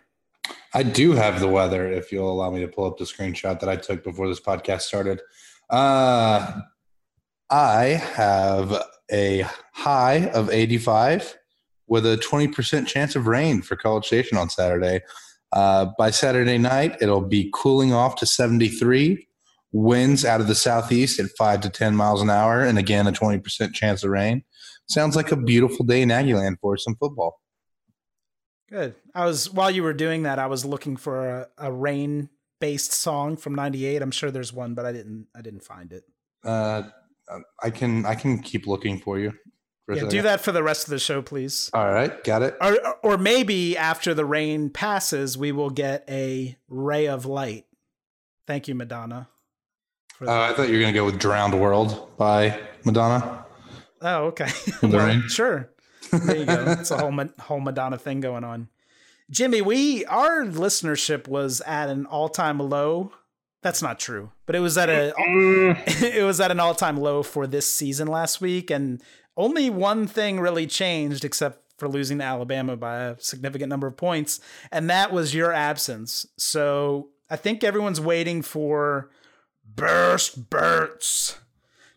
I 0.73 0.83
do 0.83 1.13
have 1.13 1.39
the 1.39 1.49
weather 1.49 1.91
if 1.91 2.11
you'll 2.11 2.31
allow 2.33 2.51
me 2.51 2.61
to 2.61 2.69
pull 2.69 2.87
up 2.87 2.99
the 2.99 3.05
screenshot 3.05 3.61
that 3.61 3.69
I 3.69 3.77
took 3.77 4.03
before 4.03 4.27
this 4.27 4.41
podcast 4.41 4.83
started. 4.83 5.21
Uh, 5.71 6.61
I 7.49 7.85
have 8.17 8.83
a 9.13 9.47
high 9.73 10.29
of 10.31 10.51
85 10.51 11.39
with 11.87 12.07
a 12.07 12.17
20% 12.17 12.87
chance 12.87 13.15
of 13.15 13.27
rain 13.27 13.63
for 13.63 13.77
College 13.77 14.07
Station 14.07 14.37
on 14.37 14.49
Saturday. 14.51 15.03
Uh, 15.55 15.87
by 15.97 16.11
Saturday 16.11 16.59
night, 16.59 16.97
it'll 17.01 17.21
be 17.21 17.49
cooling 17.55 17.93
off 17.93 18.17
to 18.17 18.27
73. 18.27 19.27
Winds 19.73 20.25
out 20.25 20.41
of 20.41 20.49
the 20.49 20.55
southeast 20.55 21.21
at 21.21 21.31
5 21.39 21.61
to 21.63 21.71
10 21.71 21.95
miles 21.97 22.21
an 22.21 22.29
hour, 22.29 22.63
and 22.63 22.77
again, 22.77 23.07
a 23.07 23.13
20% 23.13 23.73
chance 23.73 24.03
of 24.03 24.11
rain. 24.11 24.43
Sounds 24.89 25.17
like 25.17 25.33
a 25.33 25.37
beautiful 25.37 25.85
day 25.85 26.03
in 26.03 26.11
Aggieland 26.11 26.57
for 26.61 26.77
some 26.77 26.97
football. 26.97 27.41
Good. 28.69 28.97
I 29.15 29.25
was 29.25 29.53
while 29.53 29.71
you 29.71 29.85
were 29.85 29.93
doing 29.93 30.25
that, 30.25 30.39
I 30.39 30.47
was 30.47 30.65
looking 30.65 30.97
for 30.97 31.29
a, 31.29 31.49
a 31.59 31.73
rain 31.73 32.29
based 32.61 32.93
song 32.93 33.37
from 33.37 33.55
'98. 33.55 34.03
I'm 34.03 34.11
sure 34.11 34.31
there's 34.31 34.53
one, 34.53 34.75
but 34.75 34.85
I 34.85 34.93
didn't. 34.93 35.29
I 35.37 35.43
didn't 35.43 35.63
find 35.63 35.93
it. 35.93 36.03
Uh, 36.43 36.85
I 37.63 37.71
can 37.71 38.05
I 38.05 38.15
can 38.15 38.41
keep 38.41 38.67
looking 38.67 38.99
for 38.99 39.19
you. 39.19 39.33
For 39.87 39.93
a 39.93 39.97
Yeah, 39.97 40.09
do 40.09 40.23
that 40.23 40.41
for 40.41 40.53
the 40.53 40.63
rest 40.63 40.85
of 40.85 40.91
the 40.91 40.99
show, 40.99 41.23
please. 41.23 41.71
All 41.75 41.93
right, 41.93 42.23
got 42.25 42.43
it. 42.43 42.57
Or, 42.61 42.79
or 43.03 43.19
maybe 43.19 43.77
after 43.77 44.15
the 44.15 44.25
rain 44.25 44.71
passes, 44.71 45.37
we 45.37 45.53
will 45.53 45.71
get 45.71 46.05
a 46.09 46.57
ray 46.69 47.07
of 47.07 47.27
light. 47.27 47.67
Thank 48.47 48.69
you, 48.69 48.75
Madonna. 48.75 49.29
For 50.15 50.29
Uh, 50.29 50.51
I 50.51 50.55
thought 50.55 50.69
you 50.69 50.75
were 50.77 50.81
gonna 50.81 50.93
go 50.93 51.05
with 51.05 51.19
"Drowned 51.19 51.59
World" 51.61 52.17
by 52.17 52.61
Madonna. 52.85 53.45
oh, 54.03 54.25
okay. 54.27 54.47
the 54.81 54.89
well, 54.89 55.07
rain? 55.07 55.25
sure. 55.29 55.71
There 56.13 56.37
you 56.37 56.47
go. 56.47 56.77
It's 56.79 56.91
a 56.91 56.99
whole 56.99 57.13
whole 57.41 57.61
Madonna 57.61 57.99
thing 57.99 58.21
going 58.21 58.45
on. 58.45 58.69
Jimmy, 59.31 59.63
we 59.63 60.05
our 60.05 60.45
listenership 60.45 61.27
was 61.27 61.61
at 61.63 61.89
an 61.89 62.07
all 62.07 62.29
time 62.29 62.59
low. 62.59 63.13
That's 63.63 63.81
not 63.81 63.99
true, 63.99 64.31
but 64.45 64.55
it 64.55 64.61
was 64.61 64.77
at 64.77 64.91
a 64.91 65.15
it 65.19 66.25
was 66.25 66.41
at 66.41 66.51
an 66.51 66.61
all 66.61 66.75
time 66.75 66.99
low 66.99 67.23
for 67.23 67.47
this 67.47 67.73
season 67.73 68.07
last 68.07 68.41
week, 68.41 68.71
and 68.71 69.03
only 69.37 69.71
one 69.71 70.07
thing 70.07 70.41
really 70.41 70.67
changed, 70.67 71.25
except 71.25 71.61
for 71.79 71.89
losing 71.89 72.19
to 72.19 72.25
Alabama 72.25 72.77
by 72.77 72.99
a 72.99 73.19
significant 73.19 73.69
number 73.69 73.87
of 73.87 73.97
points, 73.97 74.41
and 74.71 74.89
that 74.91 75.13
was 75.13 75.35
your 75.35 75.53
absence. 75.53 76.27
So 76.39 77.09
I 77.29 77.37
think 77.37 77.65
everyone's 77.65 78.01
waiting 78.01 78.43
for 78.43 79.11
burst 79.75 80.51
Burts. 80.51 81.39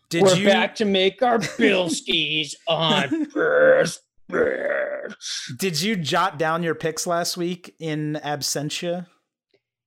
Did 0.08 0.22
We're 0.22 0.36
you? 0.36 0.46
back 0.46 0.74
to 0.76 0.84
make 0.84 1.22
our 1.22 1.38
bill 1.58 1.90
skis 1.90 2.56
on 2.66 3.26
first. 3.26 4.00
first. 4.28 5.58
Did 5.58 5.80
you 5.82 5.96
jot 5.96 6.38
down 6.38 6.62
your 6.62 6.74
picks 6.74 7.06
last 7.06 7.36
week 7.36 7.74
in 7.78 8.18
absentia? 8.24 9.06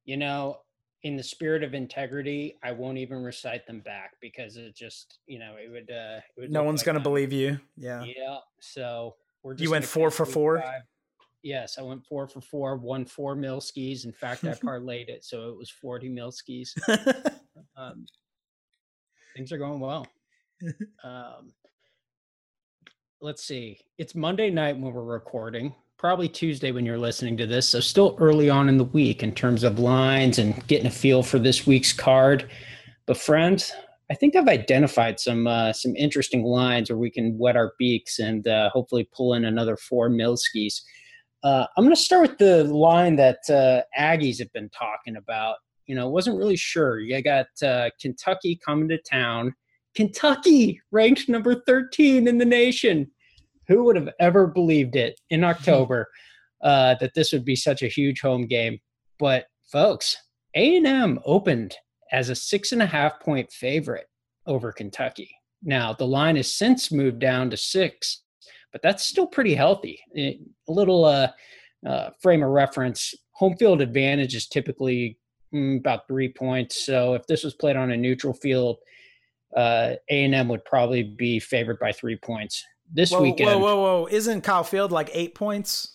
You 0.06 0.18
know, 0.18 0.60
in 1.04 1.16
the 1.16 1.24
spirit 1.24 1.64
of 1.64 1.74
integrity, 1.74 2.58
I 2.64 2.72
won't 2.72 2.98
even 2.98 3.24
recite 3.24 3.66
them 3.66 3.80
back 3.80 4.14
because 4.22 4.58
it 4.58 4.76
just, 4.76 5.20
you 5.26 5.40
know, 5.40 5.56
it 5.64 5.70
would. 5.72 5.90
Uh, 5.90 6.20
it 6.38 6.42
would 6.42 6.52
No 6.52 6.64
one's 6.64 6.82
like 6.82 6.86
gonna 6.88 7.00
believe 7.00 7.34
you. 7.34 7.60
Yeah. 7.76 8.04
Yeah. 8.04 8.38
So 8.60 9.16
we're. 9.44 9.54
Just 9.54 9.64
You 9.64 9.72
went 9.72 9.86
four 9.86 10.12
for 10.12 10.26
four? 10.26 10.62
five. 10.62 10.82
Yes, 11.44 11.80
I 11.80 11.82
went 11.82 12.06
four 12.06 12.28
for 12.28 12.40
four. 12.40 12.78
Won 12.78 13.04
four 13.06 13.36
mil 13.36 13.62
skis. 13.62 14.06
In 14.06 14.12
fact, 14.12 14.44
I 14.44 14.54
parlayed 14.54 15.10
it, 15.10 15.26
so 15.26 15.50
it 15.50 15.58
was 15.58 15.70
forty 15.70 16.10
mil 16.10 16.32
skis. 16.32 16.76
Um, 17.78 18.06
things 19.36 19.52
are 19.52 19.58
going 19.58 19.80
well. 19.80 20.08
Um, 21.04 21.54
let's 23.20 23.44
see. 23.44 23.80
It's 23.98 24.14
Monday 24.14 24.52
night 24.52 24.78
when 24.78 24.94
we're 24.94 25.04
recording. 25.04 25.74
Probably 26.02 26.28
Tuesday 26.28 26.72
when 26.72 26.84
you're 26.84 26.98
listening 26.98 27.38
to 27.38 27.46
this. 27.46 27.70
So 27.70 27.80
still 27.80 28.16
early 28.20 28.50
on 28.50 28.68
in 28.70 28.80
the 28.80 28.86
week 28.86 29.22
in 29.22 29.36
terms 29.36 29.64
of 29.64 29.78
lines 29.78 30.40
and 30.40 30.66
getting 30.66 30.88
a 30.88 30.92
feel 30.92 31.22
for 31.22 31.38
this 31.38 31.68
week's 31.68 31.94
card. 31.94 32.50
But 33.06 33.18
friends, 33.18 33.72
I 34.10 34.16
think 34.16 34.36
I've 34.36 34.48
identified 34.48 35.20
some 35.20 35.46
uh, 35.46 35.74
some 35.74 35.96
interesting 35.96 36.44
lines 36.44 36.90
where 36.90 36.98
we 36.98 37.12
can 37.12 37.38
wet 37.38 37.56
our 37.56 37.74
beaks 37.78 38.18
and 38.18 38.48
uh, 38.48 38.72
hopefully 38.72 39.08
pull 39.16 39.36
in 39.36 39.46
another 39.46 39.78
four 39.78 40.10
Milskis. 40.10 40.82
Uh, 41.44 41.68
I'm 41.78 41.84
going 41.84 41.96
to 41.96 42.02
start 42.02 42.28
with 42.28 42.40
the 42.40 42.64
line 42.64 43.16
that 43.18 43.48
uh, 43.48 43.84
Aggies 43.96 44.40
have 44.40 44.52
been 44.54 44.70
talking 44.70 45.18
about. 45.18 45.58
You 45.86 45.94
know, 45.94 46.10
wasn't 46.10 46.40
really 46.40 46.58
sure. 46.58 47.00
You 47.00 47.22
got 47.22 47.46
uh, 47.64 47.92
Kentucky 48.02 48.60
coming 48.66 48.90
to 48.90 48.98
town. 48.98 49.54
Kentucky 49.94 50.82
ranked 50.90 51.30
number 51.30 51.62
13 51.68 52.28
in 52.28 52.40
the 52.40 52.46
nation. 52.46 53.12
Who 53.68 53.84
would 53.86 53.96
have 53.96 54.10
ever 54.20 54.48
believed 54.48 54.96
it 54.96 55.20
in 55.30 55.44
October 55.44 56.08
uh, 56.64 56.96
that 57.00 57.14
this 57.14 57.32
would 57.32 57.46
be 57.46 57.56
such 57.56 57.82
a 57.82 57.88
huge 57.88 58.22
home 58.22 58.48
game? 58.48 58.80
But 59.20 59.46
folks, 59.72 60.18
A&M 60.56 61.20
opened 61.26 61.76
as 62.12 62.30
a 62.30 62.36
six 62.36 62.72
and 62.72 62.82
a 62.82 62.86
half 62.86 63.20
point 63.20 63.52
favorite 63.52 64.08
over 64.46 64.72
Kentucky. 64.72 65.30
Now 65.64 65.94
the 65.94 66.08
line 66.08 66.36
has 66.36 66.54
since 66.54 66.92
moved 66.92 67.20
down 67.20 67.50
to 67.52 67.58
six, 67.58 68.24
but 68.72 68.82
that's 68.82 69.06
still 69.06 69.28
pretty 69.28 69.54
healthy. 69.54 70.00
It, 70.12 70.40
a 70.68 70.72
little 70.72 71.06
uh, 71.06 71.30
uh, 71.88 72.10
frame 72.22 72.44
of 72.44 72.50
reference: 72.50 73.14
home 73.34 73.56
field 73.58 73.82
advantage 73.82 74.36
is 74.36 74.48
typically 74.48 75.20
mm, 75.54 75.78
about 75.80 76.08
three 76.08 76.34
points. 76.34 76.86
So 76.86 77.14
if 77.14 77.28
this 77.28 77.44
was 77.44 77.54
played 77.54 77.76
on 77.76 77.92
a 77.92 77.98
neutral 77.98 78.34
field, 78.34 78.78
uh, 79.56 79.96
A&M 80.10 80.48
would 80.48 80.66
probably 80.66 81.04
be 81.04 81.40
favored 81.40 81.80
by 81.80 81.92
three 81.92 82.18
points 82.18 82.64
this 82.94 83.12
whoa, 83.12 83.22
weekend. 83.22 83.50
Whoa, 83.50 83.60
whoa, 83.60 83.76
whoa! 83.82 84.08
Isn't 84.12 84.42
Kyle 84.42 84.64
Field 84.64 84.92
like 84.92 85.10
eight 85.14 85.36
points? 85.36 85.94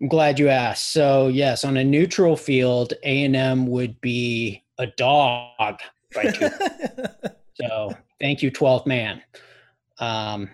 I'm 0.00 0.08
glad 0.08 0.38
you 0.38 0.48
asked. 0.48 0.92
So 0.92 1.28
yes, 1.28 1.64
on 1.64 1.76
a 1.76 1.84
neutral 1.84 2.36
field, 2.36 2.92
A&M 3.02 3.66
would 3.66 4.00
be 4.00 4.62
a 4.78 4.86
dog 4.86 5.80
by 6.14 6.30
two. 6.30 6.48
so 7.54 7.94
thank 8.20 8.42
you, 8.42 8.50
12th 8.50 8.86
man. 8.86 9.22
Um, 9.98 10.50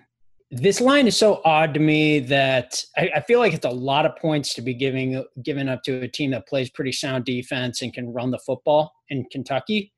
this 0.53 0.80
line 0.80 1.07
is 1.07 1.16
so 1.16 1.41
odd 1.45 1.74
to 1.74 1.80
me 1.80 2.20
that 2.20 2.85
I, 2.97 3.11
I, 3.16 3.20
feel 3.20 3.41
like 3.41 3.55
it's 3.55 3.64
a 3.64 3.70
lot 3.70 4.05
of 4.05 4.14
points 4.16 4.53
to 4.55 4.62
be 4.62 4.74
giving 4.74 5.24
given 5.43 5.68
up 5.68 5.83
to 5.85 6.03
a 6.03 6.09
team 6.09 6.30
that 6.33 6.47
plays 6.47 6.70
pretty 6.70 6.93
sound 6.93 7.24
defense 7.24 7.80
and 7.83 7.93
can 7.93 8.12
run 8.12 8.30
the 8.30 8.39
football 8.39 8.93
in 9.09 9.24
Kentucky. 9.33 9.93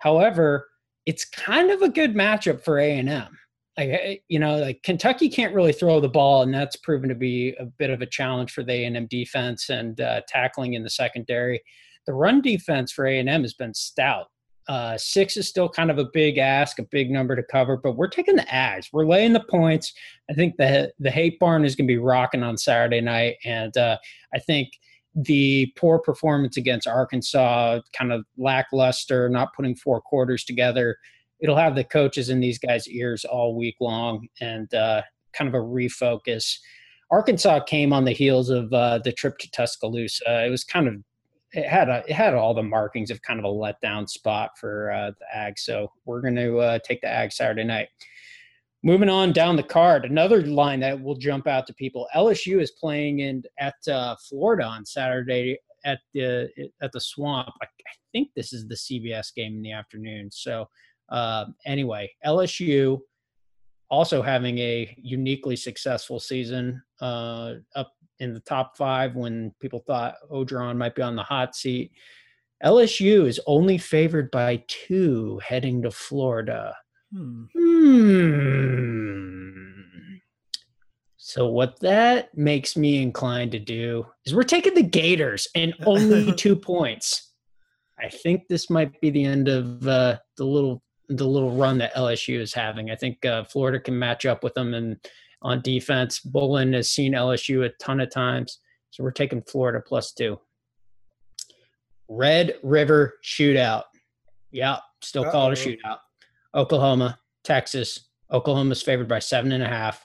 However, 0.00 0.68
it's 1.06 1.24
kind 1.24 1.70
of 1.70 1.80
a 1.80 1.88
good 1.88 2.14
matchup 2.14 2.62
for 2.62 2.78
A 2.78 2.98
and 2.98 3.08
M. 3.08 3.38
Like 3.76 4.22
you 4.28 4.38
know, 4.38 4.58
like 4.58 4.82
Kentucky 4.82 5.28
can't 5.28 5.54
really 5.54 5.72
throw 5.72 6.00
the 6.00 6.08
ball, 6.08 6.42
and 6.42 6.52
that's 6.52 6.76
proven 6.76 7.08
to 7.08 7.14
be 7.14 7.54
a 7.58 7.64
bit 7.64 7.90
of 7.90 8.02
a 8.02 8.06
challenge 8.06 8.52
for 8.52 8.62
the 8.62 8.72
A 8.72 8.84
and 8.84 8.96
M 8.96 9.06
defense 9.06 9.70
and 9.70 10.00
uh, 10.00 10.20
tackling 10.28 10.74
in 10.74 10.82
the 10.82 10.90
secondary. 10.90 11.62
The 12.06 12.12
run 12.12 12.40
defense 12.42 12.92
for 12.92 13.06
A 13.06 13.18
and 13.18 13.28
M 13.28 13.42
has 13.42 13.54
been 13.54 13.74
stout. 13.74 14.26
Uh, 14.68 14.96
six 14.96 15.36
is 15.36 15.48
still 15.48 15.68
kind 15.68 15.90
of 15.90 15.98
a 15.98 16.06
big 16.12 16.38
ask, 16.38 16.78
a 16.78 16.84
big 16.84 17.10
number 17.10 17.34
to 17.34 17.42
cover, 17.42 17.76
but 17.76 17.96
we're 17.96 18.08
taking 18.08 18.36
the 18.36 18.42
Ags. 18.42 18.88
We're 18.92 19.06
laying 19.06 19.32
the 19.32 19.44
points. 19.50 19.92
I 20.30 20.34
think 20.34 20.56
the 20.56 20.92
the 20.98 21.10
hate 21.10 21.38
barn 21.38 21.64
is 21.64 21.74
going 21.74 21.86
to 21.86 21.92
be 21.92 21.98
rocking 21.98 22.42
on 22.42 22.56
Saturday 22.56 23.00
night, 23.00 23.36
and 23.44 23.76
uh, 23.76 23.98
I 24.34 24.38
think 24.38 24.68
the 25.14 25.72
poor 25.76 25.98
performance 25.98 26.56
against 26.56 26.86
Arkansas, 26.86 27.80
kind 27.96 28.12
of 28.12 28.24
lackluster, 28.38 29.28
not 29.28 29.54
putting 29.54 29.74
four 29.74 30.00
quarters 30.00 30.44
together, 30.44 30.96
it'll 31.40 31.56
have 31.56 31.74
the 31.74 31.84
coaches 31.84 32.30
in 32.30 32.40
these 32.40 32.58
guys' 32.58 32.88
ears 32.88 33.24
all 33.24 33.56
week 33.56 33.76
long, 33.80 34.28
and 34.40 34.72
uh, 34.74 35.02
kind 35.32 35.48
of 35.48 35.54
a 35.54 35.64
refocus. 35.64 36.58
Arkansas 37.10 37.60
came 37.60 37.92
on 37.92 38.04
the 38.04 38.12
heels 38.12 38.50
of 38.50 38.72
uh, 38.72 38.98
the 38.98 39.12
trip 39.12 39.38
to 39.38 39.50
Tuscaloosa. 39.50 40.46
It 40.46 40.50
was 40.50 40.64
kind 40.64 40.86
of 40.86 40.94
it 41.52 41.66
had 41.66 41.88
a, 41.88 42.04
it 42.06 42.12
had 42.12 42.34
all 42.34 42.54
the 42.54 42.62
markings 42.62 43.10
of 43.10 43.22
kind 43.22 43.40
of 43.40 43.44
a 43.44 43.48
letdown 43.48 44.08
spot 44.08 44.50
for 44.56 44.92
uh, 44.92 45.10
the 45.18 45.36
Ag. 45.36 45.58
So 45.58 45.90
we're 46.04 46.20
going 46.20 46.36
to 46.36 46.58
uh, 46.58 46.78
take 46.84 47.00
the 47.00 47.08
Ag 47.08 47.32
Saturday 47.32 47.64
night. 47.64 47.88
Moving 48.82 49.08
on 49.10 49.32
down 49.32 49.56
the 49.56 49.62
card, 49.62 50.04
another 50.04 50.42
line 50.46 50.80
that 50.80 51.02
will 51.02 51.16
jump 51.16 51.46
out 51.46 51.66
to 51.66 51.74
people. 51.74 52.06
LSU 52.14 52.62
is 52.62 52.70
playing 52.70 53.18
in 53.18 53.42
at 53.58 53.74
uh, 53.88 54.16
Florida 54.28 54.64
on 54.64 54.86
Saturday 54.86 55.58
at 55.84 55.98
the 56.14 56.48
at 56.80 56.92
the 56.92 57.00
Swamp. 57.00 57.48
I, 57.60 57.66
I, 57.66 57.92
think 58.12 58.30
this 58.34 58.52
is 58.52 58.66
the 58.66 58.74
CBS 58.74 59.34
game 59.34 59.54
in 59.56 59.62
the 59.62 59.72
afternoon. 59.72 60.30
So 60.32 60.68
uh, 61.10 61.46
anyway, 61.66 62.10
LSU 62.24 63.00
also 63.90 64.22
having 64.22 64.58
a 64.58 64.96
uniquely 65.02 65.56
successful 65.56 66.20
season 66.20 66.82
uh, 67.00 67.54
up 67.74 67.92
in 68.20 68.32
the 68.32 68.40
top 68.40 68.76
five 68.76 69.16
when 69.16 69.52
people 69.60 69.82
thought 69.86 70.14
Orgeron 70.30 70.76
might 70.76 70.94
be 70.94 71.02
on 71.02 71.16
the 71.16 71.22
hot 71.22 71.56
seat. 71.56 71.92
LSU 72.64 73.26
is 73.26 73.40
only 73.46 73.78
favored 73.78 74.30
by 74.30 74.62
two 74.68 75.40
heading 75.42 75.82
to 75.82 75.90
Florida. 75.90 76.76
Hmm. 77.12 77.44
hmm. 77.54 78.60
So 81.16 81.46
what 81.46 81.78
that 81.80 82.36
makes 82.36 82.76
me 82.76 83.00
inclined 83.00 83.52
to 83.52 83.58
do 83.58 84.04
is 84.26 84.34
we're 84.34 84.42
taking 84.42 84.74
the 84.74 84.82
Gators 84.82 85.46
and 85.54 85.74
only 85.86 86.32
two 86.36 86.56
points. 86.56 87.32
I 87.98 88.08
think 88.08 88.48
this 88.48 88.68
might 88.68 89.00
be 89.00 89.10
the 89.10 89.24
end 89.24 89.48
of 89.48 89.86
uh, 89.86 90.18
the 90.36 90.44
little 90.44 90.82
the 91.10 91.26
little 91.26 91.50
run 91.50 91.78
that 91.78 91.94
LSU 91.94 92.40
is 92.40 92.54
having. 92.54 92.90
I 92.90 92.96
think 92.96 93.24
uh, 93.26 93.44
Florida 93.44 93.80
can 93.80 93.98
match 93.98 94.24
up 94.26 94.42
with 94.42 94.54
them 94.54 94.74
and 94.74 94.96
on 95.42 95.60
defense. 95.60 96.20
Mullen 96.24 96.72
has 96.72 96.90
seen 96.90 97.12
LSU 97.12 97.64
a 97.64 97.70
ton 97.80 98.00
of 98.00 98.10
times, 98.10 98.58
so 98.90 99.02
we're 99.02 99.10
taking 99.10 99.42
Florida 99.42 99.82
plus 99.84 100.12
two. 100.12 100.38
Red 102.08 102.54
River 102.62 103.14
Shootout. 103.24 103.84
Yeah, 104.50 104.78
still 105.02 105.24
Uh-oh. 105.24 105.30
call 105.30 105.52
it 105.52 105.58
a 105.58 105.68
shootout. 105.68 105.98
Oklahoma, 106.54 107.18
Texas. 107.44 108.08
Oklahoma's 108.32 108.82
favored 108.82 109.08
by 109.08 109.18
seven 109.18 109.52
and 109.52 109.62
a 109.62 109.68
half. 109.68 110.04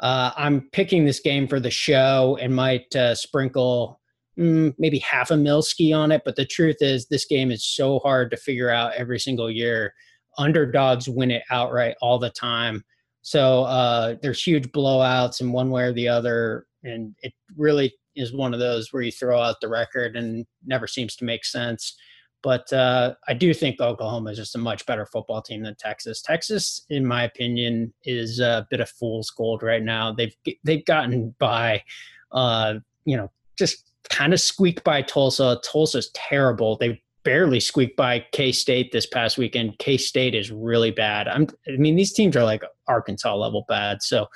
Uh, 0.00 0.30
I'm 0.36 0.68
picking 0.72 1.04
this 1.04 1.20
game 1.20 1.48
for 1.48 1.58
the 1.58 1.70
show 1.70 2.38
and 2.40 2.54
might 2.54 2.94
uh, 2.94 3.14
sprinkle 3.16 4.00
mm, 4.38 4.72
maybe 4.78 4.98
half 5.00 5.30
a 5.30 5.34
Milski 5.34 5.96
on 5.96 6.12
it. 6.12 6.22
But 6.24 6.36
the 6.36 6.44
truth 6.44 6.76
is, 6.80 7.06
this 7.06 7.24
game 7.24 7.50
is 7.50 7.64
so 7.64 7.98
hard 8.00 8.30
to 8.30 8.36
figure 8.36 8.70
out 8.70 8.94
every 8.94 9.18
single 9.18 9.50
year. 9.50 9.94
Underdogs 10.38 11.08
win 11.08 11.30
it 11.30 11.42
outright 11.50 11.96
all 12.00 12.18
the 12.18 12.30
time. 12.30 12.84
So 13.22 13.64
uh, 13.64 14.16
there's 14.22 14.42
huge 14.42 14.68
blowouts 14.68 15.40
in 15.40 15.52
one 15.52 15.70
way 15.70 15.82
or 15.82 15.92
the 15.92 16.08
other, 16.08 16.66
and 16.84 17.14
it 17.22 17.34
really 17.56 17.92
is 18.16 18.32
one 18.32 18.54
of 18.54 18.60
those 18.60 18.92
where 18.92 19.02
you 19.02 19.12
throw 19.12 19.40
out 19.40 19.56
the 19.60 19.68
record 19.68 20.16
and 20.16 20.46
never 20.64 20.86
seems 20.86 21.14
to 21.16 21.24
make 21.24 21.44
sense. 21.44 21.96
But 22.42 22.72
uh, 22.72 23.14
I 23.26 23.34
do 23.34 23.52
think 23.52 23.80
Oklahoma 23.80 24.30
is 24.30 24.38
just 24.38 24.54
a 24.54 24.58
much 24.58 24.86
better 24.86 25.06
football 25.06 25.42
team 25.42 25.62
than 25.62 25.74
Texas. 25.74 26.22
Texas, 26.22 26.86
in 26.88 27.04
my 27.04 27.24
opinion, 27.24 27.92
is 28.04 28.38
a 28.38 28.66
bit 28.70 28.80
of 28.80 28.88
fool's 28.88 29.30
gold 29.30 29.62
right 29.62 29.82
now. 29.82 30.12
They've 30.12 30.34
they've 30.64 30.84
gotten 30.84 31.34
by, 31.38 31.82
uh, 32.30 32.74
you 33.04 33.16
know, 33.16 33.30
just 33.58 33.90
kind 34.08 34.32
of 34.32 34.40
squeaked 34.40 34.84
by 34.84 35.02
Tulsa. 35.02 35.60
Tulsa's 35.64 36.10
terrible. 36.14 36.76
They 36.76 37.02
barely 37.24 37.60
squeaked 37.60 37.96
by 37.96 38.24
K 38.32 38.52
State 38.52 38.92
this 38.92 39.06
past 39.06 39.38
weekend. 39.38 39.78
K 39.78 39.96
State 39.96 40.34
is 40.34 40.50
really 40.50 40.90
bad. 40.90 41.28
I'm, 41.28 41.46
I 41.66 41.76
mean, 41.76 41.96
these 41.96 42.12
teams 42.12 42.36
are 42.36 42.44
like 42.44 42.62
Arkansas 42.86 43.34
level 43.34 43.64
bad. 43.68 44.02
So 44.02 44.26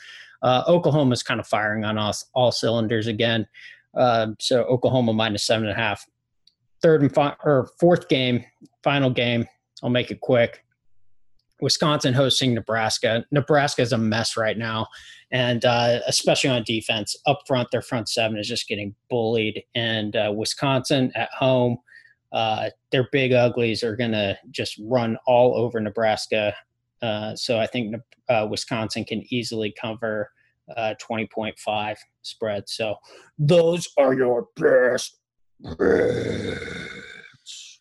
uh, 0.42 0.64
Oklahoma 0.66 1.12
is 1.12 1.22
kind 1.22 1.40
of 1.40 1.46
firing 1.46 1.84
on 1.84 1.98
all, 1.98 2.12
all 2.34 2.52
cylinders 2.52 3.06
again. 3.06 3.46
Uh, 3.96 4.28
so 4.40 4.62
Oklahoma 4.64 5.12
minus 5.12 5.44
seven 5.44 5.68
and 5.68 5.78
a 5.78 5.80
half. 5.80 6.04
Third 6.82 7.02
and 7.02 7.14
fi- 7.14 7.36
or 7.44 7.70
fourth 7.78 8.08
game, 8.08 8.44
final 8.82 9.10
game. 9.10 9.46
I'll 9.82 9.90
make 9.90 10.10
it 10.10 10.20
quick. 10.20 10.64
Wisconsin 11.60 12.12
hosting 12.12 12.54
Nebraska. 12.54 13.24
Nebraska 13.30 13.82
is 13.82 13.92
a 13.92 13.98
mess 13.98 14.36
right 14.36 14.58
now, 14.58 14.88
and 15.30 15.64
uh, 15.64 16.00
especially 16.08 16.50
on 16.50 16.64
defense. 16.64 17.14
Up 17.26 17.40
front, 17.46 17.70
their 17.70 17.82
front 17.82 18.08
seven 18.08 18.36
is 18.36 18.48
just 18.48 18.66
getting 18.66 18.96
bullied. 19.08 19.62
And 19.76 20.16
uh, 20.16 20.32
Wisconsin 20.34 21.12
at 21.14 21.30
home, 21.30 21.78
uh, 22.32 22.70
their 22.90 23.08
big 23.12 23.32
uglies 23.32 23.82
are 23.82 23.96
going 23.96 24.12
to 24.12 24.36
just 24.50 24.80
run 24.84 25.16
all 25.26 25.56
over 25.56 25.80
Nebraska. 25.80 26.54
Uh, 27.00 27.34
so 27.36 27.58
I 27.58 27.66
think 27.66 27.96
uh, 28.28 28.46
Wisconsin 28.50 29.04
can 29.04 29.22
easily 29.30 29.74
cover 29.80 30.30
uh, 30.76 30.94
20.5 31.02 31.96
spread. 32.22 32.68
So 32.68 32.96
those 33.38 33.88
are 33.98 34.14
your 34.14 34.48
best 34.56 35.18
bets. 35.60 37.78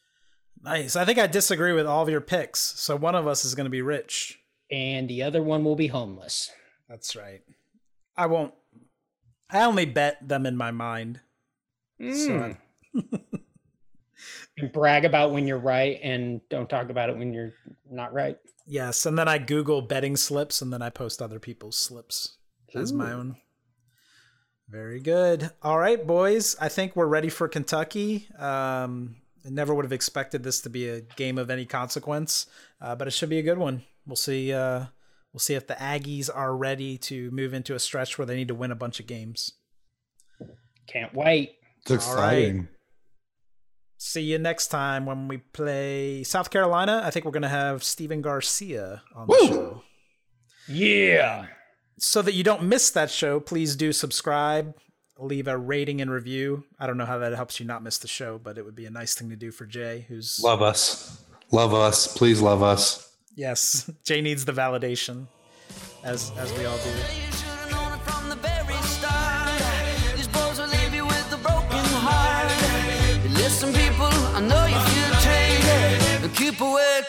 Nice. 0.64 0.96
I 0.96 1.06
think 1.06 1.18
I 1.18 1.28
disagree 1.28 1.74
with 1.74 1.88
all 1.88 2.04
of 2.04 2.10
your 2.10 2.22
picks. 2.22 2.60
So 2.60 2.96
one 2.96 3.16
of 3.16 3.28
us 3.28 3.46
is 3.46 3.56
going 3.56 3.66
to 3.66 3.72
be 3.72 3.82
rich. 3.82 4.40
And 4.72 5.10
the 5.10 5.24
other 5.24 5.42
one 5.42 5.64
will 5.64 5.76
be 5.76 5.88
homeless. 5.88 6.52
That's 6.88 7.16
right. 7.16 7.42
I 8.16 8.28
won't. 8.28 8.54
I 9.50 9.64
only 9.64 9.86
bet 9.86 10.26
them 10.26 10.46
in 10.46 10.56
my 10.56 10.72
mind. 10.72 11.20
Mm. 12.02 12.16
So 12.16 12.56
hmm 12.94 13.16
and 14.58 14.72
brag 14.72 15.06
about 15.06 15.32
when 15.32 15.48
you're 15.48 15.58
right 15.58 16.00
and 16.02 16.42
don't 16.50 16.70
talk 16.70 16.90
about 16.90 17.10
it 17.10 17.18
when 17.18 17.34
you're 17.34 17.54
not 17.90 18.14
right. 18.14 18.38
Yes, 18.68 19.06
and 19.06 19.18
then 19.18 19.28
I 19.28 19.38
Google 19.38 19.82
betting 19.82 20.16
slips 20.16 20.62
and 20.62 20.72
then 20.72 20.82
I 20.82 20.90
post 20.90 21.22
other 21.22 21.40
people's 21.40 21.78
slips 21.78 22.38
as 22.76 22.94
my 22.94 23.12
own. 23.12 23.38
Very 24.70 25.02
good. 25.02 25.50
All 25.62 25.78
right, 25.78 26.06
boys. 26.06 26.56
I 26.62 26.70
think 26.70 26.96
we're 26.96 27.08
ready 27.08 27.28
for 27.28 27.50
Kentucky. 27.50 28.28
Um, 28.40 29.18
I 29.46 29.50
never 29.50 29.74
would 29.74 29.84
have 29.84 29.92
expected 29.92 30.44
this 30.44 30.62
to 30.62 30.70
be 30.70 30.88
a 30.88 31.02
game 31.02 31.38
of 31.38 31.50
any 31.50 31.66
consequence, 31.66 32.46
uh, 32.80 32.96
but 32.96 33.08
it 33.08 33.12
should 33.12 33.30
be 33.30 33.40
a 33.40 33.44
good 33.44 33.58
one. 33.58 33.84
We'll 34.06 34.16
see. 34.16 34.54
Uh, 34.54 34.86
we'll 35.34 35.40
see 35.40 35.56
if 35.56 35.68
the 35.68 35.74
Aggies 35.74 36.30
are 36.34 36.56
ready 36.56 36.98
to 37.00 37.30
move 37.32 37.54
into 37.54 37.76
a 37.76 37.80
stretch 37.80 38.18
where 38.18 38.26
they 38.26 38.36
need 38.36 38.48
to 38.48 38.56
win 38.56 38.72
a 38.72 38.76
bunch 38.76 39.02
of 39.02 39.08
games. 39.08 39.54
Can't 40.88 41.14
wait. 41.14 41.56
It's 41.90 42.08
All 42.08 42.16
right. 42.16 42.38
exciting. 42.38 42.68
See 44.04 44.24
you 44.24 44.40
next 44.40 44.70
time 44.70 45.06
when 45.06 45.28
we 45.28 45.38
play 45.38 46.24
South 46.24 46.50
Carolina. 46.50 47.04
I 47.06 47.12
think 47.12 47.24
we're 47.24 47.32
going 47.32 47.44
to 47.44 47.50
have 47.50 47.84
Steven 47.84 48.24
Garcia 48.24 49.04
on 49.16 49.28
the 49.28 49.48
show. 49.48 49.84
Yeah. 50.68 51.46
So 52.00 52.24
that 52.24 52.34
you 52.34 52.44
don't 52.44 52.64
miss 52.64 52.90
that 52.90 53.12
show, 53.12 53.40
please 53.40 53.76
do 53.76 53.94
subscribe, 53.94 54.74
leave 55.20 55.48
a 55.48 55.56
rating 55.56 56.02
and 56.02 56.10
review. 56.10 56.64
I 56.80 56.88
don't 56.88 56.98
know 56.98 57.06
how 57.06 57.20
that 57.20 57.34
helps 57.34 57.60
you 57.60 57.68
not 57.68 57.84
miss 57.84 58.00
the 58.00 58.08
show, 58.08 58.40
but 58.40 58.58
it 58.58 58.66
would 58.66 58.76
be 58.76 58.88
a 58.88 58.90
nice 58.90 59.14
thing 59.14 59.30
to 59.30 59.36
do 59.36 59.52
for 59.52 59.68
Jay, 59.68 60.04
who's. 60.08 60.42
Love 60.44 60.64
us. 60.64 61.24
Love 61.52 61.76
us. 61.76 62.08
Please 62.18 62.42
love 62.42 62.64
us. 62.64 63.08
Yes, 63.36 63.88
Jay 64.04 64.20
needs 64.22 64.46
the 64.46 64.52
validation, 64.52 65.28
as, 66.04 66.32
as 66.40 66.52
we 66.58 66.66
all 66.66 66.78
do. 66.78 67.31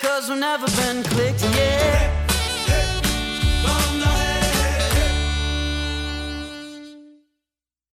Cause 0.01 0.29
we've 0.29 0.39
never 0.39 0.67
been. 0.77 1.12